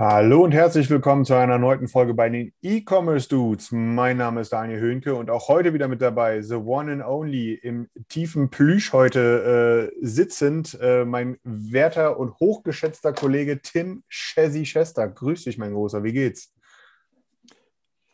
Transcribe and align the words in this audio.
Hallo 0.00 0.44
und 0.44 0.52
herzlich 0.52 0.88
willkommen 0.88 1.26
zu 1.26 1.34
einer 1.34 1.58
neuen 1.58 1.86
Folge 1.86 2.14
bei 2.14 2.30
den 2.30 2.54
E-Commerce 2.62 3.28
Dudes. 3.28 3.70
Mein 3.70 4.16
Name 4.16 4.40
ist 4.40 4.50
Daniel 4.50 4.80
Höhnke 4.80 5.14
und 5.14 5.28
auch 5.28 5.48
heute 5.48 5.74
wieder 5.74 5.88
mit 5.88 6.00
dabei, 6.00 6.40
the 6.40 6.54
one 6.54 6.90
and 6.90 7.04
only, 7.04 7.52
im 7.52 7.90
tiefen 8.08 8.48
Plüsch 8.48 8.94
heute 8.94 9.92
äh, 9.92 9.98
sitzend, 10.00 10.78
äh, 10.80 11.04
mein 11.04 11.36
werter 11.44 12.18
und 12.18 12.40
hochgeschätzter 12.40 13.12
Kollege 13.12 13.60
Tim 13.60 14.02
Chessy 14.08 14.62
Chester. 14.62 15.06
Grüß 15.06 15.44
dich, 15.44 15.58
mein 15.58 15.74
Großer, 15.74 16.02
wie 16.02 16.14
geht's? 16.14 16.54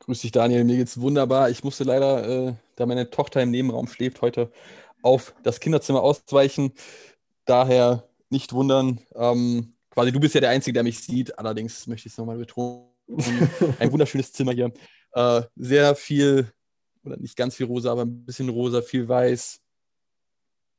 Grüß 0.01 0.23
dich, 0.23 0.33
Daniel. 0.33 0.65
Mir 0.65 0.79
geht's 0.79 1.01
wunderbar. 1.01 1.51
Ich 1.51 1.63
musste 1.63 1.85
leider, 1.85 2.49
äh, 2.49 2.55
da 2.75 2.87
meine 2.87 3.11
Tochter 3.11 3.43
im 3.43 3.53
Nebenraum 3.53 3.87
schläft, 3.87 4.23
heute 4.23 4.51
auf 5.03 5.37
das 5.45 5.61
Kinderzimmer 5.61 6.03
ausweichen. 6.03 6.73
Daher 7.45 8.09
nicht 8.29 8.55
wundern. 8.55 9.03
Ähm, 9.15 9.76
quasi, 9.97 10.13
du 10.13 10.21
bist 10.21 10.35
ja 10.35 10.43
der 10.43 10.51
Einzige, 10.51 10.75
der 10.75 10.83
mich 10.83 11.01
sieht. 11.01 11.39
Allerdings 11.39 11.87
möchte 11.87 12.07
ich 12.07 12.13
es 12.13 12.19
nochmal 12.19 12.37
betonen. 12.37 12.91
Ein 13.79 13.91
wunderschönes 13.91 14.31
Zimmer 14.33 14.53
hier. 14.53 14.71
Äh, 15.13 15.43
sehr 15.57 15.97
viel, 15.97 16.53
oder 17.03 17.17
nicht 17.17 17.35
ganz 17.35 17.55
viel 17.57 17.65
rosa, 17.65 17.93
aber 17.93 18.03
ein 18.03 18.25
bisschen 18.25 18.51
rosa, 18.51 18.83
viel 18.83 19.09
weiß, 19.09 19.61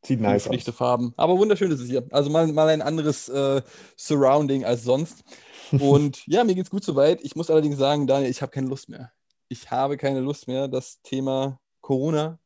Sieht 0.05 0.21
nice 0.21 0.43
schlichte 0.43 0.69
aus. 0.69 0.77
Farben. 0.77 1.13
Aber 1.17 1.37
wunderschön 1.39 1.71
ist 1.71 1.79
es 1.79 1.89
hier. 1.89 2.05
Also 2.11 2.29
mal, 2.29 2.45
mal 2.47 2.69
ein 2.69 2.83
anderes 2.83 3.27
äh, 3.29 3.63
Surrounding 3.95 4.63
als 4.63 4.83
sonst. 4.83 5.23
Und 5.79 6.25
ja, 6.27 6.43
mir 6.43 6.53
geht's 6.53 6.69
gut 6.69 6.83
soweit. 6.83 7.23
Ich 7.23 7.35
muss 7.35 7.49
allerdings 7.49 7.77
sagen, 7.77 8.05
Daniel, 8.05 8.29
ich 8.29 8.43
habe 8.43 8.51
keine 8.51 8.67
Lust 8.67 8.87
mehr. 8.87 9.11
Ich 9.49 9.71
habe 9.71 9.97
keine 9.97 10.19
Lust 10.19 10.47
mehr. 10.47 10.67
Das 10.67 11.01
Thema 11.01 11.59
Corona 11.81 12.39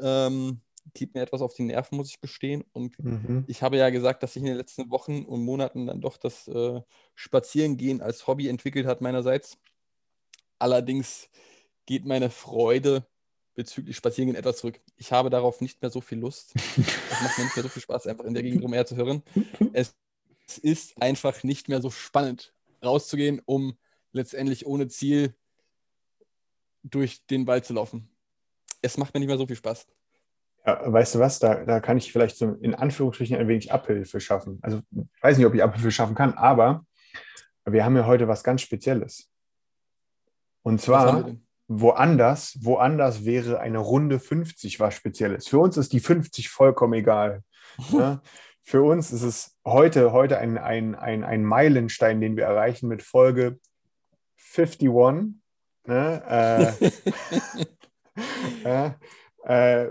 ähm, 0.00 0.60
geht 0.94 1.14
mir 1.14 1.22
etwas 1.22 1.42
auf 1.42 1.54
die 1.54 1.64
Nerven, 1.64 1.96
muss 1.96 2.10
ich 2.10 2.20
gestehen. 2.20 2.64
Und 2.72 2.98
Mhm. 3.02 3.44
ich 3.46 3.62
habe 3.62 3.76
ja 3.76 3.90
gesagt, 3.90 4.22
dass 4.22 4.34
sich 4.34 4.42
in 4.42 4.48
den 4.48 4.56
letzten 4.56 4.90
Wochen 4.90 5.24
und 5.24 5.44
Monaten 5.44 5.86
dann 5.86 6.00
doch 6.00 6.16
das 6.16 6.48
äh, 6.48 6.80
Spazierengehen 7.14 8.00
als 8.00 8.26
Hobby 8.26 8.48
entwickelt 8.48 8.86
hat 8.86 9.00
meinerseits. 9.00 9.58
Allerdings 10.58 11.28
geht 11.86 12.04
meine 12.04 12.30
Freude 12.30 13.06
bezüglich 13.54 13.96
Spazierengehen 13.96 14.36
etwas 14.36 14.58
zurück. 14.58 14.80
Ich 14.96 15.10
habe 15.12 15.30
darauf 15.30 15.60
nicht 15.60 15.82
mehr 15.82 15.90
so 15.90 16.00
viel 16.00 16.18
Lust. 16.18 16.54
Es 17.10 17.22
macht 17.22 17.38
mir 17.38 17.44
nicht 17.44 17.56
mehr 17.56 17.62
so 17.64 17.68
viel 17.68 17.82
Spaß, 17.82 18.06
einfach 18.06 18.24
in 18.24 18.34
der 18.34 18.42
Gegend 18.42 18.62
rumherzuhören. 18.62 19.22
Es, 19.72 19.96
es 20.46 20.58
ist 20.58 21.02
einfach 21.02 21.42
nicht 21.42 21.68
mehr 21.68 21.80
so 21.80 21.90
spannend, 21.90 22.54
rauszugehen, 22.84 23.40
um 23.44 23.76
letztendlich 24.12 24.66
ohne 24.66 24.88
Ziel 24.88 25.34
durch 26.84 27.26
den 27.26 27.46
Wald 27.46 27.64
zu 27.64 27.72
laufen. 27.74 28.08
Es 28.82 28.96
macht 28.96 29.12
mir 29.14 29.20
nicht 29.20 29.28
mehr 29.28 29.38
so 29.38 29.46
viel 29.46 29.56
Spaß. 29.56 29.86
Ja, 30.68 30.80
weißt 30.84 31.14
du 31.14 31.18
was, 31.18 31.38
da, 31.38 31.64
da 31.64 31.80
kann 31.80 31.96
ich 31.96 32.12
vielleicht 32.12 32.36
so 32.36 32.52
in 32.60 32.74
Anführungsstrichen 32.74 33.38
ein 33.38 33.48
wenig 33.48 33.72
Abhilfe 33.72 34.20
schaffen. 34.20 34.58
Also 34.60 34.82
ich 34.92 35.22
weiß 35.22 35.38
nicht, 35.38 35.46
ob 35.46 35.54
ich 35.54 35.62
Abhilfe 35.62 35.90
schaffen 35.90 36.14
kann, 36.14 36.34
aber 36.34 36.84
wir 37.64 37.86
haben 37.86 37.96
ja 37.96 38.04
heute 38.04 38.28
was 38.28 38.44
ganz 38.44 38.60
Spezielles. 38.60 39.30
Und 40.62 40.82
zwar 40.82 41.30
woanders, 41.68 42.58
woanders 42.60 43.24
wäre 43.24 43.60
eine 43.60 43.78
Runde 43.78 44.20
50 44.20 44.78
was 44.78 44.92
Spezielles. 44.92 45.48
Für 45.48 45.58
uns 45.58 45.78
ist 45.78 45.94
die 45.94 46.00
50 46.00 46.50
vollkommen 46.50 46.92
egal. 46.92 47.44
Ja? 47.90 48.20
Für 48.62 48.82
uns 48.82 49.10
ist 49.10 49.22
es 49.22 49.56
heute, 49.64 50.12
heute 50.12 50.36
ein, 50.36 50.58
ein, 50.58 50.94
ein, 50.94 51.24
ein 51.24 51.42
Meilenstein, 51.42 52.20
den 52.20 52.36
wir 52.36 52.44
erreichen 52.44 52.88
mit 52.88 53.02
Folge 53.02 53.58
51. 54.54 54.90
Ne? 55.86 56.22
Äh, 56.28 56.90
ja, 58.64 58.94
äh, 59.48 59.88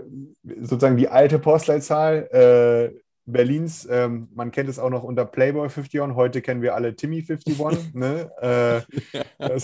sozusagen 0.60 0.96
die 0.96 1.08
alte 1.08 1.38
Postleitzahl 1.40 2.28
äh, 2.94 3.00
Berlins. 3.26 3.86
Ähm, 3.90 4.28
man 4.32 4.52
kennt 4.52 4.68
es 4.68 4.78
auch 4.78 4.88
noch 4.88 5.02
unter 5.02 5.24
Playboy 5.24 5.68
51. 5.68 6.14
Heute 6.14 6.40
kennen 6.42 6.62
wir 6.62 6.76
alle 6.76 6.94
Timmy 6.94 7.26
51. 7.28 7.92
ne? 7.94 8.30
äh, 8.40 9.60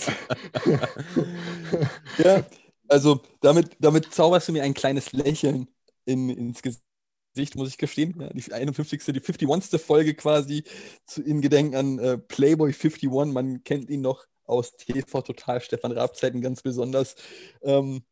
Ja, 2.23 2.43
also 2.89 3.21
damit, 3.41 3.77
damit 3.79 4.13
zauberst 4.13 4.49
du 4.49 4.51
mir 4.51 4.63
ein 4.63 4.73
kleines 4.73 5.13
Lächeln 5.13 5.67
in, 6.03 6.29
ins 6.29 6.61
Gesicht, 6.61 7.55
muss 7.55 7.69
ich 7.69 7.77
gestehen. 7.77 8.15
Ja, 8.19 8.29
die 8.33 8.51
51. 8.51 9.01
die 9.05 9.21
51. 9.21 9.81
Folge 9.81 10.13
quasi 10.13 10.65
zu, 11.05 11.23
in 11.23 11.39
Gedenken 11.41 11.75
an 11.75 11.99
äh, 11.99 12.17
Playboy 12.17 12.73
51. 12.73 13.09
Man 13.09 13.63
kennt 13.63 13.89
ihn 13.89 14.01
noch 14.01 14.25
aus 14.43 14.75
TV 14.75 15.21
Total, 15.21 15.61
Stefan 15.61 15.93
Raab-Zeiten 15.93 16.41
ganz 16.41 16.61
besonders. 16.61 17.15
Ähm, 17.63 18.03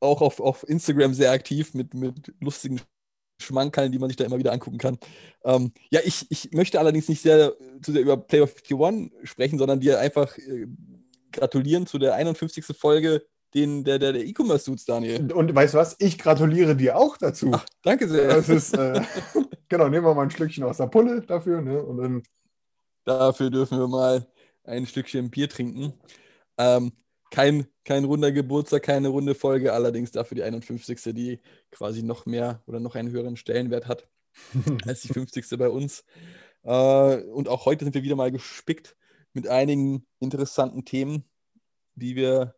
auch 0.00 0.20
auf, 0.20 0.40
auf 0.40 0.68
Instagram 0.68 1.14
sehr 1.14 1.32
aktiv 1.32 1.74
mit, 1.74 1.94
mit 1.94 2.32
lustigen 2.40 2.80
Schmankerln, 3.40 3.92
die 3.92 3.98
man 3.98 4.08
sich 4.08 4.16
da 4.16 4.24
immer 4.24 4.38
wieder 4.38 4.52
angucken 4.52 4.78
kann. 4.78 4.98
Ähm, 5.44 5.72
ja, 5.90 6.00
ich, 6.04 6.26
ich 6.30 6.50
möchte 6.52 6.78
allerdings 6.78 7.08
nicht 7.08 7.22
sehr 7.22 7.54
zu 7.82 7.92
sehr 7.92 8.02
über 8.02 8.16
Playboy 8.16 8.48
51 8.48 9.28
sprechen, 9.28 9.58
sondern 9.58 9.80
dir 9.80 10.00
einfach 10.00 10.36
äh, 10.38 10.66
gratulieren 11.32 11.86
zu 11.86 11.98
der 11.98 12.14
51. 12.14 12.64
Folge 12.76 13.24
den, 13.54 13.84
der, 13.84 13.98
der, 13.98 14.12
der 14.12 14.26
E-Commerce-Dudes, 14.26 14.84
Daniel. 14.84 15.32
und 15.32 15.54
weißt 15.54 15.74
du 15.74 15.78
was? 15.78 15.96
Ich 15.98 16.18
gratuliere 16.18 16.76
dir 16.76 16.98
auch 16.98 17.16
dazu. 17.16 17.50
Ach, 17.54 17.64
danke 17.82 18.08
sehr. 18.08 18.28
Das 18.28 18.48
ist, 18.48 18.76
äh, 18.76 19.00
genau, 19.68 19.88
nehmen 19.88 20.04
wir 20.04 20.14
mal 20.14 20.22
ein 20.22 20.30
Schlückchen 20.30 20.64
aus 20.64 20.76
der 20.76 20.86
Pulle 20.86 21.22
dafür. 21.22 21.62
Ne? 21.62 21.82
Und 21.82 21.96
dann, 21.98 22.22
Dafür 23.04 23.48
dürfen 23.48 23.78
wir 23.78 23.88
mal 23.88 24.26
ein 24.64 24.86
Stückchen 24.86 25.30
Bier 25.30 25.48
trinken. 25.48 25.94
Ähm, 26.58 26.92
kein, 27.30 27.66
kein 27.84 28.04
runder 28.04 28.32
Geburtstag, 28.32 28.82
keine 28.82 29.08
runde 29.08 29.34
Folge, 29.34 29.72
allerdings 29.72 30.12
dafür 30.12 30.36
die 30.36 30.42
51. 30.42 31.14
die 31.14 31.40
quasi 31.70 32.02
noch 32.02 32.26
mehr 32.26 32.62
oder 32.66 32.80
noch 32.80 32.94
einen 32.94 33.10
höheren 33.10 33.36
Stellenwert 33.36 33.86
hat 33.86 34.08
als 34.86 35.02
die 35.02 35.08
50. 35.08 35.58
bei 35.58 35.68
uns. 35.68 36.04
Äh, 36.64 37.22
und 37.22 37.48
auch 37.48 37.66
heute 37.66 37.84
sind 37.84 37.94
wir 37.94 38.02
wieder 38.02 38.16
mal 38.16 38.32
gespickt 38.32 38.96
mit 39.32 39.48
einigen 39.48 40.06
interessanten 40.20 40.84
Themen, 40.84 41.24
die 41.94 42.16
wir 42.16 42.54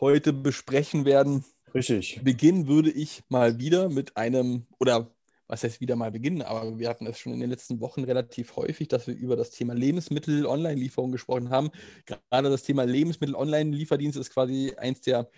heute 0.00 0.32
besprechen 0.32 1.04
werden. 1.04 1.44
richtig. 1.74 2.20
Beginnen 2.22 2.68
würde 2.68 2.90
ich 2.90 3.22
mal 3.28 3.58
wieder 3.58 3.88
mit 3.88 4.16
einem, 4.16 4.66
oder 4.78 5.14
was 5.48 5.64
heißt 5.64 5.80
wieder 5.80 5.96
mal 5.96 6.12
beginnen, 6.12 6.42
aber 6.42 6.78
wir 6.78 6.88
hatten 6.88 7.06
es 7.06 7.18
schon 7.18 7.32
in 7.32 7.40
den 7.40 7.50
letzten 7.50 7.80
Wochen 7.80 8.04
relativ 8.04 8.54
häufig, 8.56 8.88
dass 8.88 9.06
wir 9.06 9.14
über 9.14 9.34
das 9.34 9.50
Thema 9.50 9.74
Lebensmittel-Online-Lieferung 9.74 11.10
gesprochen 11.10 11.50
haben. 11.50 11.70
Gerade 12.04 12.50
das 12.50 12.62
Thema 12.62 12.84
Lebensmittel-Online-Lieferdienst 12.84 14.18
ist 14.18 14.30
quasi 14.30 14.74
eins 14.76 15.00
der 15.00 15.30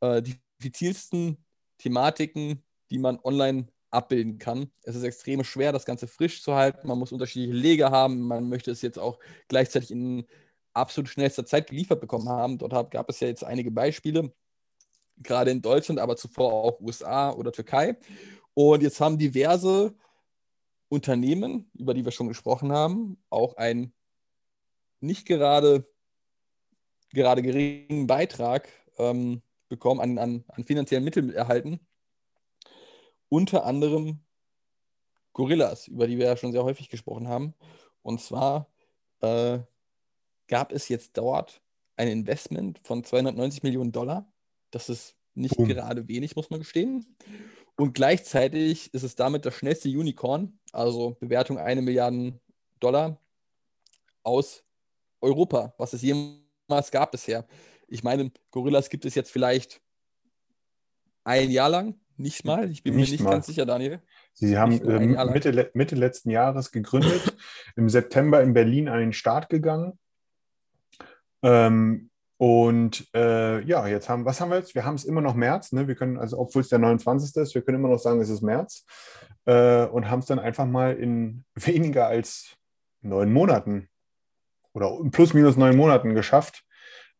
äh, 0.00 0.22
diffizilsten 0.22 1.36
Thematiken, 1.78 2.62
die 2.90 2.98
man 2.98 3.18
online 3.22 3.68
abbilden 3.90 4.38
kann. 4.38 4.70
Es 4.82 4.96
ist 4.96 5.02
extrem 5.02 5.44
schwer, 5.44 5.72
das 5.72 5.84
Ganze 5.84 6.06
frisch 6.06 6.42
zu 6.42 6.54
halten. 6.54 6.88
Man 6.88 6.98
muss 6.98 7.12
unterschiedliche 7.12 7.52
Leger 7.52 7.90
haben. 7.90 8.20
Man 8.20 8.48
möchte 8.48 8.70
es 8.70 8.82
jetzt 8.82 8.98
auch 8.98 9.18
gleichzeitig 9.48 9.90
in 9.90 10.26
absolut 10.72 11.08
schnellster 11.08 11.44
Zeit 11.44 11.68
geliefert 11.68 12.00
bekommen 12.00 12.28
haben. 12.28 12.58
Dort 12.58 12.90
gab 12.90 13.10
es 13.10 13.20
ja 13.20 13.28
jetzt 13.28 13.44
einige 13.44 13.70
Beispiele, 13.70 14.32
gerade 15.16 15.50
in 15.50 15.60
Deutschland, 15.60 16.00
aber 16.00 16.16
zuvor 16.16 16.52
auch 16.52 16.80
USA 16.80 17.30
oder 17.32 17.52
Türkei. 17.52 17.96
Und 18.54 18.82
jetzt 18.82 19.00
haben 19.00 19.18
diverse 19.18 19.94
Unternehmen, 20.88 21.70
über 21.74 21.94
die 21.94 22.04
wir 22.04 22.12
schon 22.12 22.28
gesprochen 22.28 22.72
haben, 22.72 23.22
auch 23.30 23.56
einen 23.56 23.92
nicht 25.00 25.26
gerade, 25.26 25.88
gerade 27.12 27.42
geringen 27.42 28.06
Beitrag 28.06 28.68
ähm, 28.98 29.42
bekommen, 29.68 30.00
an, 30.00 30.18
an, 30.18 30.44
an 30.48 30.64
finanziellen 30.64 31.04
Mitteln 31.04 31.32
erhalten. 31.32 31.80
Unter 33.28 33.64
anderem 33.64 34.20
Gorillas, 35.32 35.86
über 35.86 36.06
die 36.06 36.18
wir 36.18 36.26
ja 36.26 36.36
schon 36.36 36.52
sehr 36.52 36.64
häufig 36.64 36.88
gesprochen 36.88 37.28
haben. 37.28 37.54
Und 38.02 38.20
zwar 38.20 38.68
äh, 39.20 39.60
gab 40.48 40.72
es 40.72 40.88
jetzt 40.88 41.16
dort 41.16 41.62
ein 41.96 42.08
Investment 42.08 42.80
von 42.82 43.04
290 43.04 43.62
Millionen 43.62 43.92
Dollar. 43.92 44.30
Das 44.70 44.88
ist 44.88 45.16
nicht 45.34 45.56
Boom. 45.56 45.68
gerade 45.68 46.08
wenig, 46.08 46.34
muss 46.34 46.50
man 46.50 46.60
gestehen. 46.60 47.16
Und 47.80 47.94
gleichzeitig 47.94 48.92
ist 48.92 49.04
es 49.04 49.16
damit 49.16 49.46
das 49.46 49.54
schnellste 49.54 49.88
Unicorn, 49.88 50.52
also 50.70 51.16
Bewertung 51.18 51.56
eine 51.56 51.80
Milliarde 51.80 52.38
Dollar 52.78 53.18
aus 54.22 54.62
Europa, 55.22 55.72
was 55.78 55.94
es 55.94 56.02
jemals 56.02 56.90
gab 56.90 57.10
bisher. 57.10 57.46
Ich 57.88 58.04
meine, 58.04 58.32
Gorillas 58.50 58.90
gibt 58.90 59.06
es 59.06 59.14
jetzt 59.14 59.32
vielleicht 59.32 59.80
ein 61.24 61.50
Jahr 61.50 61.70
lang, 61.70 61.98
Nicht 62.18 62.44
mal? 62.44 62.70
Ich 62.70 62.82
bin 62.82 62.92
mir 62.96 63.00
Nicht 63.00 63.12
nicht 63.12 63.22
mal. 63.22 63.30
ganz 63.30 63.46
sicher, 63.46 63.64
Daniel. 63.64 64.02
Sie 64.34 64.58
haben 64.58 64.72
Nicht 64.72 64.84
ähm. 64.84 65.32
Mitte, 65.32 65.70
Mitte 65.72 65.94
letzten 65.94 66.28
Jahres 66.28 66.72
gegründet, 66.72 67.34
im 67.76 67.88
September 67.88 68.42
in 68.42 68.52
Berlin 68.52 68.90
an 68.90 68.98
den 68.98 69.14
Start 69.14 69.48
gegangen. 69.48 69.98
Ähm, 71.42 72.09
und 72.40 73.06
äh, 73.14 73.62
ja, 73.64 73.86
jetzt 73.86 74.08
haben, 74.08 74.24
was 74.24 74.40
haben 74.40 74.48
wir 74.48 74.56
jetzt? 74.56 74.74
Wir 74.74 74.86
haben 74.86 74.94
es 74.94 75.04
immer 75.04 75.20
noch 75.20 75.34
März, 75.34 75.72
ne? 75.72 75.86
Wir 75.88 75.94
können, 75.94 76.16
also 76.16 76.38
obwohl 76.38 76.62
es 76.62 76.70
der 76.70 76.78
29. 76.78 77.36
ist, 77.36 77.54
wir 77.54 77.60
können 77.60 77.80
immer 77.80 77.90
noch 77.90 77.98
sagen, 77.98 78.18
es 78.18 78.30
ist 78.30 78.40
März. 78.40 78.86
Äh, 79.44 79.84
und 79.84 80.08
haben 80.08 80.20
es 80.20 80.26
dann 80.26 80.38
einfach 80.38 80.64
mal 80.64 80.96
in 80.96 81.44
weniger 81.54 82.06
als 82.06 82.56
neun 83.02 83.30
Monaten 83.30 83.90
oder 84.72 84.90
plus 85.10 85.34
minus 85.34 85.58
neun 85.58 85.76
Monaten 85.76 86.14
geschafft, 86.14 86.64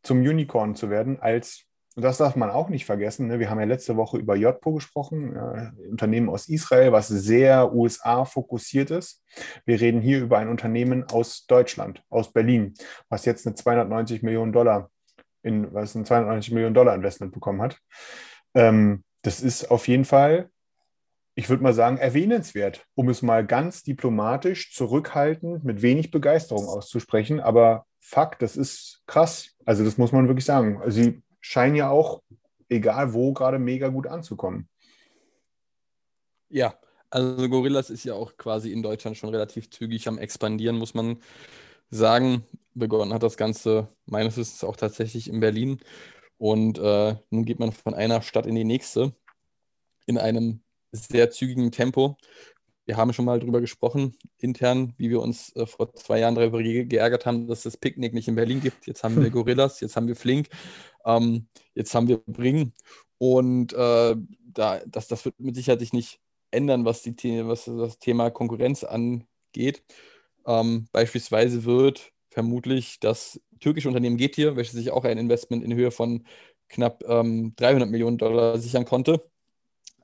zum 0.02 0.20
Unicorn 0.20 0.75
zu 0.75 0.88
werden, 0.88 1.20
als, 1.20 1.67
und 1.96 2.02
das 2.02 2.17
darf 2.17 2.34
man 2.34 2.49
auch 2.49 2.70
nicht 2.70 2.87
vergessen, 2.87 3.26
ne? 3.26 3.38
wir 3.38 3.50
haben 3.50 3.61
ja 3.61 3.67
letzte 3.67 3.99
Woche 3.99 4.17
über 4.17 4.37
JPO 4.37 4.72
gesprochen, 4.72 5.37
äh, 5.37 5.88
Unternehmen 5.90 6.31
aus 6.31 6.49
Israel, 6.49 6.93
was 6.93 7.08
sehr 7.08 7.75
USA-fokussiert 7.75 8.90
ist. 8.90 9.22
Wir 9.67 9.82
reden 9.82 10.00
hier 10.00 10.22
über 10.22 10.38
ein 10.38 10.49
Unternehmen 10.49 11.05
aus 11.12 11.44
Deutschland, 11.44 12.02
aus 12.08 12.32
Berlin, 12.32 12.72
was 13.11 13.26
jetzt 13.26 13.46
eine 13.46 13.55
290 13.55 14.22
Millionen 14.22 14.55
Dollar 14.55 14.88
in, 15.43 15.73
was 15.73 15.95
ein 15.95 16.05
290 16.05 16.53
Millionen 16.53 16.75
Dollar 16.75 16.95
Investment 16.95 17.33
bekommen 17.33 17.63
hat. 17.63 17.79
Ähm, 18.55 19.05
das 19.23 19.41
ist 19.41 19.71
auf 19.71 19.89
jeden 19.89 20.05
Fall, 20.05 20.51
ich 21.35 21.49
würde 21.49 21.63
mal 21.63 21.75
sagen, 21.75 21.99
erwähnenswert, 21.99 22.85
um 22.95 23.09
es 23.09 23.23
mal 23.23 23.47
ganz 23.47 23.83
diplomatisch, 23.83 24.73
zurückhaltend, 24.73 25.65
mit 25.65 25.83
wenig 25.83 26.11
Begeisterung 26.11 26.67
auszusprechen. 26.67 27.41
Aber 27.41 27.87
Fakt, 28.01 28.43
das 28.43 28.57
ist 28.57 29.03
krass. 29.07 29.51
Also 29.65 29.85
das 29.85 29.99
muss 29.99 30.11
man 30.11 30.27
wirklich 30.27 30.45
sagen. 30.45 30.81
Sie 30.91 31.23
scheinen 31.41 31.77
ja 31.77 31.91
auch, 31.91 32.23
egal 32.69 33.13
wo, 33.13 33.33
gerade 33.33 33.59
mega 33.59 33.89
gut 33.89 34.07
anzukommen. 34.07 34.69
Ja, 36.49 36.75
also 37.11 37.49
Gorillas 37.49 37.91
ist 37.91 38.05
ja 38.05 38.15
auch 38.15 38.37
quasi 38.37 38.73
in 38.73 38.83
Deutschland 38.83 39.17
schon 39.17 39.31
relativ 39.31 39.71
zügig 39.71 40.09
am 40.09 40.19
Expandieren, 40.19 40.77
muss 40.77 40.95
man 40.95 41.19
sagen. 41.91 42.45
Begonnen 42.75 43.13
hat 43.13 43.23
das 43.23 43.37
Ganze 43.37 43.89
meines 44.07 44.37
Wissens 44.37 44.65
auch 44.65 44.77
tatsächlich 44.77 45.29
in 45.29 45.41
Berlin. 45.41 45.81
Und 46.39 46.79
äh, 46.79 47.17
nun 47.31 47.45
geht 47.45 47.59
man 47.59 47.73
von 47.73 47.95
einer 47.95 48.23
Stadt 48.23 48.47
in 48.47 48.55
die 48.55 48.65
nächste 48.65 49.15
in 50.07 50.19
einem 50.19 50.63
sehr 50.93 51.31
zügigen 51.31 51.71
Tempo. 51.73 52.17
Wir 52.87 52.97
haben 52.97 53.13
schon 53.13 53.25
mal 53.25 53.39
drüber 53.39 53.61
gesprochen, 53.61 54.17
intern, 54.39 54.95
wie 54.97 55.11
wir 55.11 55.21
uns 55.21 55.55
äh, 55.55 55.67
vor 55.67 55.93
zwei 55.95 56.19
Jahren 56.21 56.35
darüber 56.35 56.63
ge- 56.63 56.87
geärgert 56.87 57.27
haben, 57.27 57.47
dass 57.47 57.59
es 57.59 57.75
das 57.75 57.77
Picknick 57.77 58.15
nicht 58.15 58.27
in 58.27 58.35
Berlin 58.35 58.61
gibt. 58.61 58.87
Jetzt 58.87 59.05
haben 59.05 59.21
wir 59.23 59.31
Gorillas, 59.31 59.81
jetzt 59.81 59.97
haben 59.97 60.09
wir 60.09 60.17
Flink, 60.17 60.49
ähm, 61.05 61.47
jetzt 61.75 61.95
haben 61.95 62.09
wir 62.09 62.19
Bring. 62.19 62.73
Und 63.19 63.73
äh, 63.75 64.17
da, 64.43 64.81
das, 64.87 65.09
das 65.09 65.25
wird 65.25 65.39
mit 65.39 65.55
Sicherheit 65.55 65.81
sich 65.81 65.93
nicht 65.93 66.21
ändern, 66.51 66.85
was, 66.85 67.03
die, 67.03 67.15
was 67.47 67.67
das 67.67 67.99
Thema 67.99 68.31
Konkurrenz 68.31 68.83
angeht. 68.83 69.85
Ähm, 70.47 70.89
beispielsweise 70.93 71.65
wird 71.65 72.13
vermutlich 72.31 73.01
das 73.01 73.41
türkische 73.61 73.89
Unternehmen 73.89 74.17
Getir, 74.17 74.57
welches 74.57 74.75
sich 74.75 74.91
auch 74.91 75.05
ein 75.05 75.19
Investment 75.19 75.65
in 75.65 75.75
Höhe 75.75 75.91
von 75.91 76.25
knapp 76.69 77.03
ähm, 77.07 77.55
300 77.57 77.91
Millionen 77.91 78.19
Dollar 78.19 78.59
sichern 78.59 78.85
konnte. 78.85 79.29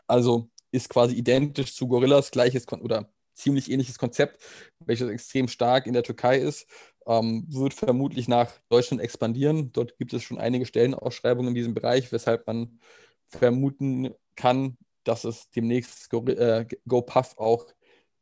Also 0.06 0.50
ist 0.72 0.88
quasi 0.88 1.14
identisch 1.14 1.74
zu 1.74 1.88
Gorillas, 1.88 2.30
gleiches 2.30 2.66
Kon 2.66 2.82
oder 2.82 3.08
ziemlich 3.34 3.70
ähnliches 3.70 3.98
Konzept, 3.98 4.42
welches 4.80 5.08
extrem 5.08 5.48
stark 5.48 5.86
in 5.86 5.92
der 5.92 6.02
Türkei 6.02 6.38
ist, 6.38 6.66
ähm, 7.06 7.44
wird 7.48 7.74
vermutlich 7.74 8.28
nach 8.28 8.52
Deutschland 8.68 9.02
expandieren. 9.02 9.72
Dort 9.72 9.96
gibt 9.98 10.12
es 10.12 10.22
schon 10.22 10.38
einige 10.38 10.66
Stellenausschreibungen 10.66 11.50
in 11.50 11.54
diesem 11.54 11.74
Bereich, 11.74 12.10
weshalb 12.12 12.46
man 12.46 12.80
vermuten 13.28 14.14
kann, 14.34 14.76
dass 15.04 15.24
es 15.24 15.50
demnächst 15.50 16.10
Go, 16.10 16.24
äh, 16.26 16.66
GoPuff 16.88 17.36
auch 17.38 17.66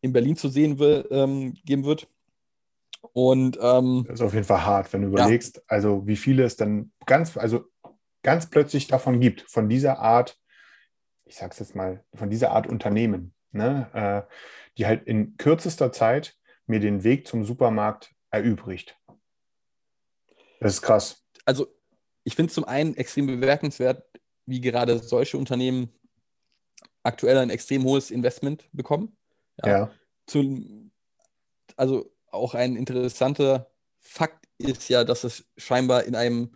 in 0.05 0.12
Berlin 0.12 0.37
zu 0.37 0.49
sehen 0.49 0.79
will, 0.79 1.09
ähm, 1.11 1.55
geben 1.65 1.85
wird. 1.85 2.09
Und 3.12 3.59
ähm, 3.61 4.05
Das 4.06 4.21
ist 4.21 4.27
auf 4.27 4.35
jeden 4.35 4.45
Fall 4.45 4.65
hart, 4.65 4.93
wenn 4.93 5.03
du 5.03 5.09
überlegst, 5.09 5.62
also 5.67 6.06
wie 6.06 6.17
viele 6.17 6.45
es 6.45 6.56
dann 6.56 6.93
ganz, 7.06 7.37
also 7.39 7.65
ganz 8.23 8.51
plötzlich 8.51 8.87
davon 8.87 9.19
gibt, 9.19 9.43
von 9.51 9.69
dieser 9.69 9.99
Art, 9.99 10.39
ich 11.25 11.37
sag's 11.37 11.59
jetzt 11.59 11.75
mal, 11.75 12.05
von 12.12 12.29
dieser 12.29 12.51
Art 12.51 12.67
Unternehmen, 12.67 13.35
ne, 13.53 13.89
äh, 13.95 14.35
die 14.77 14.87
halt 14.87 15.06
in 15.06 15.39
kürzester 15.39 15.91
Zeit 15.91 16.37
mir 16.67 16.81
den 16.81 17.03
Weg 17.03 17.27
zum 17.27 17.45
Supermarkt 17.45 18.15
erübrigt. 18.31 18.99
Das 20.61 20.75
ist 20.75 20.83
krass. 20.83 21.25
also 21.47 21.67
ich 22.25 22.35
finde 22.35 22.49
es 22.49 22.55
zum 22.55 22.65
einen 22.65 22.95
extrem 22.97 23.27
bemerkenswert, 23.27 24.03
wie 24.47 24.61
gerade 24.61 24.99
solche 24.99 25.39
Unternehmen 25.39 25.91
aktuell 27.03 27.39
ein 27.39 27.51
extrem 27.51 27.85
hohes 27.85 28.11
Investment 28.11 28.69
bekommen. 28.73 29.17
Ja. 29.62 29.69
Ja. 29.69 29.91
Zu, 30.27 30.91
also 31.77 32.11
auch 32.31 32.55
ein 32.55 32.77
interessanter 32.77 33.71
Fakt 34.01 34.47
ist 34.59 34.89
ja, 34.89 35.05
dass 35.05 35.25
es 35.25 35.47
scheinbar 35.56 36.05
in 36.05 36.15
einem 36.15 36.53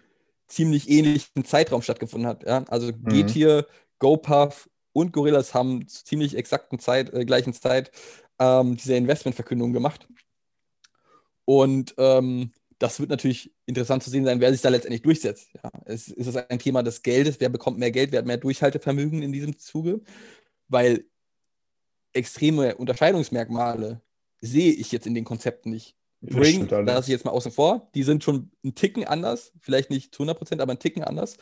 ziemlich 0.49 0.89
ähnlichen 0.89 1.45
Zeitraum 1.45 1.83
stattgefunden 1.83 2.29
hat. 2.29 2.45
Ja? 2.45 2.65
Also 2.69 2.93
Mhm. 2.93 3.09
Getir, 3.09 3.67
GoPuff 3.99 4.69
und 4.93 5.12
Gorillas 5.12 5.55
haben 5.55 5.87
zu 5.87 6.05
ziemlich 6.05 6.37
exakten 6.37 6.79
Zeit, 6.79 7.12
äh, 7.12 7.25
gleichen 7.25 7.53
Zeit 7.53 7.91
ähm, 8.39 8.77
diese 8.77 8.95
Investmentverkündung 8.95 9.73
gemacht. 9.73 10.09
Und 11.45 11.95
ähm, 11.99 12.53
das 12.79 13.00
wird 13.00 13.11
natürlich 13.11 13.53
interessant 13.67 14.03
zu 14.03 14.11
sehen 14.11 14.25
sein, 14.25 14.41
wer 14.41 14.53
sich 14.53 14.61
da 14.61 14.69
letztendlich 14.69 15.03
durchsetzt. 15.03 15.50
Ja, 15.62 15.71
es, 15.85 16.09
ist 16.09 16.27
es 16.27 16.37
ein 16.37 16.59
Thema 16.59 16.83
des 16.83 17.03
Geldes? 17.03 17.41
Wer 17.41 17.49
bekommt 17.49 17.79
mehr 17.79 17.91
Geld? 17.91 18.12
Wer 18.12 18.21
hat 18.21 18.27
mehr 18.27 18.37
Durchhaltevermögen 18.37 19.23
in 19.23 19.33
diesem 19.33 19.59
Zuge? 19.59 20.00
Weil 20.69 21.05
extreme 22.13 22.77
Unterscheidungsmerkmale 22.77 24.01
sehe 24.41 24.73
ich 24.73 24.93
jetzt 24.93 25.07
in 25.07 25.15
den 25.15 25.25
Konzepten 25.25 25.71
nicht. 25.71 25.97
Das 26.21 26.37
Bring, 26.37 26.73
alles. 26.73 26.87
lasse 26.87 27.09
ich 27.09 27.13
jetzt 27.13 27.25
mal 27.25 27.31
außen 27.31 27.53
vor, 27.53 27.91
die 27.95 28.03
sind 28.03 28.25
schon 28.25 28.51
einen 28.65 28.75
Ticken 28.75 29.05
anders, 29.05 29.53
vielleicht 29.61 29.91
nicht 29.91 30.15
zu 30.15 30.25
100%, 30.25 30.61
aber 30.61 30.73
einen 30.73 30.81
Ticken 30.81 31.05
anders. 31.05 31.37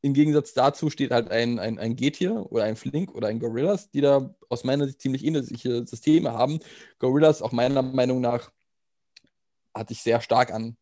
Im 0.00 0.12
Gegensatz 0.14 0.52
dazu 0.52 0.90
steht 0.90 1.10
halt 1.10 1.30
ein, 1.30 1.58
ein, 1.58 1.78
ein 1.78 1.96
Getir 1.96 2.46
oder 2.52 2.64
ein 2.64 2.76
Flink 2.76 3.14
oder 3.14 3.28
ein 3.28 3.40
Gorillas, 3.40 3.90
die 3.90 4.00
da 4.00 4.34
aus 4.48 4.64
meiner 4.64 4.86
Sicht 4.86 5.00
ziemlich 5.00 5.24
ähnliche 5.24 5.86
Systeme 5.86 6.32
haben. 6.32 6.60
Gorillas, 6.98 7.42
auch 7.42 7.52
meiner 7.52 7.82
Meinung 7.82 8.20
nach, 8.20 8.52
hat 9.74 9.88
sich 9.88 10.02
sehr 10.02 10.20
stark 10.20 10.52
an 10.52 10.76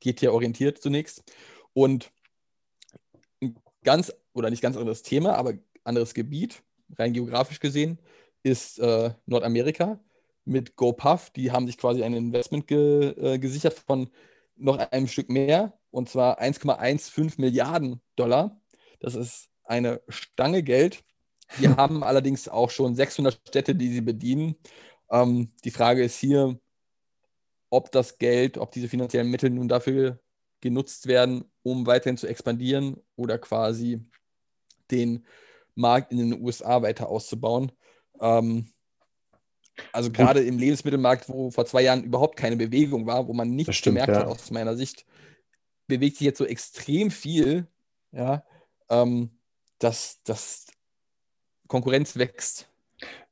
Getir 0.00 0.32
orientiert 0.32 0.78
zunächst. 0.78 1.22
Und 1.72 2.10
ein 3.40 3.56
ganz, 3.82 4.12
oder 4.34 4.50
nicht 4.50 4.62
ganz 4.62 4.76
anderes 4.76 5.02
Thema, 5.02 5.36
aber 5.36 5.54
anderes 5.84 6.12
Gebiet, 6.12 6.62
rein 6.98 7.12
geografisch 7.12 7.60
gesehen, 7.60 7.98
ist 8.44 8.78
äh, 8.78 9.10
Nordamerika 9.26 9.98
mit 10.44 10.76
GoPuff. 10.76 11.30
Die 11.30 11.50
haben 11.50 11.66
sich 11.66 11.78
quasi 11.78 12.04
ein 12.04 12.14
Investment 12.14 12.68
ge, 12.68 13.14
äh, 13.18 13.38
gesichert 13.38 13.74
von 13.74 14.10
noch 14.56 14.78
einem 14.78 15.08
Stück 15.08 15.30
mehr, 15.30 15.76
und 15.90 16.08
zwar 16.08 16.40
1,15 16.40 17.40
Milliarden 17.40 18.00
Dollar. 18.14 18.60
Das 19.00 19.14
ist 19.16 19.48
eine 19.64 20.00
Stange 20.08 20.62
Geld. 20.62 21.02
Die 21.58 21.68
haben 21.68 22.04
allerdings 22.04 22.48
auch 22.48 22.70
schon 22.70 22.94
600 22.94 23.40
Städte, 23.48 23.74
die 23.74 23.92
sie 23.92 24.02
bedienen. 24.02 24.54
Ähm, 25.10 25.52
die 25.64 25.70
Frage 25.70 26.04
ist 26.04 26.18
hier, 26.18 26.58
ob 27.70 27.90
das 27.90 28.18
Geld, 28.18 28.58
ob 28.58 28.70
diese 28.70 28.88
finanziellen 28.88 29.30
Mittel 29.30 29.50
nun 29.50 29.68
dafür 29.68 30.20
genutzt 30.60 31.06
werden, 31.06 31.44
um 31.62 31.86
weiterhin 31.86 32.16
zu 32.16 32.26
expandieren 32.26 32.96
oder 33.16 33.38
quasi 33.38 34.00
den 34.90 35.26
Markt 35.74 36.12
in 36.12 36.18
den 36.18 36.42
USA 36.42 36.82
weiter 36.82 37.08
auszubauen. 37.08 37.72
Ähm, 38.20 38.68
also 39.92 40.10
gerade 40.10 40.40
im 40.40 40.58
Lebensmittelmarkt, 40.58 41.28
wo 41.28 41.50
vor 41.50 41.66
zwei 41.66 41.82
Jahren 41.82 42.04
überhaupt 42.04 42.36
keine 42.36 42.56
Bewegung 42.56 43.06
war, 43.06 43.26
wo 43.26 43.32
man 43.32 43.50
nichts 43.50 43.76
stimmt, 43.76 43.96
gemerkt 43.96 44.14
ja. 44.14 44.20
hat 44.20 44.26
aus 44.26 44.50
meiner 44.50 44.76
Sicht, 44.76 45.04
bewegt 45.86 46.16
sich 46.16 46.26
jetzt 46.26 46.38
so 46.38 46.46
extrem 46.46 47.10
viel, 47.10 47.66
ja, 48.12 48.44
ähm, 48.88 49.30
dass, 49.78 50.22
dass 50.22 50.66
Konkurrenz 51.66 52.16
wächst. 52.16 52.68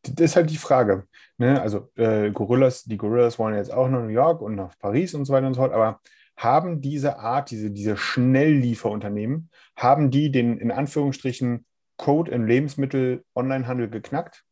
Das 0.03 0.31
ist 0.31 0.37
halt 0.37 0.51
die 0.51 0.57
Frage. 0.57 1.07
Ne? 1.39 1.61
Also 1.61 1.91
äh, 1.95 2.31
Gorillas, 2.31 2.85
die 2.85 2.97
Gorillas 2.97 3.39
wollen 3.39 3.55
jetzt 3.55 3.73
auch 3.73 3.89
nach 3.89 4.03
New 4.03 4.09
York 4.09 4.43
und 4.43 4.57
nach 4.57 4.77
Paris 4.79 5.15
und 5.15 5.25
so 5.25 5.33
weiter 5.33 5.47
und 5.47 5.55
so 5.55 5.61
fort, 5.61 5.73
aber 5.73 6.01
haben 6.37 6.81
diese 6.81 7.19
Art, 7.19 7.51
diese, 7.51 7.71
diese 7.71 7.97
Schnelllieferunternehmen, 7.97 9.51
haben 9.77 10.11
die 10.11 10.33
den 10.33 10.59
in 10.59 10.71
Anführungsstrichen 10.71 11.67
Code 11.97 12.33
im 12.33 12.47
Lebensmittel-Onlinehandel 12.47 13.91
geknackt? 13.91 14.45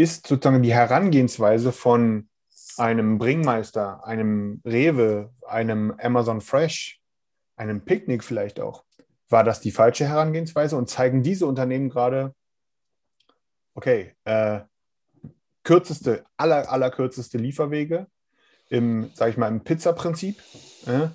Ist 0.00 0.26
sozusagen 0.28 0.62
die 0.62 0.72
Herangehensweise 0.72 1.72
von 1.72 2.30
einem 2.78 3.18
Bringmeister, 3.18 4.02
einem 4.06 4.62
Rewe, 4.64 5.30
einem 5.46 5.94
Amazon 6.00 6.40
Fresh, 6.40 7.02
einem 7.56 7.84
Picknick 7.84 8.24
vielleicht 8.24 8.60
auch, 8.60 8.84
war 9.28 9.44
das 9.44 9.60
die 9.60 9.72
falsche 9.72 10.08
Herangehensweise 10.08 10.74
und 10.74 10.88
zeigen 10.88 11.22
diese 11.22 11.44
Unternehmen 11.44 11.90
gerade, 11.90 12.34
okay, 13.74 14.14
äh, 14.24 14.60
kürzeste, 15.64 16.24
aller, 16.38 16.72
allerkürzeste 16.72 17.36
Lieferwege 17.36 18.06
im, 18.70 19.10
sag 19.12 19.28
ich 19.28 19.36
mal, 19.36 19.48
im 19.48 19.64
Pizza-Prinzip. 19.64 20.42
Äh, 20.86 21.08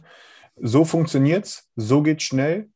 so 0.57 0.85
funktioniert's, 0.85 1.71
so 1.75 2.03
geht's 2.03 2.25
schnell. 2.25 2.69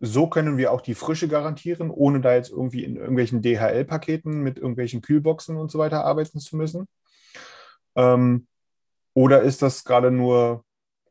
So 0.00 0.28
können 0.28 0.58
wir 0.58 0.72
auch 0.72 0.80
die 0.80 0.94
Frische 0.94 1.28
garantieren, 1.28 1.90
ohne 1.90 2.20
da 2.20 2.34
jetzt 2.34 2.50
irgendwie 2.50 2.84
in 2.84 2.96
irgendwelchen 2.96 3.42
DHL-Paketen 3.42 4.42
mit 4.42 4.58
irgendwelchen 4.58 5.00
Kühlboxen 5.00 5.56
und 5.56 5.70
so 5.70 5.78
weiter 5.78 6.04
arbeiten 6.04 6.38
zu 6.38 6.56
müssen? 6.56 6.86
Ähm, 7.94 8.46
oder 9.14 9.42
ist 9.42 9.62
das 9.62 9.84
gerade 9.84 10.10
nur 10.10 10.64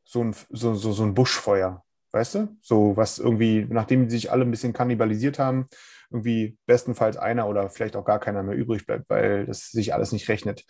so 0.04 0.24
ein, 0.24 0.36
so, 0.50 0.76
so, 0.76 0.92
so 0.92 1.04
ein 1.04 1.14
Buschfeuer? 1.14 1.84
Weißt 2.12 2.36
du? 2.36 2.58
So 2.62 2.96
was 2.96 3.18
irgendwie, 3.20 3.66
nachdem 3.68 4.10
sich 4.10 4.32
alle 4.32 4.46
ein 4.46 4.52
bisschen 4.52 4.74
kannibalisiert 4.74 5.40
haben, 5.40 5.66
irgendwie 6.12 6.58
bestenfalls 6.66 7.18
einer 7.18 7.48
oder 7.48 7.70
vielleicht 7.70 7.96
auch 7.96 8.06
gar 8.06 8.20
keiner 8.20 8.44
mehr 8.44 8.56
übrig 8.56 8.86
bleibt, 8.86 9.10
weil 9.10 9.48
das 9.48 9.72
sich 9.72 9.94
alles 9.94 10.12
nicht 10.12 10.30
rechnet. 10.30 10.66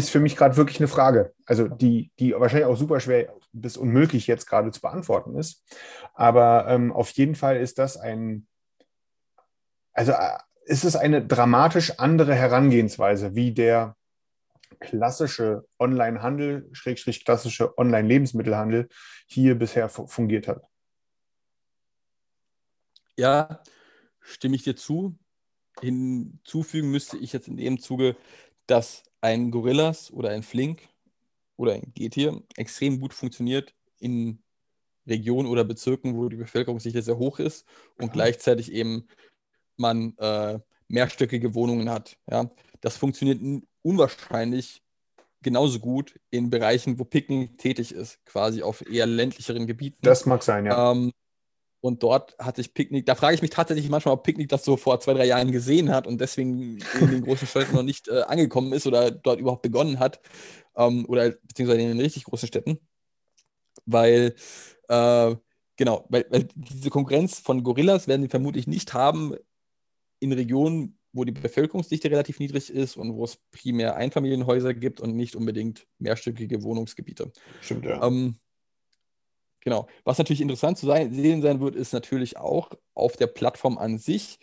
Ist 0.00 0.08
für 0.08 0.20
mich 0.20 0.34
gerade 0.34 0.56
wirklich 0.56 0.80
eine 0.80 0.88
Frage, 0.88 1.34
also 1.44 1.68
die, 1.68 2.10
die 2.18 2.32
wahrscheinlich 2.32 2.64
auch 2.64 2.76
super 2.76 3.00
schwer 3.00 3.34
bis 3.52 3.76
unmöglich 3.76 4.26
jetzt 4.26 4.46
gerade 4.46 4.70
zu 4.70 4.80
beantworten 4.80 5.36
ist. 5.36 5.62
Aber 6.14 6.66
ähm, 6.68 6.90
auf 6.90 7.10
jeden 7.10 7.34
Fall 7.34 7.58
ist 7.58 7.78
das 7.78 7.98
ein, 7.98 8.46
also 9.92 10.12
äh, 10.12 10.38
ist 10.64 10.84
es 10.84 10.96
eine 10.96 11.22
dramatisch 11.22 11.98
andere 11.98 12.34
Herangehensweise, 12.34 13.34
wie 13.34 13.52
der 13.52 13.94
klassische 14.78 15.66
Online-Handel, 15.78 16.70
schrägstrich 16.72 17.26
klassische 17.26 17.76
Online-Lebensmittelhandel 17.76 18.88
hier 19.26 19.54
bisher 19.54 19.90
fungiert 19.90 20.48
hat. 20.48 20.64
Ja, 23.18 23.62
stimme 24.20 24.56
ich 24.56 24.62
dir 24.62 24.76
zu. 24.76 25.18
Hinzufügen 25.82 26.90
müsste 26.90 27.18
ich 27.18 27.34
jetzt 27.34 27.48
in 27.48 27.58
dem 27.58 27.78
Zuge, 27.78 28.16
dass 28.66 29.02
ein 29.20 29.50
Gorillas 29.50 30.10
oder 30.12 30.30
ein 30.30 30.42
Flink 30.42 30.88
oder 31.56 31.74
ein 31.74 31.92
Getir 31.94 32.42
extrem 32.56 33.00
gut 33.00 33.14
funktioniert 33.14 33.74
in 33.98 34.42
Regionen 35.06 35.48
oder 35.48 35.64
Bezirken, 35.64 36.16
wo 36.16 36.28
die 36.28 36.36
Bevölkerungsdichte 36.36 37.02
sehr 37.02 37.18
hoch 37.18 37.38
ist 37.38 37.66
und 37.98 38.08
ja. 38.08 38.12
gleichzeitig 38.12 38.72
eben 38.72 39.08
man 39.76 40.16
äh, 40.18 40.58
mehrstöckige 40.88 41.54
Wohnungen 41.54 41.90
hat. 41.90 42.16
Ja? 42.30 42.50
Das 42.80 42.96
funktioniert 42.96 43.64
unwahrscheinlich 43.82 44.82
genauso 45.42 45.78
gut 45.78 46.18
in 46.30 46.50
Bereichen, 46.50 46.98
wo 46.98 47.04
Picknick 47.04 47.58
tätig 47.58 47.92
ist, 47.92 48.24
quasi 48.26 48.62
auf 48.62 48.86
eher 48.86 49.06
ländlicheren 49.06 49.66
Gebieten. 49.66 49.98
Das 50.02 50.26
mag 50.26 50.42
sein, 50.42 50.66
ja. 50.66 50.92
Ähm, 50.92 51.12
und 51.80 52.02
dort 52.02 52.36
hatte 52.38 52.60
ich 52.60 52.74
Picknick, 52.74 53.06
da 53.06 53.14
frage 53.14 53.34
ich 53.34 53.42
mich 53.42 53.50
tatsächlich 53.50 53.88
manchmal, 53.88 54.14
ob 54.14 54.22
Picknick 54.22 54.48
das 54.48 54.64
so 54.64 54.76
vor 54.76 55.00
zwei, 55.00 55.14
drei 55.14 55.26
Jahren 55.26 55.50
gesehen 55.50 55.90
hat 55.90 56.06
und 56.06 56.20
deswegen 56.20 56.78
in 57.00 57.10
den 57.10 57.22
großen 57.22 57.48
Städten 57.48 57.74
noch 57.74 57.82
nicht 57.82 58.08
äh, 58.08 58.22
angekommen 58.22 58.72
ist 58.72 58.86
oder 58.86 59.10
dort 59.10 59.40
überhaupt 59.40 59.62
begonnen 59.62 59.98
hat. 59.98 60.20
Ähm, 60.76 61.06
oder 61.08 61.30
beziehungsweise 61.30 61.80
in 61.80 61.88
den 61.88 62.00
richtig 62.00 62.24
großen 62.24 62.48
Städten. 62.48 62.78
Weil, 63.86 64.34
äh, 64.88 65.34
genau, 65.76 66.06
weil, 66.10 66.26
weil, 66.28 66.48
diese 66.54 66.90
Konkurrenz 66.90 67.38
von 67.38 67.62
Gorillas 67.62 68.08
werden 68.08 68.22
sie 68.22 68.28
vermutlich 68.28 68.66
nicht 68.66 68.92
haben 68.92 69.34
in 70.20 70.32
Regionen, 70.32 70.98
wo 71.12 71.24
die 71.24 71.32
Bevölkerungsdichte 71.32 72.10
relativ 72.10 72.38
niedrig 72.38 72.70
ist 72.70 72.96
und 72.96 73.14
wo 73.14 73.24
es 73.24 73.38
primär 73.50 73.96
Einfamilienhäuser 73.96 74.74
gibt 74.74 75.00
und 75.00 75.16
nicht 75.16 75.34
unbedingt 75.34 75.86
mehrstöckige 75.98 76.62
Wohnungsgebiete. 76.62 77.32
Stimmt, 77.62 77.86
ja. 77.86 78.06
Ähm, 78.06 78.36
Genau. 79.62 79.88
Was 80.04 80.18
natürlich 80.18 80.40
interessant 80.40 80.78
zu 80.78 80.86
sein, 80.86 81.12
sehen 81.12 81.42
sein 81.42 81.60
wird, 81.60 81.76
ist 81.76 81.92
natürlich 81.92 82.38
auch 82.38 82.70
auf 82.94 83.16
der 83.16 83.26
Plattform 83.26 83.78
an 83.78 83.98
sich 83.98 84.38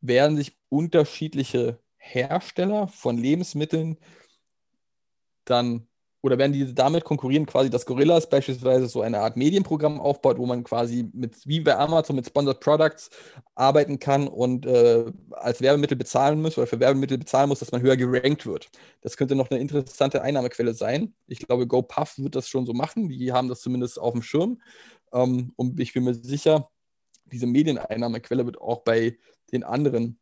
werden 0.00 0.36
sich 0.36 0.56
unterschiedliche 0.68 1.80
Hersteller 1.96 2.88
von 2.88 3.16
Lebensmitteln 3.18 3.98
dann 5.46 5.86
oder 6.24 6.38
werden 6.38 6.54
die 6.54 6.74
damit 6.74 7.04
konkurrieren, 7.04 7.44
quasi, 7.44 7.68
dass 7.68 7.84
Gorillas 7.84 8.30
beispielsweise 8.30 8.86
so 8.88 9.02
eine 9.02 9.18
Art 9.18 9.36
Medienprogramm 9.36 10.00
aufbaut, 10.00 10.38
wo 10.38 10.46
man 10.46 10.64
quasi 10.64 11.10
mit, 11.12 11.46
wie 11.46 11.60
bei 11.60 11.76
Amazon 11.76 12.16
mit 12.16 12.24
Sponsored 12.24 12.60
Products 12.60 13.10
arbeiten 13.54 13.98
kann 13.98 14.26
und 14.26 14.64
äh, 14.64 15.04
als 15.32 15.60
Werbemittel 15.60 15.98
bezahlen 15.98 16.40
muss 16.40 16.56
oder 16.56 16.66
für 16.66 16.80
Werbemittel 16.80 17.18
bezahlen 17.18 17.50
muss, 17.50 17.58
dass 17.58 17.72
man 17.72 17.82
höher 17.82 17.98
gerankt 17.98 18.46
wird. 18.46 18.70
Das 19.02 19.18
könnte 19.18 19.34
noch 19.34 19.50
eine 19.50 19.60
interessante 19.60 20.22
Einnahmequelle 20.22 20.72
sein. 20.72 21.12
Ich 21.26 21.40
glaube, 21.40 21.66
GoPuff 21.66 22.16
wird 22.16 22.36
das 22.36 22.48
schon 22.48 22.64
so 22.64 22.72
machen. 22.72 23.10
Die 23.10 23.30
haben 23.30 23.50
das 23.50 23.60
zumindest 23.60 24.00
auf 24.00 24.14
dem 24.14 24.22
Schirm. 24.22 24.62
Ähm, 25.12 25.52
und 25.56 25.78
ich 25.78 25.92
bin 25.92 26.04
mir 26.04 26.14
sicher, 26.14 26.70
diese 27.26 27.46
Medieneinnahmequelle 27.46 28.46
wird 28.46 28.58
auch 28.62 28.80
bei 28.80 29.18
den 29.52 29.62
anderen 29.62 30.18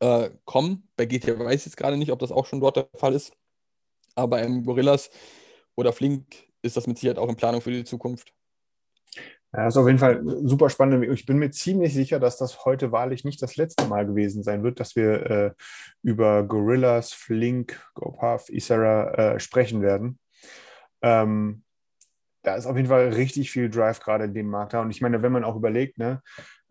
äh, 0.00 0.30
kommen. 0.44 0.88
Bei 0.96 1.06
GTA 1.06 1.38
weiß 1.38 1.60
ich 1.60 1.66
jetzt 1.66 1.76
gerade 1.76 1.96
nicht, 1.96 2.10
ob 2.10 2.18
das 2.18 2.32
auch 2.32 2.46
schon 2.46 2.58
dort 2.58 2.74
der 2.74 2.88
Fall 2.96 3.14
ist. 3.14 3.32
Aber 4.14 4.42
im 4.42 4.64
Gorillas 4.64 5.10
oder 5.74 5.92
Flink 5.92 6.26
ist 6.62 6.76
das 6.76 6.86
mit 6.86 6.98
Sicherheit 6.98 7.18
auch 7.18 7.28
in 7.28 7.36
Planung 7.36 7.60
für 7.60 7.70
die 7.70 7.84
Zukunft. 7.84 8.32
Ja, 9.54 9.68
ist 9.68 9.76
auf 9.76 9.86
jeden 9.86 9.98
Fall 9.98 10.22
super 10.24 10.70
spannend. 10.70 11.04
Ich 11.04 11.26
bin 11.26 11.38
mir 11.38 11.50
ziemlich 11.50 11.92
sicher, 11.92 12.18
dass 12.18 12.38
das 12.38 12.64
heute 12.64 12.90
wahrlich 12.90 13.24
nicht 13.24 13.42
das 13.42 13.56
letzte 13.56 13.86
Mal 13.86 14.06
gewesen 14.06 14.42
sein 14.42 14.62
wird, 14.62 14.80
dass 14.80 14.96
wir 14.96 15.30
äh, 15.30 15.50
über 16.02 16.42
Gorillas, 16.44 17.12
Flink, 17.12 17.78
GoPuff, 17.92 18.48
Isera 18.48 19.34
äh, 19.34 19.40
sprechen 19.40 19.82
werden. 19.82 20.18
Ähm, 21.02 21.64
da 22.42 22.56
ist 22.56 22.64
auf 22.64 22.76
jeden 22.76 22.88
Fall 22.88 23.10
richtig 23.10 23.50
viel 23.50 23.68
Drive 23.68 24.00
gerade 24.00 24.24
in 24.24 24.32
dem 24.32 24.48
Markt 24.48 24.72
da. 24.72 24.80
Und 24.80 24.90
ich 24.90 25.02
meine, 25.02 25.20
wenn 25.20 25.32
man 25.32 25.44
auch 25.44 25.56
überlegt, 25.56 25.98
ne, 25.98 26.22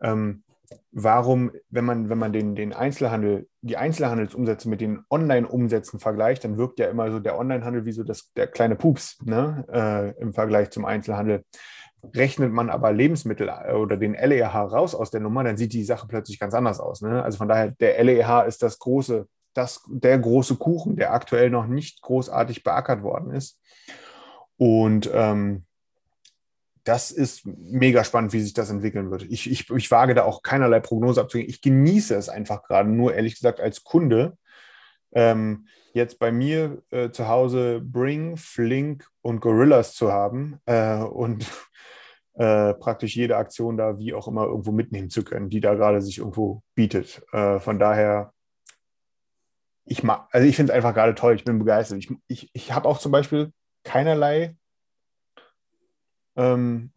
ähm, 0.01 0.43
warum, 0.91 1.51
wenn 1.69 1.85
man, 1.85 2.09
wenn 2.09 2.17
man 2.17 2.33
den, 2.33 2.55
den 2.55 2.73
Einzelhandel, 2.73 3.47
die 3.61 3.77
Einzelhandelsumsätze 3.77 4.69
mit 4.69 4.81
den 4.81 5.03
Online-Umsätzen 5.09 5.99
vergleicht, 5.99 6.43
dann 6.43 6.57
wirkt 6.57 6.79
ja 6.79 6.87
immer 6.87 7.11
so 7.11 7.19
der 7.19 7.37
Onlinehandel 7.37 7.85
wie 7.85 7.91
so 7.91 8.03
das, 8.03 8.31
der 8.33 8.47
kleine 8.47 8.75
Pups 8.75 9.19
ne, 9.23 9.65
äh, 9.71 10.21
im 10.21 10.33
Vergleich 10.33 10.69
zum 10.71 10.85
Einzelhandel. 10.85 11.45
Rechnet 12.15 12.51
man 12.51 12.69
aber 12.69 12.91
Lebensmittel 12.91 13.49
äh, 13.49 13.73
oder 13.73 13.97
den 13.97 14.13
LEH 14.13 14.53
raus 14.53 14.95
aus 14.95 15.11
der 15.11 15.21
Nummer, 15.21 15.43
dann 15.43 15.57
sieht 15.57 15.73
die 15.73 15.83
Sache 15.83 16.07
plötzlich 16.07 16.39
ganz 16.39 16.53
anders 16.53 16.79
aus. 16.79 17.01
Ne? 17.01 17.23
Also 17.23 17.37
von 17.37 17.47
daher, 17.47 17.71
der 17.71 18.03
LEH 18.03 18.45
ist 18.47 18.63
das 18.63 18.79
große, 18.79 19.27
das, 19.53 19.83
der 19.87 20.19
große 20.19 20.55
Kuchen, 20.55 20.95
der 20.95 21.13
aktuell 21.13 21.49
noch 21.49 21.67
nicht 21.67 22.01
großartig 22.01 22.63
beackert 22.63 23.03
worden 23.03 23.31
ist. 23.31 23.59
Und 24.57 25.09
ähm, 25.13 25.65
das 26.83 27.11
ist 27.11 27.45
mega 27.45 28.03
spannend, 28.03 28.33
wie 28.33 28.41
sich 28.41 28.53
das 28.53 28.69
entwickeln 28.69 29.11
wird. 29.11 29.23
Ich, 29.23 29.49
ich, 29.49 29.69
ich 29.69 29.91
wage 29.91 30.15
da 30.15 30.23
auch 30.23 30.41
keinerlei 30.41 30.79
Prognose 30.79 31.21
abzugeben. 31.21 31.49
Ich 31.49 31.61
genieße 31.61 32.15
es 32.15 32.29
einfach 32.29 32.63
gerade, 32.63 32.89
nur 32.89 33.13
ehrlich 33.13 33.35
gesagt 33.35 33.59
als 33.59 33.83
Kunde, 33.83 34.37
ähm, 35.13 35.67
jetzt 35.93 36.19
bei 36.19 36.31
mir 36.31 36.81
äh, 36.89 37.11
zu 37.11 37.27
Hause 37.27 37.81
Bring, 37.83 38.37
Flink 38.37 39.07
und 39.21 39.41
Gorillas 39.41 39.93
zu 39.93 40.11
haben 40.11 40.59
äh, 40.65 41.01
und 41.01 41.45
äh, 42.33 42.73
praktisch 42.75 43.15
jede 43.15 43.37
Aktion 43.37 43.77
da 43.77 43.99
wie 43.99 44.13
auch 44.13 44.27
immer 44.27 44.45
irgendwo 44.45 44.71
mitnehmen 44.71 45.09
zu 45.09 45.23
können, 45.23 45.49
die 45.49 45.59
da 45.59 45.75
gerade 45.75 46.01
sich 46.01 46.19
irgendwo 46.19 46.63
bietet. 46.75 47.21
Äh, 47.33 47.59
von 47.59 47.77
daher, 47.77 48.33
ich 49.85 50.03
mag, 50.03 50.27
also 50.31 50.47
ich 50.47 50.55
finde 50.55 50.71
es 50.71 50.75
einfach 50.75 50.93
gerade 50.93 51.13
toll, 51.15 51.35
ich 51.35 51.43
bin 51.43 51.59
begeistert. 51.59 51.99
Ich, 51.99 52.11
ich, 52.27 52.49
ich 52.53 52.71
habe 52.71 52.87
auch 52.87 52.99
zum 52.99 53.11
Beispiel 53.11 53.51
keinerlei 53.83 54.55
ähm, 56.35 56.91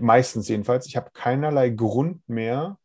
meistens 0.00 0.48
jedenfalls. 0.48 0.86
Ich 0.86 0.96
habe 0.96 1.10
keinerlei 1.12 1.70
Grund 1.70 2.28
mehr. 2.28 2.78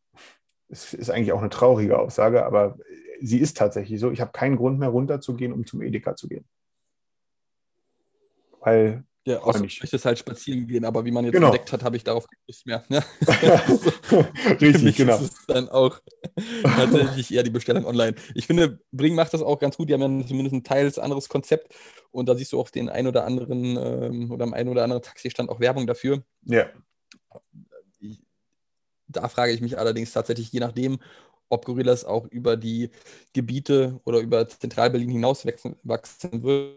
Es 0.70 0.94
ist 0.94 1.10
eigentlich 1.10 1.32
auch 1.32 1.40
eine 1.40 1.50
traurige 1.50 1.98
Aussage, 2.00 2.46
aber 2.46 2.78
sie 3.22 3.40
ist 3.40 3.58
tatsächlich 3.58 4.00
so. 4.00 4.12
Ich 4.12 4.22
habe 4.22 4.32
keinen 4.32 4.58
Grund 4.58 4.80
mehr 4.80 4.90
runterzugehen, 4.90 5.54
um 5.54 5.66
zum 5.66 5.82
Edeka 5.82 6.16
zu 6.16 6.28
gehen. 6.28 6.46
Weil 8.60 9.04
ja, 9.28 9.40
außer 9.40 9.64
ich 9.64 9.80
das 9.80 10.06
halt 10.06 10.20
spazieren 10.20 10.68
gehen, 10.68 10.86
aber 10.86 11.04
wie 11.04 11.12
man 11.12 11.26
jetzt 11.26 11.34
genau. 11.34 11.48
entdeckt 11.48 11.72
hat, 11.72 11.84
habe 11.84 11.98
ich 11.98 12.04
darauf 12.04 12.28
keine 12.28 12.42
Lust 12.48 12.66
mehr. 12.68 12.84
Ne? 12.90 13.04
Richtig, 14.62 14.98
genau. 14.98 15.14
Das 15.14 15.24
ist 15.24 15.44
dann 15.48 15.68
auch 15.70 16.00
tatsächlich 16.64 17.34
eher 17.34 17.42
die 17.42 17.50
Bestellung 17.50 17.86
online. 17.86 18.16
Ich 18.36 18.46
finde, 18.46 18.80
Bring 18.92 19.16
macht 19.16 19.34
das 19.34 19.42
auch 19.42 19.58
ganz 19.58 19.78
gut. 19.78 19.90
Die 19.90 19.94
haben 19.94 20.22
ja 20.22 20.28
zumindest 20.28 20.54
ein 20.54 20.64
teils 20.64 21.00
anderes 21.00 21.28
Konzept 21.28 21.74
und 22.12 22.30
da 22.30 22.36
siehst 22.36 22.54
du 22.54 22.60
auf 22.60 22.70
den 22.70 22.88
ein 22.88 23.08
oder 23.08 23.26
anderen 23.26 23.78
ähm, 23.78 24.32
oder 24.32 24.44
am 24.44 24.54
einen 24.54 24.70
oder 24.70 24.84
anderen 24.84 25.02
Taxistand 25.02 25.50
auch 25.50 25.60
Werbung 25.60 25.88
dafür. 25.88 26.24
Ja. 26.44 26.68
Da 29.08 29.28
frage 29.28 29.54
ich 29.54 29.62
mich 29.62 29.80
allerdings 29.80 30.12
tatsächlich, 30.12 30.52
je 30.52 30.60
nachdem, 30.60 31.00
ob 31.50 31.66
Gorillas 31.66 32.06
auch 32.06 32.28
über 32.28 32.58
die 32.58 32.92
Gebiete 33.34 34.00
oder 34.04 34.20
über 34.20 34.48
Zentralberlin 34.48 35.10
hinaus 35.10 35.48
wachsen 35.84 36.44
wird 36.44 36.76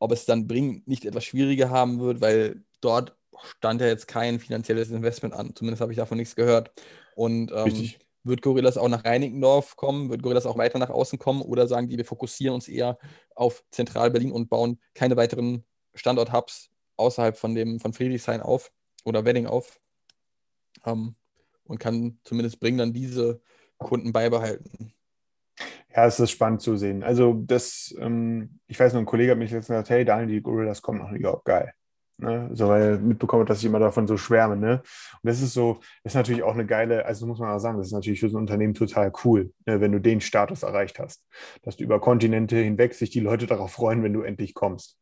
ob 0.00 0.10
es 0.10 0.24
dann 0.24 0.48
Bring 0.48 0.82
nicht 0.86 1.04
etwas 1.04 1.24
schwieriger 1.24 1.70
haben 1.70 2.00
wird, 2.00 2.20
weil 2.20 2.64
dort 2.80 3.16
stand 3.42 3.80
ja 3.80 3.86
jetzt 3.86 4.08
kein 4.08 4.40
finanzielles 4.40 4.90
Investment 4.90 5.34
an. 5.34 5.54
Zumindest 5.54 5.80
habe 5.80 5.92
ich 5.92 5.98
davon 5.98 6.18
nichts 6.18 6.34
gehört. 6.34 6.72
Und 7.14 7.52
ähm, 7.54 7.90
wird 8.24 8.42
Gorillas 8.42 8.76
auch 8.76 8.88
nach 8.88 9.04
Reinickendorf 9.04 9.76
kommen? 9.76 10.10
Wird 10.10 10.22
Gorillas 10.22 10.46
auch 10.46 10.58
weiter 10.58 10.78
nach 10.78 10.90
außen 10.90 11.18
kommen? 11.18 11.42
Oder 11.42 11.68
sagen 11.68 11.88
die, 11.88 11.96
wir 11.96 12.04
fokussieren 12.04 12.54
uns 12.54 12.68
eher 12.68 12.98
auf 13.34 13.62
Zentral-Berlin 13.70 14.32
und 14.32 14.48
bauen 14.48 14.80
keine 14.94 15.16
weiteren 15.16 15.64
Standort-Hubs 15.94 16.70
außerhalb 16.96 17.36
von, 17.36 17.54
dem, 17.54 17.78
von 17.78 17.92
Friedrichshain 17.92 18.40
auf 18.40 18.72
oder 19.04 19.24
Wedding 19.24 19.46
auf? 19.46 19.80
Ähm, 20.84 21.14
und 21.64 21.78
kann 21.78 22.18
zumindest 22.24 22.58
Bring 22.58 22.78
dann 22.78 22.92
diese 22.92 23.40
Kunden 23.78 24.12
beibehalten. 24.12 24.92
Ja, 25.94 26.06
es 26.06 26.20
ist 26.20 26.30
spannend 26.30 26.62
zu 26.62 26.76
sehen. 26.76 27.02
Also, 27.02 27.34
das, 27.46 27.94
ähm, 27.98 28.60
ich 28.68 28.78
weiß 28.78 28.92
noch, 28.92 29.00
ein 29.00 29.06
Kollege 29.06 29.32
hat 29.32 29.38
mich 29.38 29.50
letztens 29.50 29.68
gesagt, 29.68 29.90
hey 29.90 30.04
Daniel, 30.04 30.28
die 30.28 30.42
Gorillas 30.42 30.82
kommen 30.82 31.00
noch 31.00 31.10
überhaupt 31.12 31.44
geil. 31.44 31.72
Ne? 32.20 32.50
So, 32.52 32.68
weil 32.68 32.96
ich 32.96 33.00
mitbekomme, 33.00 33.44
dass 33.44 33.58
ich 33.58 33.64
immer 33.64 33.78
davon 33.78 34.06
so 34.06 34.16
schwärme. 34.16 34.56
Ne? 34.56 34.82
Und 35.22 35.22
das 35.22 35.40
ist 35.40 35.54
so, 35.54 35.80
das 36.02 36.12
ist 36.12 36.16
natürlich 36.16 36.42
auch 36.42 36.52
eine 36.52 36.66
geile, 36.66 37.06
also 37.06 37.26
muss 37.26 37.38
man 37.38 37.50
auch 37.50 37.58
sagen, 37.58 37.78
das 37.78 37.88
ist 37.88 37.92
natürlich 37.92 38.20
für 38.20 38.28
so 38.28 38.36
ein 38.36 38.42
Unternehmen 38.42 38.74
total 38.74 39.12
cool, 39.24 39.52
ne? 39.66 39.80
wenn 39.80 39.92
du 39.92 40.00
den 40.00 40.20
Status 40.20 40.62
erreicht 40.62 40.98
hast. 40.98 41.24
Dass 41.62 41.76
du 41.76 41.84
über 41.84 42.00
Kontinente 42.00 42.56
hinweg 42.56 42.94
sich 42.94 43.10
die 43.10 43.20
Leute 43.20 43.46
darauf 43.46 43.72
freuen, 43.72 44.02
wenn 44.02 44.12
du 44.12 44.22
endlich 44.22 44.54
kommst. 44.54 44.98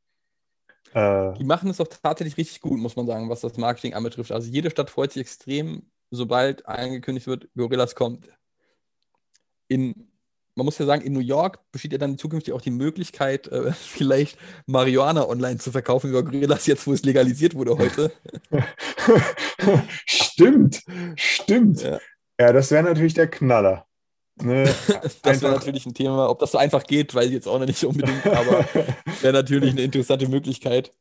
Äh, 0.95 1.33
die 1.35 1.45
machen 1.45 1.71
es 1.71 1.79
doch 1.79 1.89
tatsächlich 1.89 2.37
richtig 2.37 2.61
gut, 2.61 2.79
muss 2.79 2.97
man 2.97 3.07
sagen, 3.07 3.29
was 3.29 3.41
das 3.41 3.57
Marketing 3.57 3.95
anbetrifft. 3.95 4.31
Also 4.31 4.49
jede 4.51 4.71
Stadt 4.71 4.89
freut 4.89 5.13
sich 5.13 5.23
extrem, 5.23 5.91
sobald 6.11 6.67
angekündigt 6.67 7.27
wird, 7.27 7.49
Gorillas 7.57 7.97
kommt. 7.97 8.29
In 9.67 10.09
man 10.59 10.65
muss 10.65 10.77
ja 10.77 10.87
sagen, 10.87 11.03
in 11.03 11.13
New 11.13 11.21
York 11.21 11.61
besteht 11.71 11.93
ja 11.93 11.99
dann 11.99 12.19
zukünftig 12.19 12.53
auch 12.53 12.61
die 12.61 12.73
Möglichkeit, 12.73 13.47
äh, 13.47 13.73
vielleicht 13.73 14.37
Marihuana 14.67 15.29
online 15.29 15.59
zu 15.59 15.71
verkaufen 15.71 16.11
über 16.11 16.25
Gorillas, 16.25 16.67
jetzt 16.67 16.87
wo 16.87 16.93
es 16.93 17.05
legalisiert 17.05 17.55
wurde 17.55 17.79
heute. 17.79 18.13
stimmt, 20.05 20.83
stimmt. 21.15 21.83
Ja, 21.83 22.01
ja 22.41 22.53
das 22.53 22.73
wäre 22.73 22.83
natürlich 22.83 23.15
der 23.15 23.29
Knaller. 23.29 23.87
Ne? 24.43 24.65
das 25.23 25.43
wäre 25.43 25.53
natürlich 25.53 25.87
ein 25.87 25.95
Thema. 25.95 26.29
Ob 26.29 26.41
das 26.41 26.51
so 26.51 26.59
einfach 26.59 26.83
geht, 26.83 27.15
weiß 27.15 27.27
ich 27.27 27.33
jetzt 27.33 27.47
auch 27.47 27.61
noch 27.61 27.67
nicht 27.67 27.85
unbedingt, 27.85 28.27
aber 28.27 28.65
wäre 29.21 29.33
natürlich 29.33 29.71
eine 29.71 29.83
interessante 29.83 30.29
Möglichkeit. 30.29 30.93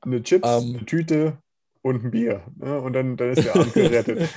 Eine 0.00 0.22
Chips, 0.22 0.48
ähm, 0.48 0.76
eine 0.76 0.86
Tüte 0.86 1.38
und 1.82 2.04
ein 2.04 2.10
Bier. 2.12 2.42
Ne? 2.56 2.80
Und 2.80 2.92
dann, 2.92 3.16
dann 3.16 3.30
ist 3.30 3.44
der 3.44 3.56
Abend 3.56 3.74
gerettet. 3.74 4.28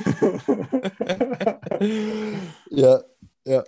ja, 2.71 3.01
ja. 3.45 3.63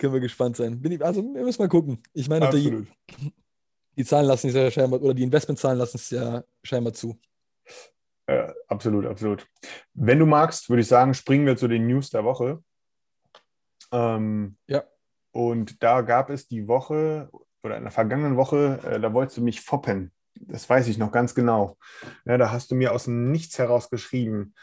Können 0.00 0.14
wir 0.14 0.20
gespannt 0.20 0.56
sein. 0.56 0.80
Ich, 0.82 1.04
also, 1.04 1.22
wir 1.22 1.42
müssen 1.42 1.60
mal 1.60 1.68
gucken. 1.68 2.02
Ich 2.14 2.26
meine, 2.26 2.48
die, 2.48 2.86
die, 3.98 4.04
Zahlen 4.06 4.24
lassen 4.24 4.48
es 4.48 4.54
ja 4.54 4.70
scheinbar, 4.70 5.02
oder 5.02 5.12
die 5.12 5.22
Investmentzahlen 5.22 5.76
lassen 5.76 5.98
es 5.98 6.08
ja 6.08 6.42
scheinbar 6.62 6.94
zu. 6.94 7.20
Äh, 8.24 8.50
absolut, 8.66 9.04
absolut. 9.04 9.46
Wenn 9.92 10.18
du 10.18 10.24
magst, 10.24 10.70
würde 10.70 10.80
ich 10.80 10.88
sagen, 10.88 11.12
springen 11.12 11.44
wir 11.44 11.58
zu 11.58 11.68
den 11.68 11.86
News 11.86 12.08
der 12.08 12.24
Woche. 12.24 12.64
Ähm, 13.92 14.56
ja. 14.66 14.84
Und 15.32 15.82
da 15.82 16.00
gab 16.00 16.30
es 16.30 16.48
die 16.48 16.66
Woche 16.66 17.28
oder 17.62 17.76
in 17.76 17.82
der 17.82 17.92
vergangenen 17.92 18.38
Woche, 18.38 18.80
äh, 18.82 19.00
da 19.00 19.12
wolltest 19.12 19.36
du 19.36 19.42
mich 19.42 19.60
foppen. 19.60 20.12
Das 20.34 20.66
weiß 20.66 20.88
ich 20.88 20.96
noch 20.96 21.12
ganz 21.12 21.34
genau. 21.34 21.76
Ja, 22.24 22.38
da 22.38 22.50
hast 22.50 22.70
du 22.70 22.74
mir 22.74 22.94
aus 22.94 23.04
dem 23.04 23.30
Nichts 23.30 23.58
heraus 23.58 23.90
geschrieben. 23.90 24.54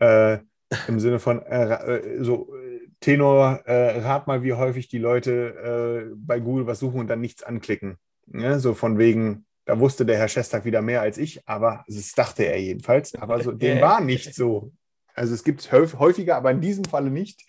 Äh, 0.00 0.40
Im 0.86 1.00
Sinne 1.00 1.18
von 1.18 1.40
äh, 1.40 1.96
äh 1.96 2.22
so 2.22 2.54
Tenor, 3.02 3.60
äh, 3.66 3.98
rat 4.00 4.26
mal, 4.26 4.42
wie 4.42 4.54
häufig 4.54 4.88
die 4.88 4.98
Leute 4.98 6.08
äh, 6.08 6.14
bei 6.16 6.38
Google 6.38 6.66
was 6.66 6.78
suchen 6.78 7.00
und 7.00 7.08
dann 7.08 7.20
nichts 7.20 7.42
anklicken. 7.42 7.98
Ja, 8.32 8.58
so 8.58 8.74
von 8.74 8.96
wegen, 8.96 9.44
da 9.64 9.78
wusste 9.78 10.06
der 10.06 10.16
Herr 10.16 10.28
Schestag 10.28 10.64
wieder 10.64 10.80
mehr 10.80 11.02
als 11.02 11.18
ich, 11.18 11.46
aber 11.46 11.84
das 11.88 12.12
dachte 12.12 12.44
er 12.44 12.60
jedenfalls. 12.60 13.14
Aber 13.16 13.42
so, 13.42 13.52
dem 13.52 13.80
war 13.82 14.00
nicht 14.00 14.34
so. 14.34 14.72
Also 15.14 15.34
es 15.34 15.44
gibt 15.44 15.60
es 15.60 15.72
häufiger, 15.72 16.36
aber 16.36 16.52
in 16.52 16.60
diesem 16.60 16.84
Falle 16.84 17.10
nicht. 17.10 17.42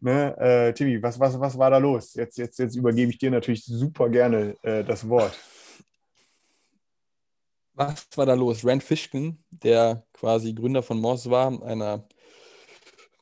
Ne, 0.00 0.36
äh, 0.38 0.72
Timmy, 0.72 1.02
was, 1.02 1.20
was, 1.20 1.38
was 1.38 1.56
war 1.56 1.70
da 1.70 1.78
los? 1.78 2.14
Jetzt, 2.14 2.38
jetzt, 2.38 2.58
jetzt 2.58 2.74
übergebe 2.74 3.10
ich 3.10 3.18
dir 3.18 3.30
natürlich 3.30 3.64
super 3.64 4.08
gerne 4.08 4.56
äh, 4.62 4.82
das 4.82 5.08
Wort. 5.08 5.38
Was 7.74 8.08
war 8.16 8.26
da 8.26 8.34
los? 8.34 8.64
Rand 8.64 8.82
Fishkin, 8.82 9.38
der 9.50 10.04
quasi 10.12 10.52
Gründer 10.52 10.82
von 10.82 10.98
Moz 10.98 11.30
war, 11.30 11.62
einer 11.62 12.08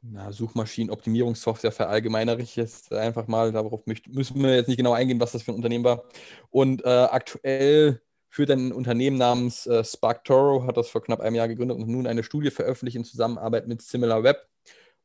na, 0.03 0.33
Suchmaschinenoptimierungssoftware 0.33 1.73
verallgemeinere 1.73 2.41
ich 2.41 2.57
jetzt 2.57 2.93
einfach 2.93 3.27
mal. 3.27 3.53
Darauf 3.53 3.85
müssen 3.87 4.43
wir 4.43 4.55
jetzt 4.55 4.69
nicht 4.69 4.77
genau 4.77 4.93
eingehen, 4.93 5.21
was 5.21 5.33
das 5.33 5.43
für 5.43 5.53
ein 5.53 5.57
Unternehmen 5.57 5.85
war. 5.85 6.05
Und 6.51 6.85
äh, 6.85 6.89
aktuell 6.89 8.01
führt 8.29 8.51
ein 8.51 8.73
Unternehmen 8.73 9.17
namens 9.17 9.67
äh, 9.67 9.83
SparkToro, 9.85 10.67
hat 10.67 10.77
das 10.77 10.89
vor 10.89 11.03
knapp 11.03 11.21
einem 11.21 11.37
Jahr 11.37 11.49
gegründet 11.49 11.79
und 11.79 11.89
nun 11.89 12.07
eine 12.07 12.23
Studie 12.23 12.51
veröffentlicht 12.51 12.97
in 12.97 13.05
Zusammenarbeit 13.05 13.67
mit 13.67 13.83
SimilarWeb, 13.83 14.37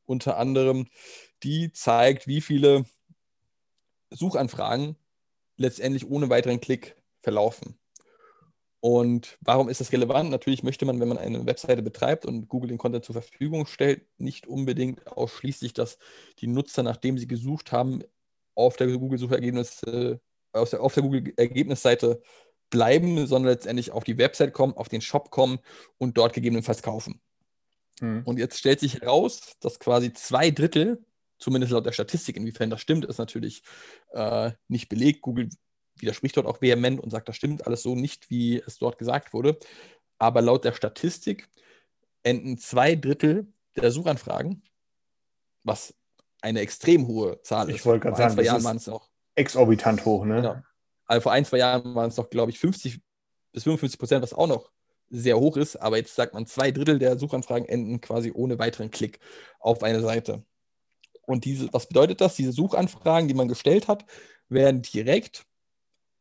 unter 0.05 0.37
anderem, 0.37 0.87
die 1.43 1.71
zeigt, 1.71 2.27
wie 2.27 2.41
viele 2.41 2.85
Suchanfragen 4.11 4.95
letztendlich 5.57 6.09
ohne 6.09 6.29
weiteren 6.29 6.59
Klick 6.59 6.95
verlaufen. 7.21 7.77
Und 8.85 9.37
warum 9.39 9.69
ist 9.69 9.79
das 9.79 9.93
relevant? 9.93 10.29
Natürlich 10.29 10.61
möchte 10.61 10.83
man, 10.83 10.99
wenn 10.99 11.07
man 11.07 11.17
eine 11.17 11.45
Webseite 11.45 11.81
betreibt 11.81 12.25
und 12.25 12.49
Google 12.49 12.67
den 12.67 12.77
Content 12.77 13.05
zur 13.05 13.13
Verfügung 13.13 13.65
stellt, 13.65 14.05
nicht 14.17 14.45
unbedingt 14.45 15.07
ausschließlich, 15.07 15.71
dass 15.71 15.97
die 16.39 16.47
Nutzer, 16.47 16.83
nachdem 16.83 17.17
sie 17.17 17.25
gesucht 17.25 17.71
haben, 17.71 18.03
auf 18.55 18.75
der 18.75 18.87
Google-Suchergebnisse, 18.87 20.19
auf 20.51 20.69
der, 20.69 20.81
auf 20.81 20.93
der 20.93 21.03
Google-Ergebnisseite 21.03 22.21
bleiben, 22.69 23.25
sondern 23.25 23.53
letztendlich 23.53 23.91
auf 23.91 24.03
die 24.03 24.17
Website 24.17 24.51
kommen, 24.51 24.73
auf 24.73 24.89
den 24.89 24.99
Shop 24.99 25.31
kommen 25.31 25.59
und 25.97 26.17
dort 26.17 26.33
gegebenenfalls 26.33 26.83
kaufen. 26.83 27.21
Mhm. 28.01 28.23
Und 28.25 28.37
jetzt 28.37 28.59
stellt 28.59 28.81
sich 28.81 28.99
heraus, 28.99 29.55
dass 29.61 29.79
quasi 29.79 30.11
zwei 30.11 30.51
Drittel, 30.51 31.05
zumindest 31.39 31.71
laut 31.71 31.85
der 31.85 31.93
Statistik, 31.93 32.35
inwiefern 32.35 32.69
das 32.69 32.81
stimmt, 32.81 33.05
ist 33.05 33.17
natürlich 33.17 33.63
äh, 34.11 34.51
nicht 34.67 34.89
belegt. 34.89 35.21
Google 35.21 35.47
widerspricht 35.95 36.37
dort 36.37 36.47
auch 36.47 36.61
vehement 36.61 36.99
und 36.99 37.09
sagt, 37.09 37.29
das 37.29 37.35
stimmt 37.35 37.65
alles 37.65 37.83
so 37.83 37.95
nicht, 37.95 38.29
wie 38.29 38.61
es 38.65 38.77
dort 38.77 38.97
gesagt 38.97 39.33
wurde. 39.33 39.57
Aber 40.17 40.41
laut 40.41 40.65
der 40.65 40.73
Statistik 40.73 41.49
enden 42.23 42.57
zwei 42.57 42.95
Drittel 42.95 43.47
der 43.75 43.91
Suchanfragen, 43.91 44.63
was 45.63 45.93
eine 46.41 46.59
extrem 46.59 47.07
hohe 47.07 47.41
Zahl 47.41 47.69
ist. 47.69 47.77
Ich 47.77 47.85
wollte 47.85 48.01
gerade 48.07 48.17
sagen, 48.17 48.41
Jahren 48.43 48.63
waren 48.63 48.77
es 48.77 48.87
noch 48.87 49.09
exorbitant 49.35 50.05
hoch, 50.05 50.25
ne? 50.25 50.35
Genau. 50.35 50.55
Also 51.05 51.21
vor 51.21 51.31
ein, 51.31 51.45
zwei 51.45 51.57
Jahren 51.57 51.95
waren 51.95 52.09
es 52.09 52.17
noch, 52.17 52.29
glaube 52.29 52.51
ich, 52.51 52.59
50 52.59 52.99
bis 53.51 53.63
55 53.63 53.99
Prozent, 53.99 54.23
was 54.23 54.33
auch 54.33 54.47
noch 54.47 54.71
sehr 55.09 55.37
hoch 55.37 55.57
ist. 55.57 55.75
Aber 55.75 55.97
jetzt 55.97 56.15
sagt 56.15 56.33
man, 56.33 56.45
zwei 56.45 56.71
Drittel 56.71 56.99
der 56.99 57.17
Suchanfragen 57.17 57.67
enden 57.67 58.01
quasi 58.01 58.31
ohne 58.33 58.59
weiteren 58.59 58.91
Klick 58.91 59.19
auf 59.59 59.83
eine 59.83 60.01
Seite. 60.01 60.43
Und 61.25 61.45
diese, 61.45 61.71
was 61.71 61.87
bedeutet 61.87 62.21
das? 62.21 62.35
Diese 62.35 62.51
Suchanfragen, 62.51 63.27
die 63.27 63.33
man 63.33 63.47
gestellt 63.47 63.87
hat, 63.87 64.05
werden 64.49 64.81
direkt 64.81 65.45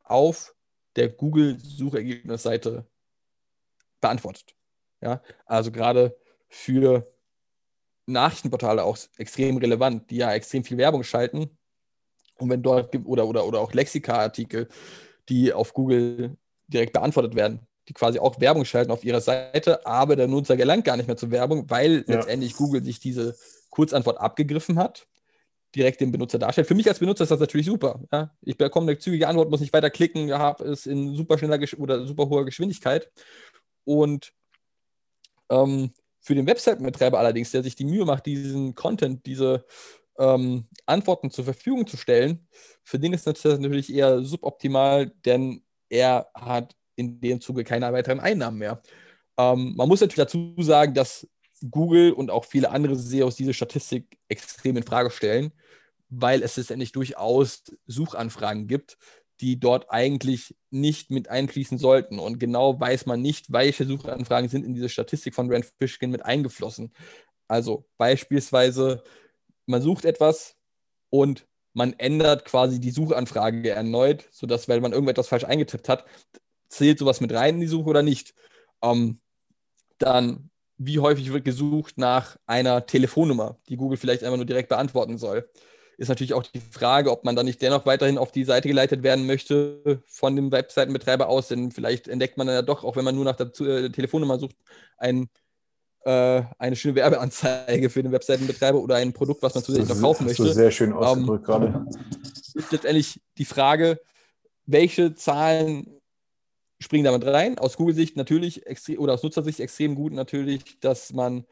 auf 0.05 0.55
der 0.97 1.09
Google-Suchergebnisseite 1.09 2.87
beantwortet. 4.01 4.55
Ja, 5.01 5.23
also 5.47 5.73
gerade 5.73 6.17
für 6.49 7.13
Nachrichtenportale 8.07 8.85
auch 8.85 8.99
extrem 9.17 9.57
relevant, 9.57 10.11
die 10.11 10.17
ja 10.17 10.33
extrem 10.33 10.65
viel 10.65 10.77
Werbung 10.77 11.03
schalten. 11.03 11.57
Und 12.39 12.51
wenn 12.51 12.63
dort 12.63 12.95
oder, 13.05 13.27
oder, 13.27 13.47
oder 13.47 13.61
auch 13.61 13.73
Lexika-Artikel, 13.73 14.69
die 15.29 15.53
auf 15.53 15.73
Google 15.75 16.37
direkt 16.67 16.93
beantwortet 16.93 17.35
werden, 17.35 17.67
die 17.89 17.95
quasi 17.95 18.19
auch 18.19 18.41
Werbung 18.41 18.65
schalten 18.65 18.91
auf 18.91 19.05
ihrer 19.05 19.21
Seite, 19.21 19.85
aber 19.87 20.17
der 20.17 20.29
Nutzer 20.29 20.57
gelangt 20.57 20.85
gar 20.85 20.97
nicht 20.97 21.07
mehr 21.07 21.17
zur 21.17 21.31
Werbung, 21.31 21.69
weil 21.69 22.05
ja. 22.07 22.17
letztendlich 22.17 22.57
Google 22.57 22.85
sich 22.85 23.01
diese 23.01 23.37
Kurzantwort 23.71 24.19
abgegriffen 24.19 24.79
hat 24.79 25.07
direkt 25.75 26.01
den 26.01 26.13
Benutzer 26.13 26.39
darstellt. 26.39 26.67
Für 26.67 26.75
mich 26.75 26.89
als 26.89 26.99
Benutzer 26.99 27.25
ist 27.25 27.31
das 27.31 27.41
natürlich 27.41 27.67
super. 27.67 28.01
Ja? 28.13 28.35
Ich 28.43 28.57
bekomme 28.57 28.91
eine 28.91 28.99
zügige 28.99 29.29
Antwort, 29.29 29.51
muss 29.51 29.61
nicht 29.61 29.73
weiter 29.73 29.91
klicken, 29.91 30.33
habe 30.33 30.65
es 30.65 30.87
in 30.87 31.15
super 31.15 31.39
schneller 31.39 31.59
Gesch 31.59 31.75
oder 31.75 32.07
super 32.07 32.29
hoher 32.29 32.45
Geschwindigkeit. 32.45 33.11
Und 33.85 34.33
ähm, 35.51 35.93
für 36.21 36.35
den 36.35 36.47
Webseitenbetreiber 36.47 37.19
allerdings, 37.19 37.51
der 37.51 37.63
sich 37.63 37.75
die 37.75 37.85
Mühe 37.85 38.05
macht, 38.05 38.27
diesen 38.27 38.75
Content, 38.75 39.27
diese 39.27 39.65
ähm, 40.19 40.69
Antworten 40.87 41.31
zur 41.31 41.45
Verfügung 41.45 41.87
zu 41.87 41.97
stellen, 41.97 42.47
für 42.85 42.99
den 42.99 43.13
ist 43.13 43.27
das 43.27 43.43
natürlich 43.45 43.93
eher 43.93 44.23
suboptimal, 44.23 45.13
denn 45.25 45.63
er 45.89 46.29
hat 46.35 46.77
in 46.97 47.21
dem 47.21 47.41
Zuge 47.41 47.65
keine 47.65 47.93
weiteren 47.93 48.21
Einnahmen 48.21 48.59
mehr. 48.59 48.83
Ähm, 49.39 49.75
man 49.77 49.89
muss 49.89 50.01
natürlich 50.01 50.27
dazu 50.29 50.55
sagen, 50.59 50.95
dass 50.95 51.27
Google 51.71 52.13
und 52.13 52.31
auch 52.31 52.45
viele 52.45 52.71
andere 52.71 52.97
SEOs 52.97 53.37
diese 53.37 53.55
Statistik 53.55 54.19
extrem 54.29 54.77
in 54.77 54.83
Frage 54.83 55.11
stellen, 55.11 55.53
weil 56.09 56.43
es 56.43 56.57
letztendlich 56.57 56.93
durchaus 56.93 57.65
Suchanfragen 57.87 58.67
gibt, 58.67 58.99
die 59.41 59.59
dort 59.59 59.91
eigentlich 59.91 60.55
nicht 60.71 61.11
mit 61.11 61.29
einfließen 61.29 61.77
sollten. 61.77 62.21
Und 62.21 62.39
genau 62.39 62.79
weiß 62.79 63.07
man 63.07 63.21
nicht, 63.21 63.53
welche 63.53 63.85
Suchanfragen 63.85 64.49
sind 64.49 64.65
in 64.65 64.75
diese 64.75 64.89
Statistik 64.89 65.35
von 65.35 65.53
Rand 65.53 65.67
Fishkin 65.81 66.11
mit 66.11 66.25
eingeflossen. 66.25 66.93
Also 67.49 67.85
beispielsweise, 67.99 69.03
man 69.67 69.83
sucht 69.83 70.05
etwas 70.05 70.57
und 71.11 71.47
man 71.75 71.95
ändert 71.95 72.45
quasi 72.45 72.79
die 72.79 72.91
Suchanfrage 72.93 73.71
erneut, 73.71 74.29
sodass, 74.31 74.69
weil 74.69 74.81
man 74.81 74.93
irgendetwas 74.93 75.29
falsch 75.29 75.45
eingetippt 75.45 75.89
hat, 75.89 76.05
zählt 76.69 76.99
sowas 77.01 77.21
mit 77.21 77.33
rein 77.33 77.57
in 77.57 77.61
die 77.63 77.67
Suche 77.67 77.91
oder 77.91 78.03
nicht. 78.03 78.35
Ähm, 78.81 79.21
dann 79.99 80.52
wie 80.87 80.99
häufig 80.99 81.33
wird 81.33 81.45
gesucht 81.45 81.99
nach 81.99 82.37
einer 82.47 82.87
Telefonnummer, 82.87 83.59
die 83.69 83.77
Google 83.77 83.99
vielleicht 83.99 84.25
einfach 84.25 84.37
nur 84.37 84.47
direkt 84.47 84.69
beantworten 84.69 85.19
soll. 85.19 85.49
Ist 85.99 86.09
natürlich 86.09 86.35
auch 86.35 86.43
die 86.43 86.61
Frage, 86.61 87.11
ob 87.11 87.25
man 87.25 87.37
dann 87.37 87.47
nicht 87.47 87.63
dennoch 87.63 87.87
weiterhin 87.87 88.19
auf 88.19 88.33
die 88.33 88.45
Seite 88.45 88.69
geleitet 88.69 89.03
werden 89.03 89.27
möchte 89.27 90.03
von 90.07 90.35
dem 90.35 90.51
Webseitenbetreiber 90.51 91.29
aus, 91.29 91.49
denn 91.49 91.71
vielleicht 91.71 92.09
entdeckt 92.09 92.39
man 92.39 92.47
dann 92.47 92.57
ja 92.57 92.63
doch, 92.63 92.83
auch 92.83 92.97
wenn 92.97 93.05
man 93.05 93.15
nur 93.15 93.25
nach 93.25 93.37
der 93.37 93.49
äh, 93.67 93.91
Telefonnummer 93.91 94.39
sucht, 94.39 94.57
ein, 94.97 95.29
äh, 96.05 96.43
eine 96.59 96.77
schöne 96.77 96.97
Werbeanzeige 96.97 97.91
für 97.91 98.03
den 98.03 98.11
Webseitenbetreiber 98.11 98.79
oder 98.81 98.97
ein 98.97 99.13
Produkt, 99.13 99.43
was 99.43 99.55
man 99.55 99.63
zusätzlich 99.63 99.95
noch 99.95 100.01
kaufen 100.01 100.27
möchte. 100.27 100.45
So 100.45 100.53
sehr 100.53 100.71
schön 100.71 100.93
ausgedrückt 100.93 101.45
ähm, 101.49 101.61
gerade. 101.61 101.87
Ist 102.55 102.73
letztendlich 102.73 103.21
die 103.39 103.45
Frage, 103.45 104.01
welche 104.67 105.15
Zahlen 105.15 106.02
springen 106.83 107.05
damit 107.05 107.25
rein. 107.25 107.59
Aus 107.59 107.77
Google-Sicht 107.77 108.17
natürlich 108.17 108.65
oder 108.99 109.15
aus 109.15 109.23
Nutzersicht 109.23 109.61
extrem 109.61 109.95
gut 109.95 110.13
natürlich, 110.13 110.81
dass 110.81 111.13
man 111.13 111.47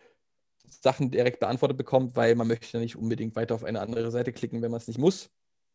Sachen 0.68 1.10
direkt 1.10 1.40
beantwortet 1.40 1.76
bekommt, 1.76 2.16
weil 2.16 2.34
man 2.34 2.46
möchte 2.46 2.78
nicht 2.78 2.96
unbedingt 2.96 3.36
weiter 3.36 3.54
auf 3.54 3.64
eine 3.64 3.80
andere 3.80 4.10
Seite 4.10 4.32
klicken, 4.32 4.62
wenn 4.62 4.70
man 4.70 4.80
es 4.80 4.88
nicht 4.88 4.98
muss. 4.98 5.30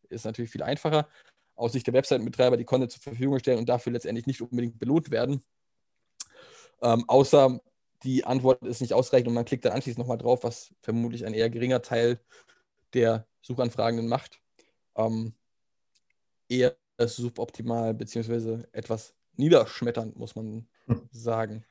Ist 0.08 0.24
natürlich 0.24 0.50
viel 0.50 0.62
einfacher. 0.62 1.08
Aus 1.54 1.72
Sicht 1.72 1.86
der 1.86 1.94
Webseitenbetreiber, 1.94 2.56
die 2.56 2.64
Content 2.64 2.92
zur 2.92 3.02
Verfügung 3.02 3.38
stellen 3.38 3.58
und 3.58 3.68
dafür 3.68 3.92
letztendlich 3.92 4.26
nicht 4.26 4.40
unbedingt 4.40 4.78
belohnt 4.78 5.10
werden. 5.10 5.42
Ähm, 6.82 7.04
außer 7.08 7.60
die 8.02 8.24
Antwort 8.24 8.62
ist 8.62 8.80
nicht 8.80 8.92
ausreichend 8.92 9.28
und 9.28 9.34
man 9.34 9.44
klickt 9.44 9.64
dann 9.64 9.72
anschließend 9.72 9.98
nochmal 9.98 10.18
drauf, 10.18 10.44
was 10.44 10.74
vermutlich 10.82 11.24
ein 11.24 11.34
eher 11.34 11.50
geringer 11.50 11.82
Teil 11.82 12.20
der 12.92 13.26
Suchanfragenden 13.40 14.08
macht. 14.08 14.40
Ähm, 14.96 15.34
eher 16.48 16.76
suboptimal 16.98 17.94
beziehungsweise 17.94 18.68
etwas 18.72 19.14
niederschmetternd, 19.38 20.16
muss 20.16 20.36
man 20.36 20.66
hm. 20.86 21.08
sagen. 21.10 21.64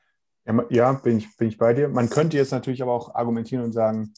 Ja, 0.70 0.92
bin, 0.92 1.18
ich, 1.18 1.36
bin 1.36 1.48
ich 1.48 1.58
bei 1.58 1.74
dir. 1.74 1.88
Man 1.88 2.08
könnte 2.08 2.36
jetzt 2.36 2.52
natürlich 2.52 2.80
aber 2.80 2.92
auch 2.92 3.14
argumentieren 3.14 3.64
und 3.64 3.72
sagen, 3.72 4.14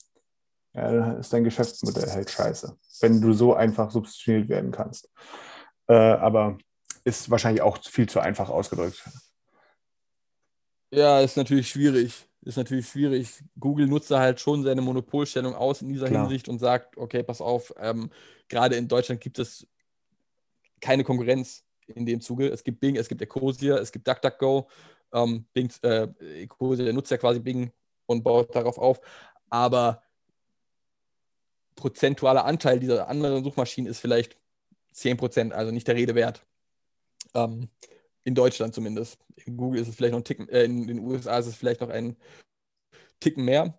ja, 0.74 1.12
ist 1.12 1.32
dein 1.32 1.44
Geschäftsmodell 1.44 2.10
halt 2.10 2.30
scheiße, 2.30 2.76
wenn 3.00 3.20
du 3.20 3.32
so 3.32 3.54
einfach 3.54 3.90
substituiert 3.90 4.48
werden 4.48 4.70
kannst. 4.70 5.10
Äh, 5.86 5.94
aber 5.94 6.58
ist 7.04 7.30
wahrscheinlich 7.30 7.62
auch 7.62 7.78
viel 7.82 8.08
zu 8.08 8.20
einfach 8.20 8.50
ausgedrückt. 8.50 9.02
Ja, 10.90 11.20
ist 11.20 11.36
natürlich 11.36 11.70
schwierig. 11.70 12.28
Ist 12.42 12.56
natürlich 12.56 12.88
schwierig. 12.88 13.42
Google 13.58 13.86
nutzt 13.86 14.10
halt 14.10 14.40
schon 14.40 14.62
seine 14.62 14.82
Monopolstellung 14.82 15.54
aus 15.54 15.82
in 15.82 15.88
dieser 15.88 16.08
Klar. 16.08 16.22
Hinsicht 16.22 16.48
und 16.48 16.58
sagt, 16.58 16.96
okay, 16.96 17.22
pass 17.22 17.40
auf, 17.40 17.74
ähm, 17.78 18.10
gerade 18.48 18.76
in 18.76 18.88
Deutschland 18.88 19.20
gibt 19.20 19.38
es 19.38 19.66
keine 20.80 21.04
Konkurrenz 21.04 21.64
in 21.88 22.06
dem 22.06 22.20
Zuge. 22.20 22.48
Es 22.48 22.62
gibt 22.64 22.80
Bing, 22.80 22.96
es 22.96 23.08
gibt 23.08 23.22
Ecosia, 23.22 23.78
es 23.78 23.92
gibt 23.92 24.06
DuckDuckGo. 24.06 24.68
Ähm, 25.12 25.46
Bing, 25.52 25.70
äh, 25.82 26.08
Ecosia 26.42 26.92
nutzt 26.92 27.10
ja 27.10 27.16
quasi 27.16 27.40
Bing 27.40 27.72
und 28.06 28.22
baut 28.22 28.54
darauf 28.54 28.78
auf. 28.78 29.00
Aber 29.50 30.02
prozentualer 31.74 32.44
Anteil 32.44 32.80
dieser 32.80 33.08
anderen 33.08 33.44
Suchmaschinen 33.44 33.90
ist 33.90 34.00
vielleicht 34.00 34.36
10%, 34.94 35.52
also 35.52 35.70
nicht 35.72 35.86
der 35.86 35.94
Rede 35.94 36.14
wert. 36.14 36.44
Ähm, 37.34 37.68
in 38.24 38.34
Deutschland 38.34 38.74
zumindest. 38.74 39.18
In 39.46 39.56
Google 39.56 39.80
ist 39.80 39.88
es 39.88 39.94
vielleicht 39.94 40.12
noch 40.12 40.20
ein 40.20 40.24
Ticken, 40.24 40.48
äh, 40.48 40.64
in 40.64 40.86
den 40.86 40.98
USA 40.98 41.38
ist 41.38 41.46
es 41.46 41.56
vielleicht 41.56 41.80
noch 41.80 41.88
ein 41.88 42.16
Ticken 43.20 43.44
mehr. 43.44 43.78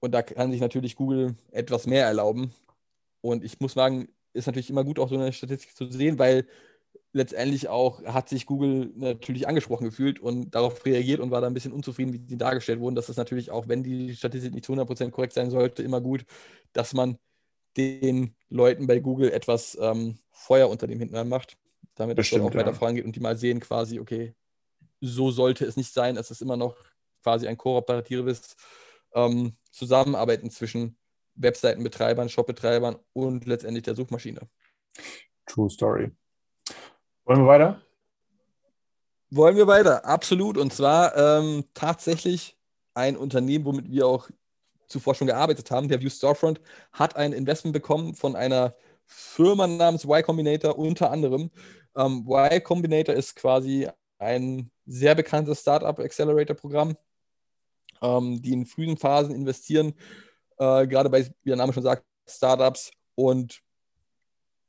Und 0.00 0.12
da 0.12 0.22
kann 0.22 0.52
sich 0.52 0.60
natürlich 0.60 0.96
Google 0.96 1.36
etwas 1.50 1.86
mehr 1.86 2.06
erlauben. 2.06 2.54
Und 3.20 3.44
ich 3.44 3.60
muss 3.60 3.74
sagen, 3.74 4.08
ist 4.32 4.46
natürlich 4.46 4.70
immer 4.70 4.84
gut, 4.84 4.98
auch 4.98 5.08
so 5.08 5.16
eine 5.16 5.32
Statistik 5.32 5.76
zu 5.76 5.90
sehen, 5.90 6.18
weil 6.18 6.46
letztendlich 7.12 7.68
auch 7.68 8.02
hat 8.04 8.28
sich 8.28 8.46
Google 8.46 8.92
natürlich 8.94 9.48
angesprochen 9.48 9.84
gefühlt 9.84 10.20
und 10.20 10.54
darauf 10.54 10.84
reagiert 10.84 11.20
und 11.20 11.30
war 11.30 11.40
da 11.40 11.48
ein 11.48 11.54
bisschen 11.54 11.72
unzufrieden, 11.72 12.12
wie 12.12 12.24
sie 12.26 12.38
dargestellt 12.38 12.80
wurden. 12.80 12.94
Das 12.94 13.08
ist 13.08 13.16
natürlich 13.16 13.50
auch, 13.50 13.68
wenn 13.68 13.82
die 13.82 14.14
Statistik 14.14 14.54
nicht 14.54 14.64
zu 14.64 14.72
100% 14.72 15.10
korrekt 15.10 15.32
sein 15.32 15.50
sollte, 15.50 15.82
immer 15.82 16.00
gut, 16.00 16.24
dass 16.72 16.94
man 16.94 17.18
den 17.76 18.34
Leuten 18.48 18.86
bei 18.86 19.00
Google 19.00 19.30
etwas 19.30 19.76
ähm, 19.80 20.18
Feuer 20.30 20.68
unter 20.68 20.86
dem 20.86 20.98
Hintern 20.98 21.28
macht, 21.28 21.56
damit 21.94 22.18
es 22.18 22.32
auch 22.32 22.54
weiter 22.54 22.66
ja. 22.66 22.72
vorangeht 22.72 23.04
und 23.04 23.14
die 23.14 23.20
mal 23.20 23.36
sehen 23.36 23.60
quasi, 23.60 24.00
okay, 24.00 24.34
so 25.00 25.30
sollte 25.30 25.64
es 25.64 25.76
nicht 25.76 25.92
sein. 25.92 26.16
Es 26.16 26.30
ist 26.30 26.42
immer 26.42 26.56
noch 26.56 26.76
quasi 27.22 27.46
ein 27.48 27.56
kooperatives 27.56 28.56
ähm, 29.14 29.56
Zusammenarbeiten 29.70 30.50
zwischen 30.50 30.96
Webseitenbetreibern, 31.34 32.28
Shopbetreibern 32.28 32.96
und 33.12 33.46
letztendlich 33.46 33.84
der 33.84 33.94
Suchmaschine. 33.94 34.48
True 35.46 35.70
Story. 35.70 36.10
Wollen 37.30 37.42
wir 37.42 37.46
weiter? 37.46 37.80
Wollen 39.30 39.56
wir 39.56 39.68
weiter, 39.68 40.04
absolut. 40.04 40.58
Und 40.58 40.72
zwar 40.72 41.16
ähm, 41.16 41.62
tatsächlich 41.74 42.58
ein 42.92 43.16
Unternehmen, 43.16 43.64
womit 43.64 43.88
wir 43.88 44.04
auch 44.08 44.28
zuvor 44.88 45.14
schon 45.14 45.28
gearbeitet 45.28 45.70
haben. 45.70 45.88
Der 45.88 46.00
View 46.00 46.10
Storefront 46.10 46.60
hat 46.92 47.14
ein 47.14 47.32
Investment 47.32 47.72
bekommen 47.72 48.16
von 48.16 48.34
einer 48.34 48.74
Firma 49.06 49.68
namens 49.68 50.04
Y 50.04 50.24
Combinator 50.24 50.76
unter 50.76 51.12
anderem. 51.12 51.52
Ähm, 51.94 52.26
y 52.28 52.60
Combinator 52.64 53.14
ist 53.14 53.36
quasi 53.36 53.88
ein 54.18 54.68
sehr 54.84 55.14
bekanntes 55.14 55.60
Startup 55.60 55.96
Accelerator 56.00 56.56
Programm, 56.56 56.96
ähm, 58.02 58.42
die 58.42 58.54
in 58.54 58.66
frühen 58.66 58.96
Phasen 58.96 59.36
investieren 59.36 59.94
äh, 60.58 60.84
gerade 60.88 61.08
bei, 61.08 61.24
wie 61.44 61.50
der 61.50 61.56
Name 61.56 61.72
schon 61.72 61.84
sagt, 61.84 62.04
Startups 62.26 62.90
und 63.14 63.62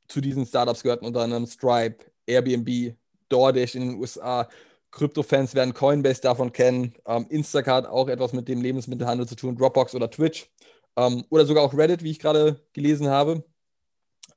zu 0.06 0.20
diesen 0.20 0.46
Startups 0.46 0.84
gehörten 0.84 1.06
unter 1.06 1.22
anderem 1.22 1.46
Stripe, 1.48 2.11
Airbnb, 2.26 2.96
DoorDash 3.28 3.74
in 3.74 3.88
den 3.88 3.94
USA. 4.00 4.48
Krypto-Fans 4.90 5.54
werden 5.54 5.74
Coinbase 5.74 6.20
davon 6.20 6.52
kennen. 6.52 6.94
Ähm, 7.06 7.26
Instacart 7.30 7.86
auch 7.86 8.08
etwas 8.08 8.32
mit 8.32 8.48
dem 8.48 8.60
Lebensmittelhandel 8.60 9.26
zu 9.26 9.36
tun, 9.36 9.56
Dropbox 9.56 9.94
oder 9.94 10.10
Twitch. 10.10 10.50
Ähm, 10.96 11.24
oder 11.30 11.46
sogar 11.46 11.64
auch 11.64 11.74
Reddit, 11.74 12.02
wie 12.02 12.10
ich 12.10 12.18
gerade 12.18 12.60
gelesen 12.72 13.08
habe. 13.08 13.44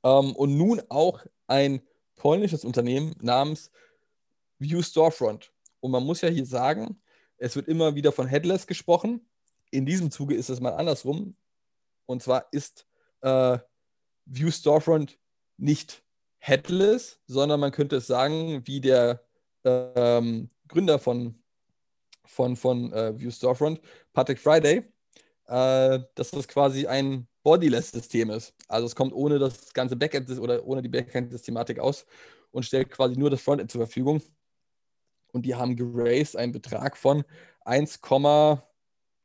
Ähm, 0.02 0.34
und 0.34 0.56
nun 0.56 0.82
auch 0.88 1.24
ein 1.46 1.82
polnisches 2.16 2.64
Unternehmen 2.64 3.14
namens 3.20 3.70
View 4.58 4.82
Storefront. 4.82 5.52
Und 5.80 5.90
man 5.90 6.04
muss 6.04 6.22
ja 6.22 6.28
hier 6.28 6.46
sagen, 6.46 7.00
es 7.36 7.54
wird 7.54 7.68
immer 7.68 7.94
wieder 7.94 8.12
von 8.12 8.26
Headless 8.26 8.66
gesprochen. 8.66 9.28
In 9.70 9.84
diesem 9.84 10.10
Zuge 10.10 10.34
ist 10.34 10.48
es 10.48 10.60
mal 10.60 10.74
andersrum. 10.74 11.36
Und 12.06 12.22
zwar 12.22 12.46
ist 12.52 12.86
äh, 13.20 13.58
View 14.24 14.50
Storefront 14.50 15.18
nicht 15.58 16.02
headless, 16.38 17.20
sondern 17.26 17.60
man 17.60 17.72
könnte 17.72 17.96
es 17.96 18.06
sagen, 18.06 18.62
wie 18.66 18.80
der 18.80 19.22
ähm, 19.64 20.50
Gründer 20.68 20.98
von, 20.98 21.34
von, 22.24 22.56
von 22.56 22.92
äh, 22.92 23.18
View 23.18 23.30
Storefront, 23.30 23.80
Patrick 24.12 24.38
Friday, 24.38 24.84
äh, 25.46 26.00
dass 26.14 26.30
das 26.30 26.48
quasi 26.48 26.86
ein 26.86 27.26
Bodyless-System 27.42 28.30
ist. 28.30 28.54
Also 28.68 28.86
es 28.86 28.96
kommt 28.96 29.12
ohne 29.12 29.38
das 29.38 29.72
ganze 29.72 29.96
Backend 29.96 30.28
oder 30.38 30.64
ohne 30.66 30.82
die 30.82 30.88
Backend-Systematik 30.88 31.78
aus 31.78 32.04
und 32.50 32.64
stellt 32.64 32.90
quasi 32.90 33.16
nur 33.16 33.30
das 33.30 33.40
Frontend 33.40 33.70
zur 33.70 33.82
Verfügung. 33.82 34.22
Und 35.32 35.42
die 35.42 35.54
haben 35.54 35.76
geraced 35.76 36.36
einen 36.36 36.52
Betrag 36.52 36.96
von 36.96 37.24
1, 37.64 38.00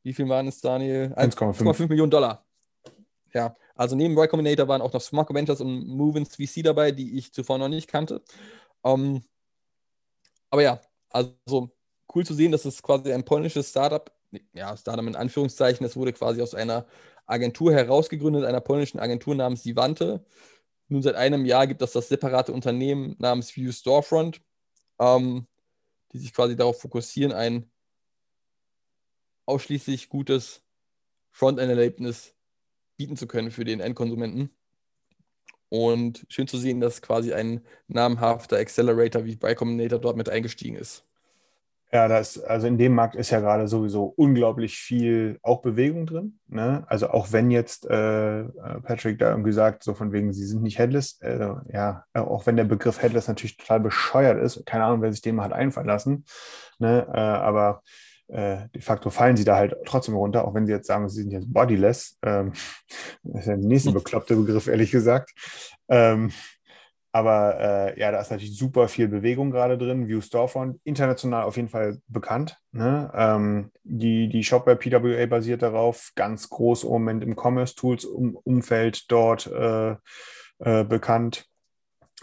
wie 0.03 0.13
viel 0.13 0.27
waren 0.27 0.47
es, 0.47 0.61
Daniel? 0.61 1.13
1,5 1.15 1.87
Millionen 1.87 2.11
Dollar. 2.11 2.45
Ja, 3.33 3.55
also 3.75 3.95
neben 3.95 4.13
Y 4.17 4.27
Combinator 4.29 4.67
waren 4.67 4.81
auch 4.81 4.91
noch 4.93 5.01
Smart 5.01 5.33
Ventures 5.33 5.61
und 5.61 5.87
Movens 5.87 6.35
VC 6.35 6.63
dabei, 6.63 6.91
die 6.91 7.17
ich 7.17 7.33
zuvor 7.33 7.57
noch 7.57 7.69
nicht 7.69 7.87
kannte. 7.87 8.21
Ähm, 8.83 9.23
aber 10.49 10.63
ja, 10.63 10.81
also 11.09 11.71
cool 12.13 12.25
zu 12.25 12.33
sehen, 12.33 12.51
dass 12.51 12.65
es 12.65 12.81
quasi 12.83 13.11
ein 13.13 13.25
polnisches 13.25 13.69
Startup, 13.69 14.11
ja, 14.53 14.75
Startup 14.77 15.05
in 15.05 15.15
Anführungszeichen, 15.15 15.85
es 15.85 15.95
wurde 15.95 16.13
quasi 16.13 16.41
aus 16.41 16.53
einer 16.55 16.85
Agentur 17.25 17.73
herausgegründet, 17.73 18.43
einer 18.45 18.61
polnischen 18.61 18.99
Agentur 18.99 19.35
namens 19.35 19.63
Sivante. 19.63 20.25
Nun 20.89 21.01
seit 21.03 21.15
einem 21.15 21.45
Jahr 21.45 21.67
gibt 21.67 21.81
es 21.81 21.93
das 21.93 22.09
separate 22.09 22.53
Unternehmen 22.53 23.15
namens 23.19 23.55
View 23.55 23.71
Storefront, 23.71 24.41
ähm, 24.99 25.47
die 26.13 26.19
sich 26.19 26.33
quasi 26.33 26.55
darauf 26.57 26.81
fokussieren, 26.81 27.33
ein 27.33 27.71
ausschließlich 29.45 30.09
gutes 30.09 30.63
Frontend-Erlebnis 31.31 32.35
bieten 33.01 33.17
zu 33.17 33.25
können 33.25 33.49
für 33.49 33.63
den 33.63 33.79
Endkonsumenten. 33.79 34.51
Und 35.69 36.23
schön 36.29 36.47
zu 36.47 36.57
sehen, 36.57 36.81
dass 36.81 37.01
quasi 37.01 37.33
ein 37.33 37.61
namhafter 37.87 38.57
Accelerator 38.57 39.25
wie 39.25 39.33
Y 39.33 39.55
Combinator 39.55 39.99
dort 39.99 40.17
mit 40.17 40.29
eingestiegen 40.29 40.75
ist. 40.75 41.03
Ja, 41.91 42.07
das, 42.07 42.39
also 42.39 42.67
in 42.67 42.77
dem 42.77 42.93
Markt 42.93 43.15
ist 43.15 43.31
ja 43.31 43.39
gerade 43.39 43.67
sowieso 43.67 44.05
unglaublich 44.05 44.77
viel 44.77 45.39
auch 45.41 45.61
Bewegung 45.61 46.05
drin. 46.05 46.39
Ne? 46.47 46.85
Also 46.87 47.09
auch 47.09 47.31
wenn 47.31 47.49
jetzt 47.51 47.85
äh, 47.85 48.43
Patrick 48.83 49.17
da 49.17 49.31
irgendwie 49.31 49.51
sagt, 49.51 49.83
so 49.83 49.95
von 49.95 50.11
wegen, 50.11 50.31
sie 50.31 50.45
sind 50.45 50.61
nicht 50.61 50.77
headless, 50.77 51.19
äh, 51.21 51.53
ja, 51.73 52.05
auch 52.13 52.45
wenn 52.45 52.55
der 52.55 52.65
Begriff 52.65 53.01
headless 53.01 53.27
natürlich 53.27 53.57
total 53.57 53.79
bescheuert 53.79 54.41
ist, 54.41 54.65
keine 54.65 54.85
Ahnung, 54.85 55.01
wer 55.01 55.11
sich 55.11 55.21
den 55.21 55.35
mal 55.35 55.45
hat 55.45 55.53
einfallen 55.53 55.87
lassen. 55.87 56.25
Ne? 56.77 57.07
Äh, 57.11 57.17
aber 57.17 57.81
äh, 58.31 58.69
de 58.73 58.81
facto 58.81 59.09
fallen 59.09 59.37
sie 59.37 59.43
da 59.43 59.57
halt 59.57 59.75
trotzdem 59.85 60.15
runter, 60.15 60.45
auch 60.45 60.53
wenn 60.53 60.65
sie 60.65 60.71
jetzt 60.71 60.87
sagen, 60.87 61.09
sie 61.09 61.21
sind 61.21 61.31
jetzt 61.31 61.51
bodyless. 61.51 62.17
Ähm, 62.23 62.53
das 63.23 63.41
ist 63.41 63.47
ja 63.47 63.57
der 63.57 63.67
nächste 63.67 63.91
bekloppte 63.93 64.35
Begriff, 64.35 64.67
ehrlich 64.67 64.91
gesagt. 64.91 65.31
Ähm, 65.89 66.31
aber 67.13 67.59
äh, 67.59 67.99
ja, 67.99 68.11
da 68.11 68.21
ist 68.21 68.31
natürlich 68.31 68.57
super 68.57 68.87
viel 68.87 69.09
Bewegung 69.09 69.51
gerade 69.51 69.77
drin. 69.77 70.07
View 70.07 70.21
Storefront, 70.21 70.79
international 70.85 71.43
auf 71.43 71.57
jeden 71.57 71.67
Fall 71.67 71.99
bekannt. 72.07 72.57
Ne? 72.71 73.11
Ähm, 73.13 73.71
die, 73.83 74.29
die 74.29 74.45
Shopware 74.45 74.77
PWA 74.77 75.25
basiert 75.25 75.61
darauf, 75.61 76.11
ganz 76.15 76.49
groß 76.49 76.85
im 76.85 76.89
Moment 76.89 77.23
im 77.23 77.35
Commerce-Tools-Umfeld 77.35 79.11
dort 79.11 79.47
äh, 79.47 79.91
äh, 80.59 80.85
bekannt 80.85 81.50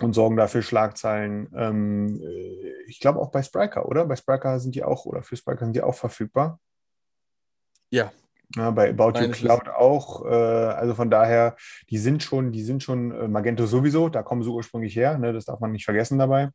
und 0.01 0.13
sorgen 0.13 0.37
dafür 0.37 0.63
Schlagzeilen. 0.63 1.49
Ähm, 1.57 2.21
äh, 2.23 2.73
ich 2.87 3.01
glaube 3.01 3.19
auch 3.19 3.31
bei 3.31 3.43
Spriker, 3.43 3.87
oder? 3.87 4.05
Bei 4.07 4.17
Spriker 4.17 4.61
sind 4.61 4.75
die 4.75 4.85
auch, 4.85 5.05
oder 5.05 5.23
für 5.23 5.37
Spriker 5.37 5.65
sind 5.65 5.75
die 5.75 5.83
auch 5.83 5.95
verfügbar. 5.95 6.61
Ja. 7.91 8.13
ja 8.57 8.71
bei 8.71 8.91
About 8.91 9.21
You 9.21 9.31
Cloud 9.31 9.69
auch. 9.69 10.25
Äh, 10.25 10.29
also 10.29 10.95
von 10.95 11.11
daher, 11.11 11.57
die 11.91 11.99
sind 11.99 12.23
schon, 12.23 12.53
die 12.53 12.63
sind 12.63 12.83
schon 12.83 13.13
äh, 13.13 13.29
Magento 13.29 13.67
sowieso, 13.67 14.09
da 14.09 14.23
kommen 14.23 14.43
sie 14.43 14.51
ursprünglich 14.51 14.95
her, 14.95 15.19
ne? 15.19 15.33
das 15.33 15.47
darf 15.47 15.61
man 15.61 15.73
nicht 15.73 15.85
vergessen 15.85 16.19
dabei. 16.19 16.51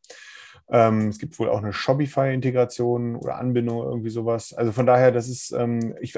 Ähm, 0.70 1.10
es 1.10 1.20
gibt 1.20 1.38
wohl 1.40 1.50
auch 1.50 1.58
eine 1.58 1.74
Shopify-Integration 1.74 3.16
oder 3.16 3.38
Anbindung, 3.38 3.84
irgendwie 3.84 4.10
sowas. 4.10 4.54
Also 4.54 4.72
von 4.72 4.86
daher, 4.86 5.12
das 5.12 5.28
ist, 5.28 5.52
ähm, 5.52 5.96
ich, 6.00 6.18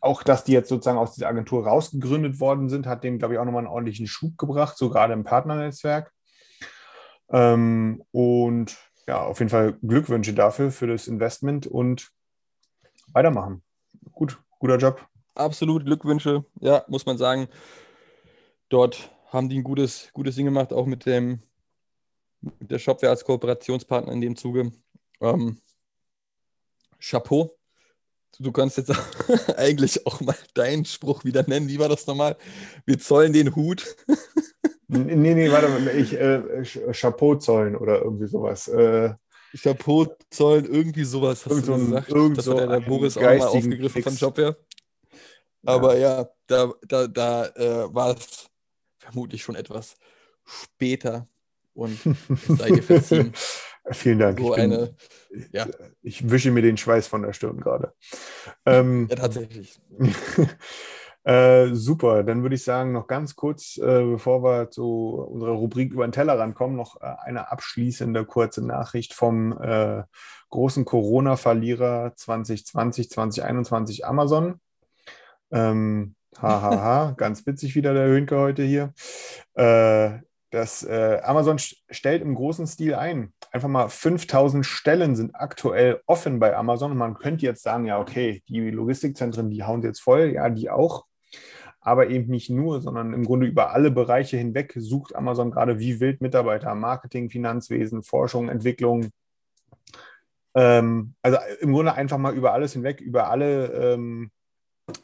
auch 0.00 0.22
dass 0.22 0.44
die 0.44 0.52
jetzt 0.52 0.68
sozusagen 0.68 0.98
aus 0.98 1.14
dieser 1.14 1.28
Agentur 1.28 1.66
rausgegründet 1.66 2.40
worden 2.40 2.68
sind, 2.68 2.86
hat 2.86 3.04
dem, 3.04 3.18
glaube 3.18 3.34
ich, 3.34 3.40
auch 3.40 3.44
nochmal 3.44 3.64
einen 3.64 3.72
ordentlichen 3.72 4.06
Schub 4.06 4.36
gebracht, 4.36 4.76
so 4.76 4.90
gerade 4.90 5.12
im 5.12 5.24
Partnernetzwerk. 5.24 6.12
Ähm, 7.30 8.02
und 8.12 8.76
ja, 9.06 9.22
auf 9.22 9.38
jeden 9.38 9.50
Fall 9.50 9.74
Glückwünsche 9.82 10.34
dafür, 10.34 10.70
für 10.70 10.86
das 10.86 11.08
Investment 11.08 11.66
und 11.66 12.10
weitermachen. 13.12 13.62
Gut, 14.12 14.38
guter 14.58 14.76
Job. 14.76 15.06
Absolut, 15.34 15.84
Glückwünsche. 15.84 16.44
Ja, 16.60 16.84
muss 16.88 17.06
man 17.06 17.18
sagen. 17.18 17.48
Dort 18.68 19.14
haben 19.28 19.48
die 19.48 19.58
ein 19.58 19.64
gutes, 19.64 20.10
gutes 20.12 20.36
Ding 20.36 20.44
gemacht, 20.44 20.72
auch 20.72 20.86
mit 20.86 21.06
dem 21.06 21.42
mit 22.40 22.70
der 22.70 22.78
Shopware 22.78 23.10
als 23.10 23.24
Kooperationspartner 23.24 24.12
in 24.12 24.20
dem 24.20 24.36
Zuge. 24.36 24.72
Ähm, 25.20 25.60
Chapeau. 26.98 27.56
Du 28.38 28.52
kannst 28.52 28.78
jetzt 28.78 28.92
eigentlich 29.56 30.06
auch 30.06 30.20
mal 30.20 30.36
deinen 30.54 30.84
Spruch 30.84 31.24
wieder 31.24 31.46
nennen. 31.46 31.68
Wie 31.68 31.78
war 31.78 31.88
das 31.88 32.06
nochmal? 32.06 32.36
Wir 32.86 32.98
zollen 32.98 33.32
den 33.32 33.54
Hut. 33.54 33.96
nee, 34.98 35.34
nee, 35.34 35.50
warte 35.50 35.68
mal. 35.68 35.88
Ich, 35.96 36.12
äh, 36.14 36.62
Chapeau 36.92 37.36
zollen 37.36 37.76
oder 37.76 38.02
irgendwie 38.02 38.26
sowas. 38.26 38.68
Äh, 38.68 39.14
Chapeau 39.56 40.06
zollen, 40.30 40.64
irgendwie 40.66 41.04
sowas 41.04 41.44
hast 41.44 41.50
Irgend 41.52 41.66
so 41.66 41.72
du 41.76 41.78
ein- 41.80 41.86
gesagt. 41.86 42.08
irgend 42.10 42.38
das 42.38 42.44
so 42.44 42.52
hat 42.54 42.60
ja 42.60 42.66
der 42.78 42.80
Boris 42.86 43.16
auch 43.16 43.22
mal 43.22 43.40
aufgegriffen 43.40 44.02
von 44.02 44.12
Fix. 44.12 44.18
Shopware. 44.20 44.56
Aber 45.66 45.96
ja, 45.98 46.28
da, 46.46 46.72
da, 46.86 47.06
da 47.06 47.46
äh, 47.48 47.94
war 47.94 48.16
es 48.16 48.48
vermutlich 48.98 49.42
schon 49.42 49.56
etwas 49.56 49.96
später 50.44 51.28
und 51.74 51.98
sei 52.48 52.70
dir 52.70 52.82
verziehen. 52.82 53.32
Vielen 53.92 54.18
Dank. 54.18 54.38
So 54.38 54.50
ich, 54.50 54.56
bin, 54.56 54.72
eine, 54.72 54.94
ja, 55.52 55.66
ich 56.02 56.30
wische 56.30 56.50
mir 56.50 56.62
den 56.62 56.76
Schweiß 56.76 57.08
von 57.08 57.22
der 57.22 57.32
Stirn 57.32 57.60
gerade. 57.60 57.92
Ähm, 58.66 59.06
ja, 59.10 59.16
tatsächlich. 59.16 59.80
äh, 61.24 61.68
super, 61.74 62.22
dann 62.24 62.42
würde 62.42 62.54
ich 62.54 62.64
sagen, 62.64 62.92
noch 62.92 63.06
ganz 63.06 63.36
kurz, 63.36 63.76
äh, 63.76 64.04
bevor 64.04 64.42
wir 64.42 64.70
zu 64.70 65.14
unserer 65.30 65.52
Rubrik 65.52 65.92
über 65.92 66.06
den 66.06 66.12
Tellerrand 66.12 66.54
kommen, 66.54 66.76
noch 66.76 67.00
äh, 67.00 67.14
eine 67.24 67.50
abschließende 67.52 68.24
kurze 68.24 68.64
Nachricht 68.66 69.12
vom 69.14 69.52
äh, 69.60 70.02
großen 70.50 70.84
Corona-Verlierer 70.84 72.14
2020, 72.16 73.10
2021 73.10 74.06
Amazon. 74.06 74.60
Ähm, 75.52 76.14
hahaha, 76.40 77.12
ganz 77.16 77.46
witzig 77.46 77.74
wieder 77.74 77.92
der 77.94 78.06
Hönke 78.06 78.38
heute 78.38 78.62
hier. 78.62 78.92
Äh, 79.54 80.20
das 80.50 80.82
äh, 80.82 81.20
Amazon 81.22 81.58
st- 81.58 81.76
stellt 81.90 82.22
im 82.22 82.34
großen 82.34 82.66
Stil 82.66 82.94
ein. 82.96 83.32
Einfach 83.52 83.68
mal 83.68 83.88
5000 83.88 84.66
Stellen 84.66 85.14
sind 85.14 85.34
aktuell 85.34 86.00
offen 86.06 86.40
bei 86.40 86.56
Amazon. 86.56 86.90
Und 86.92 86.98
man 86.98 87.14
könnte 87.14 87.46
jetzt 87.46 87.62
sagen, 87.62 87.84
ja, 87.84 88.00
okay, 88.00 88.42
die 88.48 88.70
Logistikzentren, 88.70 89.50
die 89.50 89.62
hauen 89.62 89.82
jetzt 89.82 90.00
voll. 90.00 90.32
Ja, 90.32 90.48
die 90.50 90.68
auch. 90.70 91.06
Aber 91.80 92.10
eben 92.10 92.30
nicht 92.30 92.50
nur, 92.50 92.80
sondern 92.82 93.14
im 93.14 93.24
Grunde 93.24 93.46
über 93.46 93.72
alle 93.72 93.90
Bereiche 93.90 94.36
hinweg 94.36 94.74
sucht 94.76 95.16
Amazon 95.16 95.50
gerade 95.50 95.78
wie 95.78 96.00
wild 96.00 96.20
Mitarbeiter. 96.20 96.74
Marketing, 96.74 97.30
Finanzwesen, 97.30 98.02
Forschung, 98.02 98.48
Entwicklung. 98.48 99.10
Ähm, 100.54 101.14
also 101.22 101.38
im 101.60 101.72
Grunde 101.72 101.94
einfach 101.94 102.18
mal 102.18 102.34
über 102.34 102.52
alles 102.52 102.74
hinweg, 102.74 103.00
über 103.00 103.30
alle 103.30 103.94
ähm, 103.94 104.30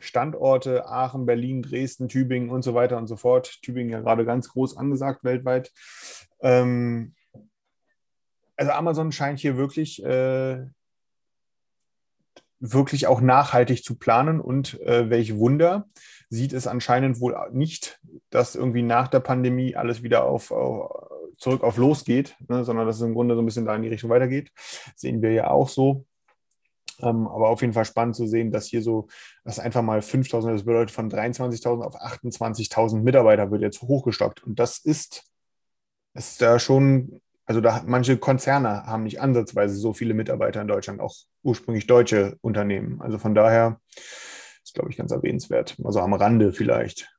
Standorte, 0.00 0.86
Aachen, 0.86 1.26
Berlin, 1.26 1.62
Dresden, 1.62 2.08
Tübingen 2.08 2.50
und 2.50 2.62
so 2.62 2.74
weiter 2.74 2.98
und 2.98 3.06
so 3.06 3.16
fort. 3.16 3.62
Tübingen 3.62 3.90
ja 3.90 4.00
gerade 4.00 4.24
ganz 4.24 4.48
groß 4.48 4.76
angesagt 4.76 5.24
weltweit. 5.24 5.72
Ähm, 6.40 7.14
also 8.56 8.72
Amazon 8.72 9.12
scheint 9.12 9.38
hier 9.38 9.56
wirklich, 9.56 10.02
äh, 10.04 10.64
wirklich 12.58 13.06
auch 13.06 13.20
nachhaltig 13.20 13.84
zu 13.84 13.98
planen 13.98 14.40
und 14.40 14.80
äh, 14.80 15.10
welch 15.10 15.36
Wunder 15.36 15.88
sieht 16.28 16.52
es 16.52 16.66
anscheinend 16.66 17.20
wohl 17.20 17.36
nicht, 17.52 18.00
dass 18.30 18.54
irgendwie 18.54 18.82
nach 18.82 19.08
der 19.08 19.20
Pandemie 19.20 19.76
alles 19.76 20.02
wieder 20.02 20.24
auf, 20.24 20.50
auf 20.50 21.06
zurück 21.38 21.62
auf 21.62 21.76
losgeht, 21.76 22.36
ne, 22.48 22.64
sondern 22.64 22.86
dass 22.86 22.96
es 22.96 23.02
im 23.02 23.14
Grunde 23.14 23.34
so 23.34 23.42
ein 23.42 23.46
bisschen 23.46 23.66
da 23.66 23.74
in 23.76 23.82
die 23.82 23.88
Richtung 23.88 24.10
weitergeht. 24.10 24.50
Sehen 24.94 25.22
wir 25.22 25.32
ja 25.32 25.50
auch 25.50 25.68
so. 25.68 26.06
Ähm, 27.00 27.28
aber 27.28 27.48
auf 27.48 27.60
jeden 27.60 27.74
Fall 27.74 27.84
spannend 27.84 28.16
zu 28.16 28.26
sehen, 28.26 28.50
dass 28.50 28.66
hier 28.66 28.82
so, 28.82 29.08
dass 29.44 29.58
einfach 29.58 29.82
mal 29.82 30.00
5000, 30.00 30.54
das 30.54 30.64
bedeutet 30.64 30.90
von 30.90 31.10
23.000 31.10 31.82
auf 31.82 31.94
28.000 31.94 33.02
Mitarbeiter 33.02 33.50
wird 33.50 33.62
jetzt 33.62 33.82
hochgestockt. 33.82 34.42
Und 34.44 34.58
das 34.58 34.78
ist, 34.78 35.24
ist 36.14 36.40
da 36.40 36.58
schon, 36.58 37.20
also 37.44 37.60
da 37.60 37.82
manche 37.86 38.16
Konzerne 38.16 38.86
haben 38.86 39.02
nicht 39.04 39.20
ansatzweise 39.20 39.76
so 39.76 39.92
viele 39.92 40.14
Mitarbeiter 40.14 40.62
in 40.62 40.68
Deutschland, 40.68 41.00
auch 41.00 41.14
ursprünglich 41.42 41.86
deutsche 41.86 42.38
Unternehmen. 42.40 43.02
Also 43.02 43.18
von 43.18 43.34
daher 43.34 43.78
glaube 44.76 44.90
ich, 44.90 44.96
ganz 44.96 45.10
erwähnenswert. 45.10 45.76
Also 45.82 46.00
am 46.00 46.14
Rande 46.14 46.52
vielleicht. 46.52 47.12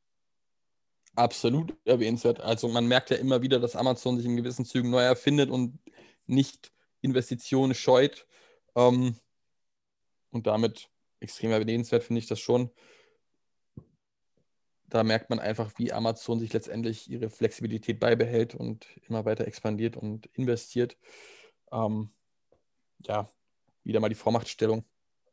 Absolut 1.15 1.75
erwähnenswert. 1.83 2.39
Also 2.39 2.69
man 2.69 2.87
merkt 2.87 3.09
ja 3.09 3.17
immer 3.17 3.41
wieder, 3.41 3.59
dass 3.59 3.75
Amazon 3.75 4.17
sich 4.17 4.25
in 4.25 4.37
gewissen 4.37 4.65
Zügen 4.65 4.89
neu 4.89 5.01
erfindet 5.01 5.49
und 5.49 5.79
nicht 6.27 6.71
Investitionen 7.01 7.73
scheut. 7.73 8.27
Ähm, 8.75 9.17
und 10.29 10.47
damit 10.47 10.89
extrem 11.19 11.51
erwähnenswert 11.51 12.03
finde 12.03 12.19
ich 12.19 12.27
das 12.27 12.39
schon. 12.39 12.69
Da 14.85 15.03
merkt 15.03 15.29
man 15.29 15.39
einfach, 15.39 15.71
wie 15.77 15.91
Amazon 15.91 16.39
sich 16.39 16.53
letztendlich 16.53 17.09
ihre 17.09 17.29
Flexibilität 17.29 17.99
beibehält 17.99 18.55
und 18.55 18.87
immer 19.09 19.25
weiter 19.25 19.47
expandiert 19.47 19.97
und 19.97 20.27
investiert. 20.27 20.97
Ähm, 21.71 22.11
ja, 23.05 23.29
wieder 23.83 23.99
mal 23.99 24.09
die 24.09 24.15
Vormachtstellung 24.15 24.85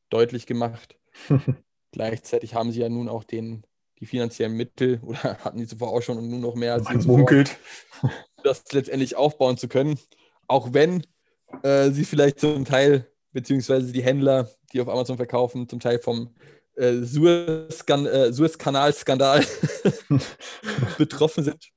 deutlich 0.09 0.47
gemacht. 0.47 0.99
Gleichzeitig 1.94 2.54
haben 2.54 2.72
sie 2.72 2.80
ja 2.80 2.88
nun 2.88 3.09
auch 3.09 3.22
den, 3.22 3.64
die 4.00 4.07
finanziellen 4.07 4.54
Mittel 4.57 5.00
oder 5.07 5.38
hatten 5.38 5.59
die 5.59 5.66
zuvor 5.68 5.90
auch 5.90 6.02
schon 6.02 6.18
und 6.18 6.28
nun 6.28 6.40
noch 6.40 6.57
mehr 6.57 6.72
als 6.74 6.83
Man 6.85 7.04
munkelt. 7.04 7.57
das 8.42 8.64
letztendlich 8.72 9.14
aufbauen 9.14 9.57
zu 9.57 9.68
können. 9.68 9.96
Auch 10.48 10.72
wenn 10.72 11.07
äh, 11.62 11.90
sie 11.90 12.04
vielleicht 12.04 12.40
zum 12.40 12.64
Teil, 12.64 13.07
beziehungsweise 13.33 13.92
die 13.92 14.02
Händler, 14.02 14.50
die 14.72 14.80
auf 14.80 14.88
Amazon 14.88 15.18
verkaufen, 15.18 15.68
zum 15.68 15.78
Teil 15.78 16.00
vom 16.00 16.35
äh, 16.76 16.88
äh, 16.88 17.04
Suez-Kanal-Skandal 18.33 19.44
betroffen 20.98 21.44
sind. 21.44 21.70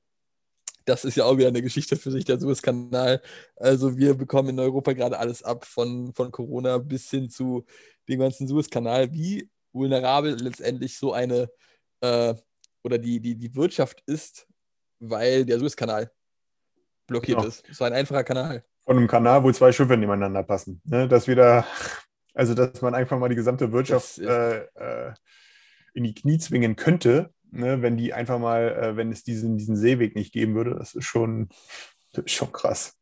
Das 0.84 1.04
ist 1.04 1.16
ja 1.16 1.26
auch 1.26 1.36
wieder 1.36 1.46
eine 1.46 1.62
Geschichte 1.62 1.94
für 1.94 2.10
sich, 2.10 2.24
der 2.24 2.40
Suez-Kanal. 2.40 3.22
Also 3.54 3.96
wir 3.96 4.14
bekommen 4.14 4.48
in 4.48 4.58
Europa 4.58 4.94
gerade 4.94 5.16
alles 5.20 5.44
ab, 5.44 5.64
von, 5.64 6.12
von 6.12 6.32
Corona 6.32 6.78
bis 6.78 7.08
hin 7.08 7.30
zu 7.30 7.64
dem 8.08 8.18
ganzen 8.18 8.48
Suez-Kanal. 8.48 9.12
Wie 9.12 9.48
vulnerabel 9.78 10.36
letztendlich 10.40 10.98
so 10.98 11.12
eine 11.12 11.48
äh, 12.00 12.34
oder 12.84 12.98
die, 12.98 13.20
die, 13.20 13.36
die 13.36 13.54
Wirtschaft 13.54 14.02
ist, 14.06 14.46
weil 15.00 15.44
der 15.44 15.58
Suez-Kanal 15.58 16.10
blockiert 17.06 17.38
Genau. 17.38 17.48
ist. 17.48 17.64
So 17.72 17.84
ein 17.84 17.92
einfacher 17.92 18.24
Kanal. 18.24 18.64
Von 18.84 18.96
einem 18.96 19.08
Kanal, 19.08 19.42
wo 19.42 19.52
zwei 19.52 19.72
Schiffe 19.72 19.96
nebeneinander 19.96 20.42
passen. 20.42 20.80
Ne? 20.84 21.08
Dass 21.08 21.28
wieder, 21.28 21.66
also 22.34 22.54
dass 22.54 22.80
man 22.80 22.94
einfach 22.94 23.18
mal 23.18 23.28
die 23.28 23.34
gesamte 23.34 23.72
Wirtschaft 23.72 24.18
äh, 24.18 24.64
äh, 24.64 25.14
in 25.94 26.04
die 26.04 26.14
Knie 26.14 26.38
zwingen 26.38 26.76
könnte, 26.76 27.32
ne? 27.50 27.82
wenn 27.82 27.96
die 27.96 28.12
einfach 28.14 28.38
mal, 28.38 28.68
äh, 28.70 28.96
wenn 28.96 29.12
es 29.12 29.24
diesen, 29.24 29.58
diesen 29.58 29.76
Seeweg 29.76 30.14
nicht 30.14 30.32
geben 30.32 30.54
würde, 30.54 30.74
das 30.74 30.94
ist 30.94 31.04
schon, 31.04 31.48
das 32.12 32.24
ist 32.26 32.32
schon 32.32 32.52
krass. 32.52 32.97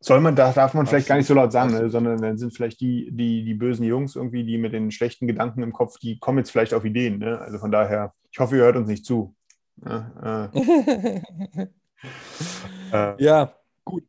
Soll 0.00 0.20
man, 0.20 0.36
da 0.36 0.52
darf 0.52 0.74
man 0.74 0.86
vielleicht 0.86 1.08
gar 1.08 1.16
nicht 1.16 1.26
so 1.26 1.34
laut 1.34 1.52
sagen, 1.52 1.72
ne? 1.72 1.90
Sondern 1.90 2.20
dann 2.20 2.38
sind 2.38 2.54
vielleicht 2.54 2.80
die, 2.80 3.10
die, 3.10 3.44
die 3.44 3.54
bösen 3.54 3.84
Jungs 3.84 4.14
irgendwie, 4.14 4.44
die 4.44 4.58
mit 4.58 4.72
den 4.72 4.90
schlechten 4.90 5.26
Gedanken 5.26 5.62
im 5.62 5.72
Kopf, 5.72 5.98
die 5.98 6.18
kommen 6.18 6.38
jetzt 6.38 6.50
vielleicht 6.50 6.74
auf 6.74 6.84
Ideen. 6.84 7.18
Ne? 7.18 7.38
Also 7.38 7.58
von 7.58 7.70
daher, 7.70 8.12
ich 8.30 8.38
hoffe, 8.38 8.56
ihr 8.56 8.62
hört 8.62 8.76
uns 8.76 8.88
nicht 8.88 9.06
zu. 9.06 9.34
Ne? 9.76 10.52
Äh, 10.52 11.68
äh, 12.92 13.24
Ja, 13.24 13.54
gut. 13.84 14.04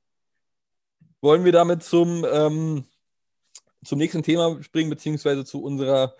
Wollen 1.21 1.45
wir 1.45 1.53
damit 1.53 1.83
zum, 1.83 2.25
ähm, 2.31 2.85
zum 3.83 3.97
nächsten 3.97 4.23
Thema 4.23 4.61
springen, 4.61 4.89
beziehungsweise 4.89 5.45
zu 5.45 5.63
unserer 5.63 6.13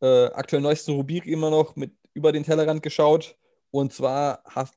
äh, 0.00 0.26
aktuell 0.26 0.62
neuesten 0.62 0.92
Rubrik 0.92 1.26
immer 1.26 1.50
noch 1.50 1.74
mit 1.76 1.92
über 2.14 2.32
den 2.32 2.44
Tellerrand 2.44 2.82
geschaut. 2.82 3.36
Und 3.70 3.92
zwar 3.92 4.42
hat 4.44 4.70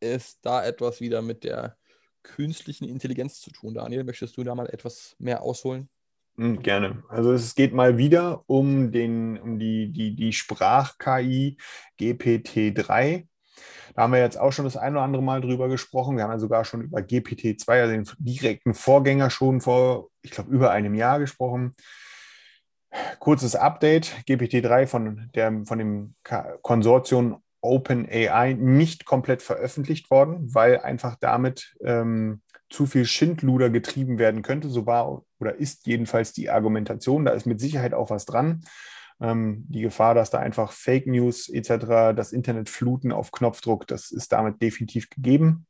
es 0.00 0.40
da 0.40 0.64
etwas 0.64 1.00
wieder 1.00 1.22
mit 1.22 1.44
der 1.44 1.76
künstlichen 2.26 2.88
Intelligenz 2.88 3.40
zu 3.40 3.50
tun. 3.50 3.74
Daniel, 3.74 4.04
möchtest 4.04 4.36
du 4.36 4.44
da 4.44 4.54
mal 4.54 4.68
etwas 4.68 5.14
mehr 5.18 5.42
ausholen? 5.42 5.88
Hm, 6.36 6.62
Gerne. 6.62 7.02
Also 7.08 7.32
es 7.32 7.54
geht 7.54 7.72
mal 7.72 7.96
wieder 7.96 8.42
um, 8.46 8.92
den, 8.92 9.38
um 9.38 9.58
die, 9.58 9.92
die, 9.92 10.14
die 10.14 10.32
Sprach-KI 10.32 11.56
GPT-3. 11.98 13.26
Da 13.94 14.02
haben 14.02 14.12
wir 14.12 14.20
jetzt 14.20 14.38
auch 14.38 14.52
schon 14.52 14.66
das 14.66 14.76
ein 14.76 14.92
oder 14.92 15.04
andere 15.04 15.22
Mal 15.22 15.40
drüber 15.40 15.68
gesprochen. 15.68 16.16
Wir 16.16 16.24
haben 16.24 16.32
ja 16.32 16.38
sogar 16.38 16.64
schon 16.66 16.82
über 16.82 16.98
GPT-2, 16.98 17.70
also 17.70 17.92
den 17.92 18.04
direkten 18.18 18.74
Vorgänger, 18.74 19.30
schon 19.30 19.62
vor, 19.62 20.10
ich 20.20 20.32
glaube, 20.32 20.50
über 20.50 20.70
einem 20.70 20.94
Jahr 20.94 21.18
gesprochen. 21.18 21.72
Kurzes 23.18 23.56
Update: 23.56 24.12
GPT-3 24.28 24.86
von, 24.86 25.30
von 25.64 25.78
dem 25.78 26.14
Konsortium 26.62 27.42
OpenAI 27.66 28.54
nicht 28.54 29.04
komplett 29.04 29.42
veröffentlicht 29.42 30.10
worden, 30.10 30.54
weil 30.54 30.78
einfach 30.80 31.16
damit 31.20 31.76
ähm, 31.82 32.42
zu 32.70 32.86
viel 32.86 33.04
Schindluder 33.04 33.70
getrieben 33.70 34.18
werden 34.18 34.42
könnte. 34.42 34.68
So 34.68 34.86
war 34.86 35.22
oder 35.38 35.54
ist 35.56 35.86
jedenfalls 35.86 36.32
die 36.32 36.50
Argumentation. 36.50 37.24
Da 37.24 37.32
ist 37.32 37.46
mit 37.46 37.60
Sicherheit 37.60 37.94
auch 37.94 38.10
was 38.10 38.24
dran. 38.24 38.62
Ähm, 39.20 39.64
die 39.68 39.80
Gefahr, 39.80 40.14
dass 40.14 40.30
da 40.30 40.38
einfach 40.38 40.72
Fake 40.72 41.06
News 41.06 41.48
etc. 41.48 42.14
das 42.14 42.32
Internet 42.32 42.68
fluten 42.68 43.12
auf 43.12 43.32
Knopfdruck, 43.32 43.86
das 43.86 44.10
ist 44.10 44.32
damit 44.32 44.60
definitiv 44.60 45.08
gegeben. 45.08 45.66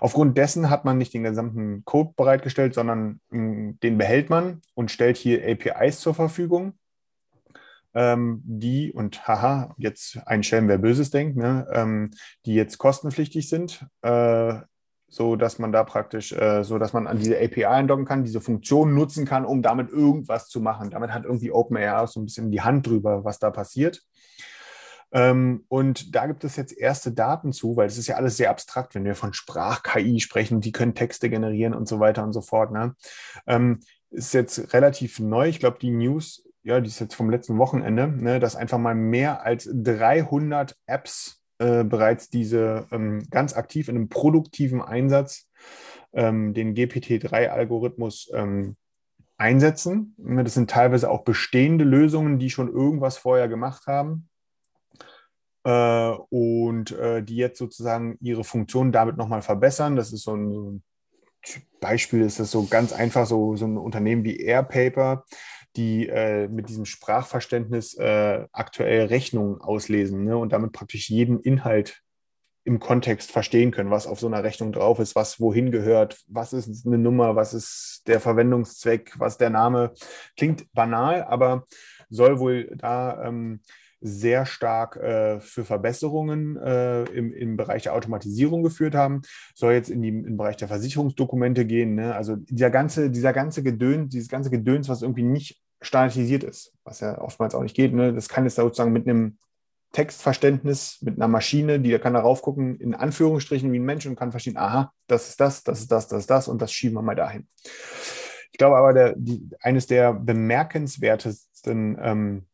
Aufgrund 0.00 0.36
dessen 0.36 0.70
hat 0.70 0.84
man 0.84 0.98
nicht 0.98 1.14
den 1.14 1.22
gesamten 1.22 1.84
Code 1.84 2.14
bereitgestellt, 2.16 2.74
sondern 2.74 3.20
mh, 3.30 3.40
mm, 3.40 3.78
den 3.82 3.98
behält 3.98 4.28
man 4.28 4.60
und 4.74 4.90
stellt 4.90 5.16
hier 5.16 5.46
APIs 5.46 6.00
zur 6.00 6.14
Verfügung. 6.14 6.74
Ähm, 7.94 8.40
die, 8.44 8.92
und 8.92 9.26
haha, 9.26 9.74
jetzt 9.76 10.18
ein 10.26 10.42
Schelm, 10.42 10.68
wer 10.68 10.78
Böses 10.78 11.10
denkt, 11.10 11.36
ne, 11.36 11.66
ähm, 11.72 12.10
die 12.46 12.54
jetzt 12.54 12.78
kostenpflichtig 12.78 13.48
sind, 13.48 13.86
äh, 14.02 14.54
so 15.08 15.34
dass 15.34 15.58
man 15.58 15.72
da 15.72 15.82
praktisch, 15.82 16.32
äh, 16.32 16.62
so 16.62 16.78
dass 16.78 16.92
man 16.92 17.08
an 17.08 17.18
diese 17.18 17.36
API 17.36 17.66
eindocken 17.66 18.04
kann, 18.04 18.24
diese 18.24 18.40
Funktion 18.40 18.94
nutzen 18.94 19.26
kann, 19.26 19.44
um 19.44 19.60
damit 19.60 19.90
irgendwas 19.90 20.48
zu 20.48 20.60
machen. 20.60 20.90
Damit 20.90 21.12
hat 21.12 21.24
irgendwie 21.24 21.50
OpenAI 21.50 22.06
so 22.06 22.20
ein 22.20 22.26
bisschen 22.26 22.52
die 22.52 22.60
Hand 22.60 22.86
drüber, 22.86 23.24
was 23.24 23.40
da 23.40 23.50
passiert. 23.50 24.02
Ähm, 25.12 25.64
und 25.68 26.14
da 26.14 26.26
gibt 26.26 26.44
es 26.44 26.54
jetzt 26.56 26.76
erste 26.76 27.10
Daten 27.10 27.52
zu, 27.52 27.76
weil 27.76 27.88
es 27.88 27.98
ist 27.98 28.06
ja 28.06 28.16
alles 28.16 28.36
sehr 28.36 28.50
abstrakt, 28.50 28.94
wenn 28.94 29.04
wir 29.04 29.16
von 29.16 29.32
Sprach-KI 29.32 30.20
sprechen, 30.20 30.60
die 30.60 30.72
können 30.72 30.94
Texte 30.94 31.28
generieren 31.28 31.74
und 31.74 31.88
so 31.88 31.98
weiter 31.98 32.22
und 32.22 32.32
so 32.32 32.40
fort. 32.40 32.70
Ne? 32.70 32.94
Ähm, 33.46 33.80
ist 34.10 34.34
jetzt 34.34 34.72
relativ 34.72 35.18
neu. 35.18 35.48
Ich 35.48 35.58
glaube, 35.58 35.78
die 35.80 35.90
News, 35.90 36.44
ja, 36.62 36.80
die 36.80 36.88
ist 36.88 37.00
jetzt 37.00 37.14
vom 37.14 37.30
letzten 37.30 37.58
Wochenende, 37.58 38.08
ne, 38.08 38.40
dass 38.40 38.56
einfach 38.56 38.78
mal 38.78 38.94
mehr 38.94 39.44
als 39.44 39.68
300 39.72 40.76
Apps 40.86 41.42
äh, 41.58 41.84
bereits 41.84 42.30
diese 42.30 42.86
ähm, 42.90 43.22
ganz 43.30 43.54
aktiv 43.54 43.88
in 43.88 43.96
einem 43.96 44.08
produktiven 44.08 44.82
Einsatz 44.82 45.48
ähm, 46.12 46.54
den 46.54 46.74
GPT-3-Algorithmus 46.74 48.30
ähm, 48.34 48.76
einsetzen. 49.36 50.14
Das 50.18 50.54
sind 50.54 50.70
teilweise 50.70 51.10
auch 51.10 51.24
bestehende 51.24 51.84
Lösungen, 51.84 52.38
die 52.38 52.50
schon 52.50 52.68
irgendwas 52.68 53.16
vorher 53.16 53.48
gemacht 53.48 53.86
haben. 53.86 54.28
Äh, 55.64 56.12
und 56.30 56.92
äh, 56.92 57.22
die 57.22 57.36
jetzt 57.36 57.58
sozusagen 57.58 58.16
ihre 58.20 58.44
Funktion 58.44 58.92
damit 58.92 59.16
nochmal 59.16 59.42
verbessern. 59.42 59.96
Das 59.96 60.12
ist 60.12 60.22
so 60.22 60.34
ein, 60.34 60.52
so 60.52 60.70
ein 60.70 60.82
Beispiel, 61.80 62.22
ist 62.22 62.40
das 62.40 62.50
so 62.50 62.66
ganz 62.66 62.92
einfach, 62.92 63.26
so, 63.26 63.56
so 63.56 63.66
ein 63.66 63.76
Unternehmen 63.76 64.24
wie 64.24 64.40
Airpaper, 64.40 65.24
die 65.76 66.08
äh, 66.08 66.48
mit 66.48 66.68
diesem 66.68 66.84
Sprachverständnis 66.84 67.94
äh, 67.94 68.46
aktuell 68.52 69.06
Rechnungen 69.06 69.60
auslesen 69.60 70.24
ne, 70.24 70.36
und 70.36 70.52
damit 70.52 70.72
praktisch 70.72 71.08
jeden 71.10 71.40
Inhalt 71.40 72.02
im 72.64 72.78
Kontext 72.78 73.30
verstehen 73.30 73.70
können, 73.70 73.90
was 73.90 74.06
auf 74.06 74.20
so 74.20 74.26
einer 74.26 74.44
Rechnung 74.44 74.72
drauf 74.72 74.98
ist, 74.98 75.14
was 75.14 75.40
wohin 75.40 75.70
gehört, 75.70 76.20
was 76.28 76.52
ist 76.52 76.86
eine 76.86 76.98
Nummer, 76.98 77.34
was 77.34 77.54
ist 77.54 78.02
der 78.06 78.20
Verwendungszweck, 78.20 79.18
was 79.18 79.38
der 79.38 79.50
Name. 79.50 79.92
Klingt 80.36 80.70
banal, 80.72 81.24
aber 81.24 81.64
soll 82.10 82.38
wohl 82.38 82.70
da 82.76 83.24
ähm, 83.24 83.62
sehr 84.00 84.46
stark 84.46 84.96
äh, 84.96 85.40
für 85.40 85.64
Verbesserungen 85.64 86.56
äh, 86.56 87.04
im, 87.04 87.32
im 87.32 87.56
Bereich 87.56 87.84
der 87.84 87.94
Automatisierung 87.94 88.62
geführt 88.62 88.94
haben, 88.94 89.22
soll 89.54 89.74
jetzt 89.74 89.90
in, 89.90 90.02
die, 90.02 90.10
den 90.10 90.36
Bereich 90.36 90.56
der 90.56 90.68
Versicherungsdokumente 90.68 91.66
gehen. 91.66 91.94
Ne? 91.94 92.14
Also 92.14 92.36
dieser 92.36 92.70
ganze, 92.70 93.10
dieser 93.10 93.32
ganze 93.32 93.62
Gedöns, 93.62 94.12
dieses 94.12 94.28
ganze 94.28 94.50
Gedöns, 94.50 94.88
was 94.88 95.02
irgendwie 95.02 95.22
nicht 95.22 95.60
standardisiert 95.82 96.44
ist, 96.44 96.74
was 96.84 97.00
ja 97.00 97.20
oftmals 97.20 97.54
auch 97.54 97.62
nicht 97.62 97.76
geht, 97.76 97.92
ne? 97.92 98.12
das 98.12 98.28
kann 98.28 98.44
jetzt 98.44 98.56
sozusagen 98.56 98.92
mit 98.92 99.06
einem 99.06 99.38
Textverständnis 99.92 100.98
mit 101.02 101.16
einer 101.16 101.28
Maschine, 101.28 101.80
die 101.80 101.98
kann 101.98 102.14
darauf 102.14 102.42
gucken, 102.42 102.78
in 102.78 102.94
Anführungsstrichen 102.94 103.72
wie 103.72 103.78
ein 103.78 103.84
Mensch 103.84 104.06
und 104.06 104.16
kann 104.16 104.30
verstehen, 104.30 104.56
aha, 104.56 104.92
das 105.08 105.30
ist 105.30 105.40
das, 105.40 105.64
das 105.64 105.80
ist 105.80 105.90
das, 105.90 106.06
das 106.06 106.20
ist 106.20 106.30
das 106.30 106.48
und 106.48 106.62
das 106.62 106.72
schieben 106.72 106.94
wir 106.96 107.02
mal 107.02 107.16
dahin. 107.16 107.48
Ich 108.52 108.58
glaube 108.58 108.76
aber, 108.76 108.92
der, 108.92 109.14
die, 109.16 109.48
eines 109.60 109.86
der 109.86 110.12
bemerkenswertesten 110.12 111.98
ähm, 112.00 112.46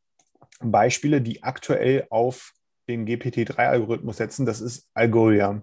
Beispiele, 0.60 1.20
die 1.20 1.42
aktuell 1.42 2.06
auf 2.10 2.52
den 2.88 3.06
GPT-3-Algorithmus 3.06 4.16
setzen, 4.16 4.46
das 4.46 4.60
ist 4.60 4.88
Algolia. 4.94 5.62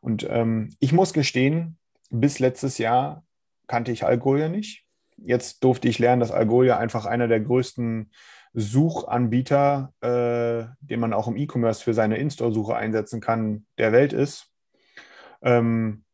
Und 0.00 0.26
ähm, 0.28 0.74
ich 0.80 0.92
muss 0.92 1.12
gestehen, 1.12 1.78
bis 2.10 2.38
letztes 2.38 2.78
Jahr 2.78 3.24
kannte 3.66 3.92
ich 3.92 4.04
Algolia 4.04 4.48
nicht. 4.48 4.84
Jetzt 5.16 5.64
durfte 5.64 5.88
ich 5.88 5.98
lernen, 5.98 6.20
dass 6.20 6.30
Algolia 6.30 6.78
einfach 6.78 7.06
einer 7.06 7.28
der 7.28 7.40
größten 7.40 8.10
Suchanbieter, 8.54 9.92
äh, 10.00 10.66
den 10.80 11.00
man 11.00 11.12
auch 11.12 11.28
im 11.28 11.36
E-Commerce 11.36 11.82
für 11.82 11.94
seine 11.94 12.16
In-Store-Suche 12.16 12.76
einsetzen 12.76 13.20
kann, 13.20 13.66
der 13.76 13.92
Welt 13.92 14.12
ist. 14.12 14.50
Ähm, 15.42 16.04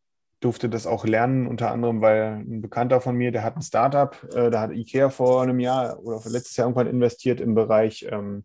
durfte 0.45 0.69
das 0.69 0.87
auch 0.87 1.05
lernen, 1.07 1.47
unter 1.47 1.71
anderem, 1.71 2.01
weil 2.01 2.45
ein 2.47 2.61
Bekannter 2.61 3.01
von 3.01 3.17
mir, 3.17 3.33
der 3.33 3.43
hat 3.43 3.57
ein 3.57 3.63
Startup, 3.63 4.17
äh, 4.35 4.51
da 4.51 4.61
hat 4.61 4.73
IKEA 4.73 5.09
vor 5.09 5.43
einem 5.43 5.59
Jahr 5.59 5.99
oder 6.01 6.21
letztes 6.27 6.57
Jahr 6.57 6.67
irgendwann 6.67 6.87
investiert 6.87 7.41
im 7.41 7.55
Bereich 7.55 8.07
ähm, 8.11 8.45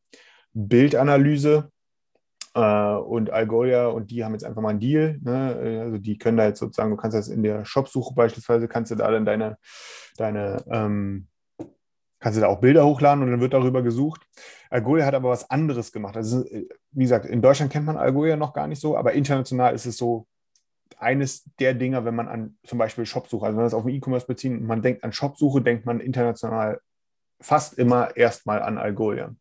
Bildanalyse 0.53 1.71
äh, 2.55 2.93
und 2.95 3.31
Algolia 3.31 3.87
und 3.87 4.11
die 4.11 4.23
haben 4.23 4.33
jetzt 4.33 4.45
einfach 4.45 4.61
mal 4.61 4.69
einen 4.69 4.79
Deal. 4.79 5.19
Ne? 5.21 5.81
Also 5.83 5.97
die 5.97 6.17
können 6.17 6.37
da 6.37 6.45
jetzt 6.45 6.59
sozusagen, 6.59 6.91
du 6.91 6.97
kannst 6.97 7.17
das 7.17 7.27
in 7.27 7.43
der 7.43 7.65
Shopsuche 7.65 8.13
beispielsweise, 8.15 8.67
kannst 8.67 8.91
du 8.91 8.95
da 8.95 9.11
dann 9.11 9.25
deine, 9.25 9.57
deine 10.17 10.63
ähm, 10.71 11.27
kannst 12.19 12.37
du 12.37 12.41
da 12.41 12.47
auch 12.47 12.59
Bilder 12.59 12.85
hochladen 12.85 13.23
und 13.23 13.31
dann 13.31 13.41
wird 13.41 13.53
darüber 13.53 13.81
gesucht. 13.81 14.21
Algolia 14.69 15.05
hat 15.05 15.15
aber 15.15 15.29
was 15.29 15.49
anderes 15.49 15.91
gemacht. 15.91 16.15
Also, 16.15 16.43
wie 16.43 17.03
gesagt, 17.03 17.25
in 17.25 17.41
Deutschland 17.41 17.71
kennt 17.71 17.85
man 17.85 17.97
Algolia 17.97 18.35
noch 18.35 18.53
gar 18.53 18.67
nicht 18.67 18.81
so, 18.81 18.97
aber 18.97 19.13
international 19.13 19.73
ist 19.73 19.85
es 19.85 19.97
so, 19.97 20.27
eines 20.99 21.49
der 21.59 21.73
Dinger, 21.73 22.05
wenn 22.05 22.15
man 22.15 22.27
an 22.27 22.57
zum 22.63 22.77
Beispiel 22.77 23.05
Shopsuche, 23.05 23.45
also 23.45 23.57
wenn 23.57 23.63
wir 23.63 23.65
das 23.65 23.73
auf 23.73 23.85
den 23.85 23.95
E-Commerce 23.95 24.27
beziehen 24.27 24.57
und 24.59 24.65
man 24.65 24.81
denkt 24.81 25.03
an 25.03 25.13
Shopsuche, 25.13 25.61
denkt 25.61 25.85
man 25.85 25.99
international 25.99 26.81
fast 27.41 27.77
immer 27.77 28.15
erstmal 28.17 28.61
an 28.61 28.77
Algolia. 28.77 29.33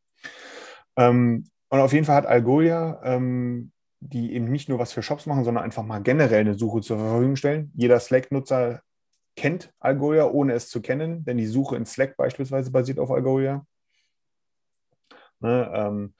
Ähm, 0.97 1.49
und 1.69 1.81
auf 1.81 1.93
jeden 1.93 2.05
Fall 2.05 2.17
hat 2.17 2.27
Algolia, 2.27 3.01
ähm, 3.05 3.73
die 4.01 4.33
eben 4.35 4.51
nicht 4.51 4.69
nur 4.69 4.79
was 4.79 4.93
für 4.93 5.03
Shops 5.03 5.27
machen, 5.27 5.45
sondern 5.45 5.65
einfach 5.65 5.83
mal 5.83 6.01
generell 6.01 6.41
eine 6.41 6.55
Suche 6.55 6.81
zur 6.81 6.99
Verfügung 6.99 7.37
stellen. 7.37 7.73
Jeder 7.75 7.99
Slack-Nutzer 7.99 8.81
kennt 9.37 9.73
Algolia, 9.81 10.27
ohne 10.27 10.53
es 10.53 10.69
zu 10.69 10.81
kennen, 10.81 11.25
denn 11.25 11.37
die 11.37 11.47
Suche 11.47 11.77
in 11.77 11.87
Slack 11.87 12.17
beispielsweise 12.17 12.71
basiert 12.71 12.99
auf 12.99 13.11
Algolia. 13.11 13.65
Ne, 15.41 15.71
ähm, 15.73 16.15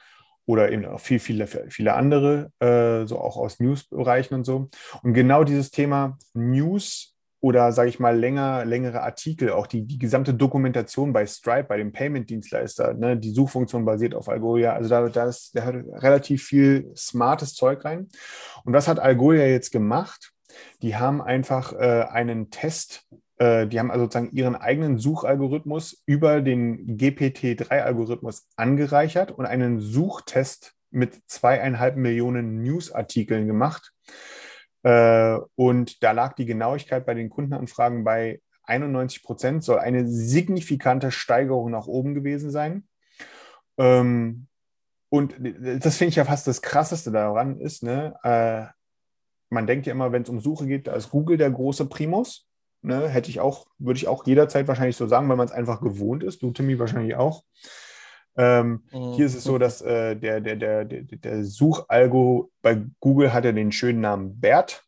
oder 0.49 0.73
eben 0.73 0.87
auch 0.87 0.99
viel, 0.99 1.19
viele, 1.19 1.47
viele 1.47 1.93
andere, 1.93 2.51
äh, 2.59 3.07
so 3.07 3.21
auch 3.21 3.37
aus 3.37 3.61
News-Bereichen 3.61 4.35
und 4.35 4.45
so. 4.45 4.71
Und 5.03 5.13
genau 5.13 5.45
dieses 5.45 5.71
Thema 5.71 6.17
News 6.33 7.15
oder 7.41 7.71
sage 7.71 7.91
ich 7.91 8.01
mal 8.01 8.19
länger, 8.19 8.65
längere 8.65 9.03
Artikel, 9.03 9.51
auch 9.51 9.67
die, 9.67 9.87
die 9.87 9.99
gesamte 9.99 10.33
Dokumentation 10.33 11.13
bei 11.13 11.27
Stripe, 11.27 11.69
bei 11.69 11.77
dem 11.77 11.93
Payment-Dienstleister, 11.93 12.95
ne, 12.95 13.19
die 13.19 13.31
Suchfunktion 13.31 13.85
basiert 13.85 14.15
auf 14.15 14.31
Algolia. 14.31 14.73
Also 14.73 14.89
da, 14.89 15.07
da, 15.11 15.29
ist, 15.29 15.55
da 15.55 15.67
hat 15.67 15.75
relativ 15.75 16.45
viel 16.45 16.91
smartes 16.97 17.53
Zeug 17.53 17.85
rein. 17.85 18.09
Und 18.65 18.73
was 18.73 18.89
hat 18.89 18.99
Algolia 18.99 19.45
jetzt 19.45 19.71
gemacht? 19.71 20.33
Die 20.81 20.97
haben 20.97 21.21
einfach 21.21 21.75
äh, 21.75 22.07
einen 22.11 22.49
Test 22.49 23.07
die 23.41 23.79
haben 23.79 23.93
also 23.93 24.07
sozusagen 24.07 24.33
ihren 24.33 24.57
eigenen 24.57 24.99
Suchalgorithmus 24.99 26.03
über 26.07 26.41
den 26.41 26.99
GPT-3-Algorithmus 26.99 28.49
angereichert 28.57 29.31
und 29.31 29.47
einen 29.47 29.81
Suchtest 29.81 30.75
mit 30.91 31.21
zweieinhalb 31.29 31.97
Millionen 31.97 32.63
Newsartikeln 32.63 33.47
gemacht. 33.47 33.93
Äh, 34.83 35.39
und 35.55 36.03
da 36.03 36.13
lag 36.13 36.35
die 36.35 36.47
Genauigkeit 36.47 37.07
bei 37.07 37.15
den 37.15 37.31
Kundenanfragen 37.31 38.05
bei 38.05 38.41
91 38.65 39.23
Prozent, 39.23 39.65
soll 39.65 39.79
eine 39.79 40.07
signifikante 40.07 41.11
Steigerung 41.11 41.71
nach 41.71 41.87
oben 41.87 42.15
gewesen 42.15 42.51
sein. 42.51 42.87
Ähm, 43.79 44.47
und 45.11 45.35
das 45.39 45.97
finde 45.97 46.11
ich 46.11 46.17
ja 46.17 46.25
fast 46.25 46.47
das 46.47 46.61
Krasseste 46.61 47.11
daran 47.11 47.61
ist, 47.61 47.83
ne? 47.83 48.15
Äh, 48.23 48.73
man 49.51 49.67
denkt 49.67 49.87
ja 49.87 49.93
immer, 49.93 50.13
wenn 50.13 50.23
es 50.23 50.29
um 50.29 50.41
Suche 50.41 50.67
geht, 50.67 50.87
da 50.87 50.95
ist 50.95 51.09
Google 51.09 51.39
der 51.39 51.51
große 51.51 51.87
Primus. 51.87 52.48
Ne, 52.81 53.09
hätte 53.09 53.29
ich 53.29 53.41
auch, 53.41 53.67
würde 53.79 53.99
ich 53.99 54.07
auch 54.07 54.25
jederzeit 54.25 54.69
wahrscheinlich 54.69 54.97
so 54.97 55.09
sagen, 55.09 55.29
weil 55.29 55.37
man 55.37 55.47
es 55.47 55.53
einfach 55.53 55.81
gewohnt 55.81 56.23
ist. 56.23 56.43
Du, 56.43 56.53
Timmy, 56.53 56.79
wahrscheinlich 56.79 57.17
auch. 57.17 57.43
Ähm, 58.37 58.85
mhm. 58.93 59.15
Hier 59.15 59.27
ist 59.27 59.35
es 59.35 59.43
so, 59.43 59.59
dass 59.59 59.83
äh, 59.83 60.15
der, 60.15 60.41
der, 60.41 60.55
der, 60.55 60.85
der, 60.85 61.03
der 61.03 61.45
Suchalgo 61.45 62.53
bei 62.63 62.81
Google 63.01 63.33
hat 63.33 63.45
ja 63.45 63.51
den 63.51 63.73
schönen 63.73 64.01
Namen 64.01 64.41
Bert. 64.41 64.85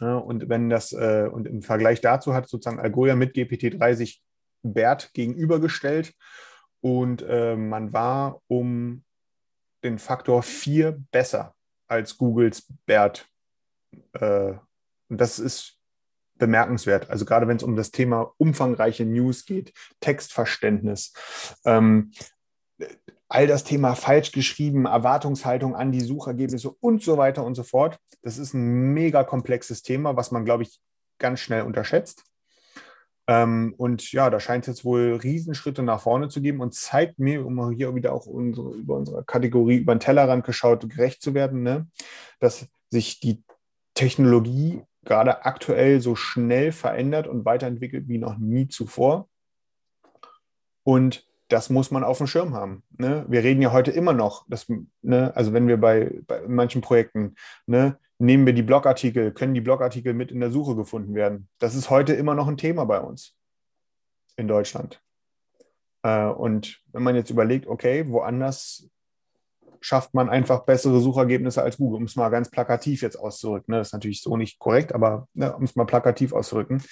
Ja, 0.00 0.16
und 0.16 0.48
wenn 0.48 0.70
das, 0.70 0.92
äh, 0.92 1.28
und 1.30 1.46
im 1.46 1.62
Vergleich 1.62 2.00
dazu 2.00 2.32
hat 2.32 2.48
sozusagen 2.48 2.80
Algolia 2.80 3.14
mit 3.14 3.36
GPT-3 3.36 3.94
sich 3.94 4.22
Bert 4.62 5.12
gegenübergestellt 5.12 6.14
und 6.80 7.22
äh, 7.22 7.54
man 7.54 7.92
war 7.92 8.40
um 8.48 9.04
den 9.84 9.98
Faktor 9.98 10.42
4 10.42 10.98
besser 11.10 11.54
als 11.86 12.16
Googles 12.16 12.72
Bert. 12.86 13.28
Äh, 14.14 14.54
und 15.08 15.20
das 15.20 15.38
ist 15.38 15.78
bemerkenswert. 16.36 17.10
Also 17.10 17.24
gerade 17.24 17.48
wenn 17.48 17.56
es 17.56 17.62
um 17.62 17.76
das 17.76 17.90
Thema 17.90 18.32
umfangreiche 18.38 19.04
News 19.04 19.44
geht, 19.44 19.72
Textverständnis. 20.00 21.12
Ähm, 21.64 22.12
all 23.28 23.46
das 23.46 23.64
Thema 23.64 23.94
falsch 23.94 24.32
geschrieben, 24.32 24.84
Erwartungshaltung 24.84 25.74
an 25.74 25.90
die 25.90 26.00
Suchergebnisse 26.00 26.70
und 26.70 27.02
so 27.02 27.16
weiter 27.16 27.44
und 27.44 27.54
so 27.54 27.62
fort. 27.62 27.98
Das 28.22 28.38
ist 28.38 28.54
ein 28.54 28.92
mega 28.92 29.24
komplexes 29.24 29.82
Thema, 29.82 30.16
was 30.16 30.30
man, 30.30 30.44
glaube 30.44 30.64
ich, 30.64 30.80
ganz 31.18 31.40
schnell 31.40 31.62
unterschätzt. 31.62 32.24
Ähm, 33.28 33.74
und 33.78 34.12
ja, 34.12 34.28
da 34.30 34.40
scheint 34.40 34.64
es 34.64 34.68
jetzt 34.68 34.84
wohl 34.84 35.14
Riesenschritte 35.14 35.82
nach 35.82 36.02
vorne 36.02 36.28
zu 36.28 36.42
geben 36.42 36.60
und 36.60 36.74
zeigt 36.74 37.18
mir, 37.18 37.46
um 37.46 37.70
hier 37.70 37.94
wieder 37.94 38.12
auch 38.12 38.26
unsere, 38.26 38.74
über 38.74 38.96
unsere 38.96 39.24
Kategorie 39.24 39.78
über 39.78 39.94
den 39.94 40.00
Tellerrand 40.00 40.44
geschaut, 40.44 40.88
gerecht 40.90 41.22
zu 41.22 41.32
werden, 41.32 41.62
ne, 41.62 41.86
dass 42.40 42.66
sich 42.90 43.20
die 43.20 43.42
Technologie 43.94 44.82
gerade 45.04 45.44
aktuell 45.44 46.00
so 46.00 46.14
schnell 46.14 46.72
verändert 46.72 47.26
und 47.26 47.44
weiterentwickelt 47.44 48.08
wie 48.08 48.18
noch 48.18 48.38
nie 48.38 48.68
zuvor. 48.68 49.28
Und 50.84 51.26
das 51.48 51.70
muss 51.70 51.90
man 51.90 52.02
auf 52.02 52.18
dem 52.18 52.26
Schirm 52.26 52.54
haben. 52.54 52.82
Ne? 52.96 53.26
Wir 53.28 53.42
reden 53.42 53.60
ja 53.62 53.72
heute 53.72 53.90
immer 53.90 54.12
noch, 54.14 54.46
dass, 54.48 54.66
ne, 55.02 55.32
also 55.34 55.52
wenn 55.52 55.68
wir 55.68 55.76
bei, 55.76 56.20
bei 56.26 56.46
manchen 56.48 56.80
Projekten, 56.80 57.34
ne, 57.66 57.98
nehmen 58.18 58.46
wir 58.46 58.52
die 58.54 58.62
Blogartikel, 58.62 59.32
können 59.32 59.52
die 59.52 59.60
Blogartikel 59.60 60.14
mit 60.14 60.30
in 60.30 60.40
der 60.40 60.50
Suche 60.50 60.76
gefunden 60.76 61.14
werden. 61.14 61.48
Das 61.58 61.74
ist 61.74 61.90
heute 61.90 62.14
immer 62.14 62.34
noch 62.34 62.48
ein 62.48 62.56
Thema 62.56 62.84
bei 62.84 63.00
uns 63.00 63.36
in 64.36 64.48
Deutschland. 64.48 65.02
Äh, 66.02 66.26
und 66.26 66.80
wenn 66.92 67.02
man 67.02 67.16
jetzt 67.16 67.30
überlegt, 67.30 67.66
okay, 67.66 68.08
woanders 68.08 68.88
schafft 69.82 70.14
man 70.14 70.30
einfach 70.30 70.64
bessere 70.64 71.00
Suchergebnisse 71.00 71.62
als 71.62 71.76
Google, 71.76 71.98
um 71.98 72.04
es 72.04 72.16
mal 72.16 72.30
ganz 72.30 72.50
plakativ 72.50 73.02
jetzt 73.02 73.16
auszudrücken. 73.16 73.72
Ne? 73.72 73.78
Das 73.78 73.88
ist 73.88 73.92
natürlich 73.92 74.22
so 74.22 74.36
nicht 74.36 74.58
korrekt, 74.58 74.94
aber 74.94 75.28
ne, 75.34 75.54
um 75.54 75.64
es 75.64 75.76
mal 75.76 75.84
plakativ 75.84 76.32
auszudrücken, 76.32 76.82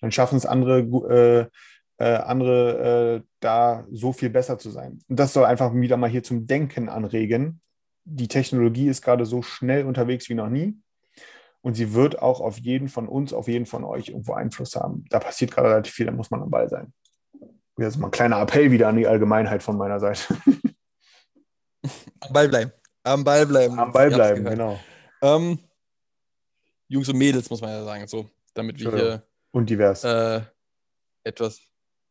dann 0.00 0.10
schaffen 0.10 0.36
es 0.36 0.46
andere, 0.46 1.50
äh, 1.98 2.04
äh, 2.04 2.16
andere 2.16 3.16
äh, 3.18 3.26
da 3.40 3.84
so 3.92 4.12
viel 4.12 4.30
besser 4.30 4.58
zu 4.58 4.70
sein. 4.70 4.98
Und 5.08 5.20
das 5.20 5.32
soll 5.32 5.44
einfach 5.44 5.74
wieder 5.74 5.96
mal 5.96 6.10
hier 6.10 6.22
zum 6.22 6.46
Denken 6.46 6.88
anregen. 6.88 7.60
Die 8.04 8.28
Technologie 8.28 8.88
ist 8.88 9.02
gerade 9.02 9.26
so 9.26 9.42
schnell 9.42 9.84
unterwegs 9.84 10.28
wie 10.28 10.34
noch 10.34 10.48
nie. 10.48 10.80
Und 11.62 11.74
sie 11.74 11.92
wird 11.92 12.22
auch 12.22 12.40
auf 12.40 12.58
jeden 12.58 12.88
von 12.88 13.06
uns, 13.06 13.34
auf 13.34 13.46
jeden 13.46 13.66
von 13.66 13.84
euch 13.84 14.08
irgendwo 14.08 14.32
Einfluss 14.32 14.76
haben. 14.76 15.04
Da 15.10 15.18
passiert 15.18 15.50
gerade 15.50 15.68
relativ 15.68 15.92
viel, 15.92 16.06
da 16.06 16.12
muss 16.12 16.30
man 16.30 16.40
am 16.40 16.50
Ball 16.50 16.70
sein. 16.70 16.94
Jetzt 17.76 17.98
mal 17.98 18.08
ein 18.08 18.12
kleiner 18.12 18.40
Appell 18.40 18.70
wieder 18.70 18.88
an 18.88 18.96
die 18.96 19.06
Allgemeinheit 19.06 19.62
von 19.62 19.76
meiner 19.76 20.00
Seite. 20.00 20.36
Am 22.20 22.32
Ball 22.32 22.48
bleiben. 22.48 22.72
Am 23.02 23.24
Ball 23.24 23.46
bleiben. 23.46 23.78
Am 23.78 23.92
Ball 23.92 24.10
bleiben, 24.10 24.44
genau. 24.44 24.78
Ähm, 25.22 25.58
Jungs 26.88 27.08
und 27.08 27.16
Mädels, 27.16 27.48
muss 27.48 27.60
man 27.60 27.70
ja 27.70 27.84
sagen, 27.84 28.06
so, 28.06 28.28
damit 28.54 28.78
wir 28.80 28.90
hier 28.90 29.22
und 29.52 29.70
divers. 29.70 30.04
Äh, 30.04 30.42
etwas, 31.24 31.60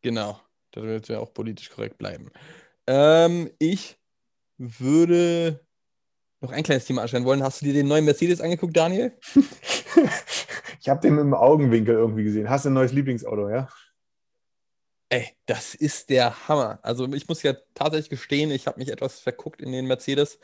genau, 0.02 0.40
damit 0.72 1.10
wir 1.10 1.20
auch 1.20 1.34
politisch 1.34 1.70
korrekt 1.70 1.98
bleiben. 1.98 2.32
Ähm, 2.88 3.52
ich 3.60 3.98
würde 4.58 5.66
noch 6.42 6.52
ein 6.52 6.64
kleines 6.64 6.86
Thema 6.86 7.02
anschauen 7.02 7.26
wollen. 7.26 7.44
Hast 7.44 7.62
du 7.62 7.66
dir 7.66 7.74
den 7.74 7.88
neuen 7.88 8.06
Mercedes 8.06 8.42
angeguckt, 8.42 8.76
Daniel? 8.76 9.14
ich 10.80 10.90
habe 10.90 11.02
den 11.02 11.18
im 11.18 11.34
Augenwinkel 11.34 11.96
irgendwie 11.96 12.24
gesehen. 12.24 12.50
Hast 12.50 12.66
du 12.66 12.70
ein 12.70 12.74
neues 12.74 12.94
Lieblingsauto, 12.94 13.50
ja? 13.50 13.68
Ey, 15.10 15.28
das 15.48 15.74
ist 15.74 16.10
der 16.12 16.48
Hammer. 16.48 16.80
Also 16.84 17.12
ich 17.14 17.28
muss 17.28 17.42
ja 17.42 17.54
tatsächlich 17.74 18.12
gestehen, 18.12 18.52
ich 18.52 18.68
habe 18.68 18.80
mich 18.80 18.90
etwas 18.90 19.20
verguckt 19.20 19.62
in 19.62 19.72
den 19.72 19.88
Mercedes. 19.88 20.40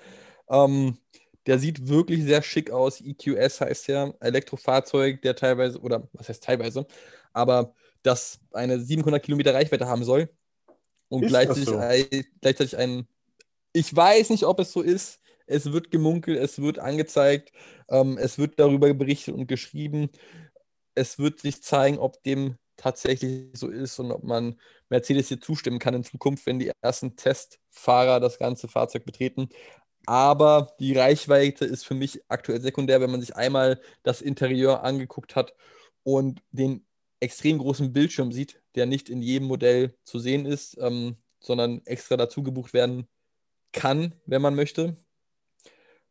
Ähm, 0.49 0.97
der 1.45 1.59
sieht 1.59 1.87
wirklich 1.87 2.23
sehr 2.23 2.41
schick 2.41 2.71
aus. 2.71 2.99
EQS 2.99 3.61
heißt 3.61 3.87
ja 3.87 4.11
Elektrofahrzeug, 4.19 5.21
der 5.21 5.35
teilweise, 5.35 5.79
oder 5.79 6.07
was 6.13 6.29
heißt 6.29 6.43
teilweise, 6.43 6.87
aber 7.33 7.75
das 8.01 8.39
eine 8.53 8.79
700 8.79 9.21
Kilometer 9.23 9.53
Reichweite 9.53 9.87
haben 9.87 10.03
soll 10.03 10.29
und 11.09 11.27
gleichzeitig, 11.27 11.65
so? 11.65 11.77
ein, 11.77 12.25
gleichzeitig 12.41 12.77
ein, 12.77 13.07
ich 13.73 13.95
weiß 13.95 14.31
nicht, 14.31 14.45
ob 14.45 14.59
es 14.59 14.71
so 14.71 14.81
ist. 14.81 15.19
Es 15.47 15.71
wird 15.71 15.91
gemunkelt, 15.91 16.39
es 16.39 16.59
wird 16.59 16.79
angezeigt, 16.79 17.51
ähm, 17.89 18.17
es 18.17 18.39
wird 18.39 18.59
darüber 18.59 18.91
berichtet 18.95 19.35
und 19.35 19.45
geschrieben. 19.45 20.09
Es 20.95 21.19
wird 21.19 21.39
sich 21.39 21.61
zeigen, 21.61 21.99
ob 21.99 22.23
dem 22.23 22.57
tatsächlich 22.77 23.49
so 23.53 23.69
ist 23.69 23.99
und 23.99 24.11
ob 24.11 24.23
man 24.23 24.59
Mercedes 24.89 25.27
hier 25.27 25.41
zustimmen 25.41 25.79
kann 25.79 25.93
in 25.93 26.03
Zukunft, 26.03 26.45
wenn 26.45 26.59
die 26.59 26.71
ersten 26.81 27.15
Testfahrer 27.15 28.19
das 28.19 28.37
ganze 28.37 28.67
Fahrzeug 28.67 29.05
betreten. 29.05 29.49
Aber 30.05 30.75
die 30.79 30.97
Reichweite 30.97 31.65
ist 31.65 31.85
für 31.85 31.95
mich 31.95 32.21
aktuell 32.27 32.61
sekundär, 32.61 33.01
wenn 33.01 33.11
man 33.11 33.21
sich 33.21 33.35
einmal 33.35 33.81
das 34.03 34.21
Interieur 34.21 34.83
angeguckt 34.83 35.35
hat 35.35 35.55
und 36.03 36.41
den 36.51 36.85
extrem 37.19 37.57
großen 37.57 37.91
Bildschirm 37.91 38.31
sieht, 38.31 38.61
der 38.75 38.85
nicht 38.85 39.09
in 39.09 39.21
jedem 39.21 39.47
Modell 39.47 39.95
zu 40.03 40.19
sehen 40.19 40.45
ist, 40.45 40.77
ähm, 40.79 41.17
sondern 41.39 41.81
extra 41.85 42.17
dazu 42.17 42.43
gebucht 42.43 42.73
werden 42.73 43.07
kann, 43.71 44.13
wenn 44.25 44.41
man 44.41 44.55
möchte. 44.55 44.95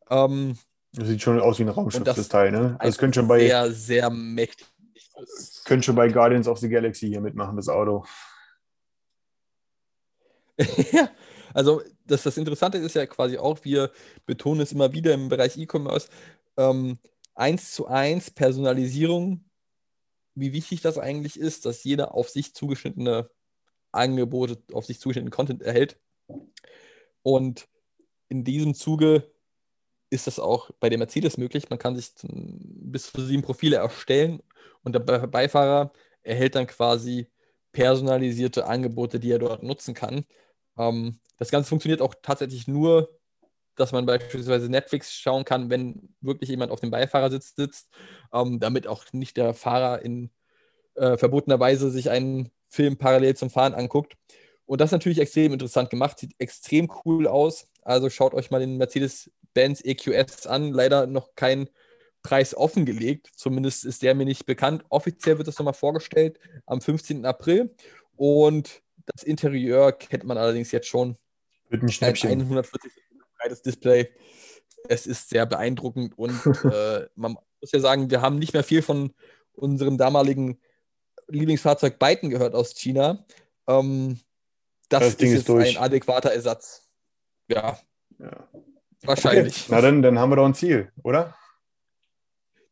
Ähm, 0.09 0.57
das 0.91 1.07
sieht 1.09 1.21
schon 1.21 1.39
aus 1.39 1.59
wie 1.59 1.63
ein 1.63 1.69
Raumschiff, 1.69 2.03
das, 2.03 2.15
das 2.15 2.29
Teil, 2.29 2.51
ne? 2.51 2.77
Das 2.81 2.97
könnte 2.97 3.19
schon 3.19 3.27
bei. 3.27 3.39
Sehr, 3.39 3.71
sehr 3.71 4.09
mächtig 4.09 4.67
könnte 5.63 5.83
schon 5.83 5.95
bei 5.95 6.09
Guardians 6.09 6.47
of 6.47 6.59
the 6.59 6.69
Galaxy 6.69 7.07
hier 7.07 7.21
mitmachen, 7.21 7.55
das 7.55 7.69
Auto. 7.69 8.05
ja, 10.91 11.09
also 11.53 11.81
das, 12.05 12.23
das 12.23 12.37
Interessante 12.37 12.77
ist 12.77 12.95
ja 12.95 13.05
quasi 13.05 13.37
auch, 13.37 13.63
wir 13.63 13.91
betonen 14.25 14.61
es 14.61 14.71
immer 14.71 14.93
wieder 14.93 15.13
im 15.13 15.29
Bereich 15.29 15.57
E-Commerce, 15.57 16.09
ähm, 16.57 16.99
eins 17.33 17.71
zu 17.71 17.87
eins 17.87 18.31
Personalisierung, 18.31 19.45
wie 20.35 20.53
wichtig 20.53 20.81
das 20.81 20.97
eigentlich 20.97 21.39
ist, 21.39 21.65
dass 21.65 21.83
jeder 21.83 22.13
auf 22.13 22.29
sich 22.29 22.53
zugeschnittene 22.53 23.29
Angebote, 23.91 24.61
auf 24.73 24.85
sich 24.85 24.99
zugeschnittenen 24.99 25.31
Content 25.31 25.61
erhält. 25.61 25.99
Und 27.21 27.67
in 28.29 28.43
diesem 28.43 28.75
Zuge 28.75 29.31
ist 30.09 30.27
das 30.27 30.39
auch 30.39 30.71
bei 30.79 30.89
der 30.89 30.97
Mercedes 30.97 31.37
möglich. 31.37 31.69
Man 31.69 31.79
kann 31.79 31.95
sich 31.95 32.11
bis 32.21 33.11
zu 33.11 33.25
sieben 33.25 33.41
Profile 33.41 33.77
erstellen 33.77 34.41
und 34.83 34.93
der 34.93 34.99
Beifahrer 34.99 35.91
erhält 36.23 36.55
dann 36.55 36.67
quasi 36.67 37.29
personalisierte 37.71 38.65
Angebote, 38.67 39.19
die 39.19 39.31
er 39.31 39.39
dort 39.39 39.63
nutzen 39.63 39.93
kann. 39.93 40.25
Ähm, 40.77 41.19
das 41.37 41.51
Ganze 41.51 41.69
funktioniert 41.69 42.01
auch 42.01 42.15
tatsächlich 42.21 42.67
nur, 42.67 43.19
dass 43.75 43.91
man 43.91 44.05
beispielsweise 44.05 44.69
Netflix 44.69 45.13
schauen 45.13 45.43
kann, 45.43 45.69
wenn 45.69 46.15
wirklich 46.21 46.49
jemand 46.49 46.71
auf 46.71 46.79
dem 46.79 46.91
Beifahrersitz 46.91 47.55
sitzt, 47.55 47.89
ähm, 48.33 48.59
damit 48.59 48.87
auch 48.87 49.03
nicht 49.11 49.37
der 49.37 49.53
Fahrer 49.53 50.01
in 50.03 50.31
äh, 50.95 51.17
verbotener 51.17 51.59
Weise 51.59 51.91
sich 51.91 52.09
einen 52.09 52.51
Film 52.69 52.97
parallel 52.97 53.35
zum 53.35 53.49
Fahren 53.49 53.73
anguckt. 53.73 54.13
Und 54.65 54.81
das 54.81 54.87
ist 54.87 54.93
natürlich 54.93 55.19
extrem 55.19 55.53
interessant 55.53 55.89
gemacht, 55.89 56.17
sieht 56.19 56.33
extrem 56.39 56.91
cool 57.05 57.27
aus. 57.27 57.67
Also 57.81 58.09
schaut 58.09 58.33
euch 58.33 58.49
mal 58.49 58.59
den 58.59 58.77
Mercedes-Benz 58.77 59.81
EQS 59.83 60.47
an. 60.47 60.71
Leider 60.71 61.05
noch 61.05 61.35
kein 61.35 61.69
Preis 62.25 62.57
offengelegt. 62.57 63.29
Zumindest 63.35 63.85
ist 63.85 64.01
der 64.01 64.15
mir 64.15 64.25
nicht 64.25 64.47
bekannt. 64.47 64.83
Offiziell 64.89 65.37
wird 65.37 65.47
das 65.47 65.59
nochmal 65.59 65.75
vorgestellt 65.75 66.39
am 66.65 66.81
15. 66.81 67.23
April. 67.23 67.75
Und 68.15 68.81
das 69.05 69.21
Interieur 69.21 69.91
kennt 69.91 70.23
man 70.23 70.39
allerdings 70.39 70.71
jetzt 70.71 70.87
schon. 70.87 71.17
Mit 71.69 71.81
einem 71.81 71.91
Schnäppchen. 71.91 72.31
Ein 72.31 72.41
140 72.41 72.91
breites 73.37 73.61
Display. 73.61 74.09
Es 74.89 75.05
ist 75.05 75.29
sehr 75.29 75.45
beeindruckend 75.45 76.17
und 76.17 76.31
äh, 76.65 77.07
man 77.15 77.37
muss 77.61 77.71
ja 77.71 77.79
sagen, 77.79 78.09
wir 78.09 78.21
haben 78.21 78.39
nicht 78.39 78.53
mehr 78.53 78.63
viel 78.63 78.81
von 78.81 79.13
unserem 79.53 79.99
damaligen 79.99 80.59
Lieblingsfahrzeug 81.27 81.99
Byton 81.99 82.31
gehört 82.31 82.55
aus 82.55 82.73
China. 82.73 83.23
Ähm, 83.67 84.19
das, 84.89 85.15
das, 85.17 85.29
ist, 85.29 85.47
ist 85.47 85.49
ein 85.49 85.77
adäquater 85.77 86.31
Ersatz. 86.31 86.87
Ja. 87.47 87.77
ja. 88.17 88.47
Wahrscheinlich. 89.03 89.65
Okay. 89.65 89.67
Na 89.69 89.81
dann, 89.81 90.01
dann 90.01 90.17
haben 90.17 90.31
wir 90.31 90.37
doch 90.37 90.45
ein 90.45 90.55
Ziel, 90.55 90.91
oder? 91.03 91.35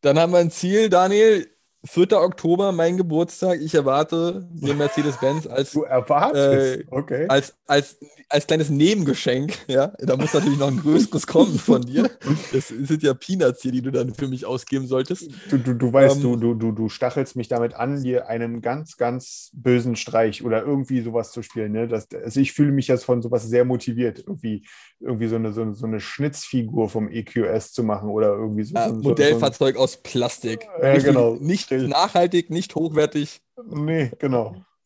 Dann 0.04 0.20
haben 0.20 0.34
wir 0.34 0.39
ein 0.39 0.51
Ziel, 0.51 0.89
Daniel. 0.89 1.49
4. 1.86 2.13
Oktober, 2.13 2.71
mein 2.71 2.95
Geburtstag. 2.95 3.59
Ich 3.59 3.75
erwarte 3.75 4.47
den 4.51 4.77
Mercedes-Benz 4.77 5.47
als, 5.47 5.71
du 5.71 5.84
erwartest? 5.84 6.79
Äh, 6.79 6.86
okay. 6.89 7.25
als, 7.27 7.55
als, 7.67 7.97
als 8.29 8.47
kleines 8.47 8.69
Nebengeschenk. 8.69 9.57
Ja? 9.67 9.88
Da 9.99 10.15
muss 10.15 10.34
natürlich 10.34 10.59
noch 10.59 10.69
ein 10.69 10.79
größeres 10.79 11.27
kommen 11.27 11.59
von 11.59 11.81
dir. 11.81 12.09
Das 12.53 12.69
sind 12.69 13.03
ja 13.03 13.13
Peanuts 13.13 13.61
hier, 13.63 13.73
die 13.73 13.81
du 13.81 13.91
dann 13.91 14.13
für 14.13 14.29
mich 14.29 14.45
ausgeben 14.45 14.88
solltest. 14.88 15.29
Du, 15.49 15.57
du, 15.57 15.73
du 15.73 15.91
weißt, 15.91 16.17
ähm, 16.17 16.21
du, 16.21 16.36
du, 16.38 16.53
du, 16.53 16.71
du 16.71 16.89
stachelst 16.89 17.36
mich 17.36 17.49
damit 17.49 17.73
an, 17.73 18.01
dir 18.01 18.27
einen 18.27 18.61
ganz, 18.61 18.95
ganz 18.95 19.51
bösen 19.53 19.97
Streich 19.97 20.43
oder 20.45 20.63
irgendwie 20.63 21.01
sowas 21.01 21.31
zu 21.31 21.41
spielen. 21.41 21.73
Ne? 21.73 21.89
Das, 21.89 22.07
also 22.13 22.39
ich 22.39 22.53
fühle 22.53 22.71
mich 22.71 22.88
jetzt 22.88 23.03
von 23.03 23.21
sowas 23.21 23.43
sehr 23.43 23.65
motiviert, 23.65 24.19
irgendwie, 24.25 24.65
irgendwie 25.01 25.27
so, 25.27 25.36
eine, 25.36 25.51
so, 25.51 25.73
so 25.73 25.86
eine 25.86 25.99
Schnitzfigur 25.99 26.88
vom 26.88 27.09
EQS 27.09 27.73
zu 27.73 27.84
machen 27.84 28.09
oder 28.09 28.29
irgendwie 28.29 28.63
so. 28.63 28.75
Äh, 28.75 28.88
so 28.88 28.95
Modellfahrzeug 28.95 29.75
so 29.75 29.81
aus 29.81 29.97
Plastik. 29.97 30.65
Ja, 30.81 30.97
genau. 30.97 31.36
Nicht 31.36 31.72
nachhaltig, 31.78 32.49
nicht 32.49 32.76
hochwertig. 32.76 33.41
Nee, 33.65 34.11
genau. 34.19 34.55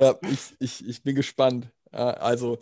ja, 0.00 0.16
ich, 0.22 0.56
ich, 0.58 0.88
ich 0.88 1.02
bin 1.02 1.14
gespannt. 1.14 1.68
Also, 1.90 2.58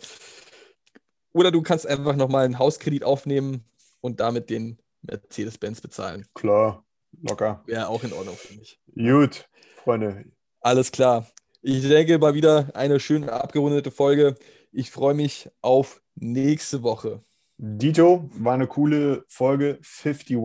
oder 1.33 1.51
du 1.51 1.61
kannst 1.61 1.87
einfach 1.87 2.15
nochmal 2.15 2.45
einen 2.45 2.59
Hauskredit 2.59 3.03
aufnehmen 3.03 3.63
und 4.01 4.19
damit 4.19 4.49
den 4.49 4.77
Mercedes-Benz 5.03 5.81
bezahlen. 5.81 6.25
Klar, 6.33 6.85
locker. 7.21 7.63
Wäre 7.65 7.87
auch 7.87 8.03
in 8.03 8.13
Ordnung 8.13 8.35
für 8.35 8.53
mich. 8.55 8.79
Gut, 8.95 9.49
Freunde. 9.75 10.25
Alles 10.59 10.91
klar. 10.91 11.27
Ich 11.61 11.87
denke 11.87 12.17
mal 12.17 12.33
wieder 12.33 12.69
eine 12.73 12.99
schöne 12.99 13.31
abgerundete 13.31 13.91
Folge. 13.91 14.35
Ich 14.71 14.91
freue 14.91 15.13
mich 15.13 15.49
auf 15.61 16.01
nächste 16.15 16.83
Woche. 16.83 17.21
Dito, 17.57 18.29
war 18.33 18.55
eine 18.55 18.67
coole 18.67 19.23
Folge 19.27 19.79
51, 19.81 20.35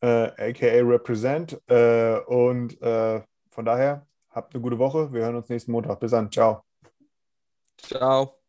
äh, 0.00 0.50
aka 0.50 0.66
Represent. 0.82 1.60
Äh, 1.68 2.18
und 2.26 2.80
äh, 2.82 3.22
von 3.50 3.64
daher, 3.64 4.06
habt 4.30 4.54
eine 4.54 4.62
gute 4.62 4.78
Woche. 4.78 5.12
Wir 5.12 5.22
hören 5.22 5.36
uns 5.36 5.48
nächsten 5.48 5.72
Montag. 5.72 6.00
Bis 6.00 6.12
dann. 6.12 6.30
Ciao. 6.30 6.62
Ciao. 7.78 8.39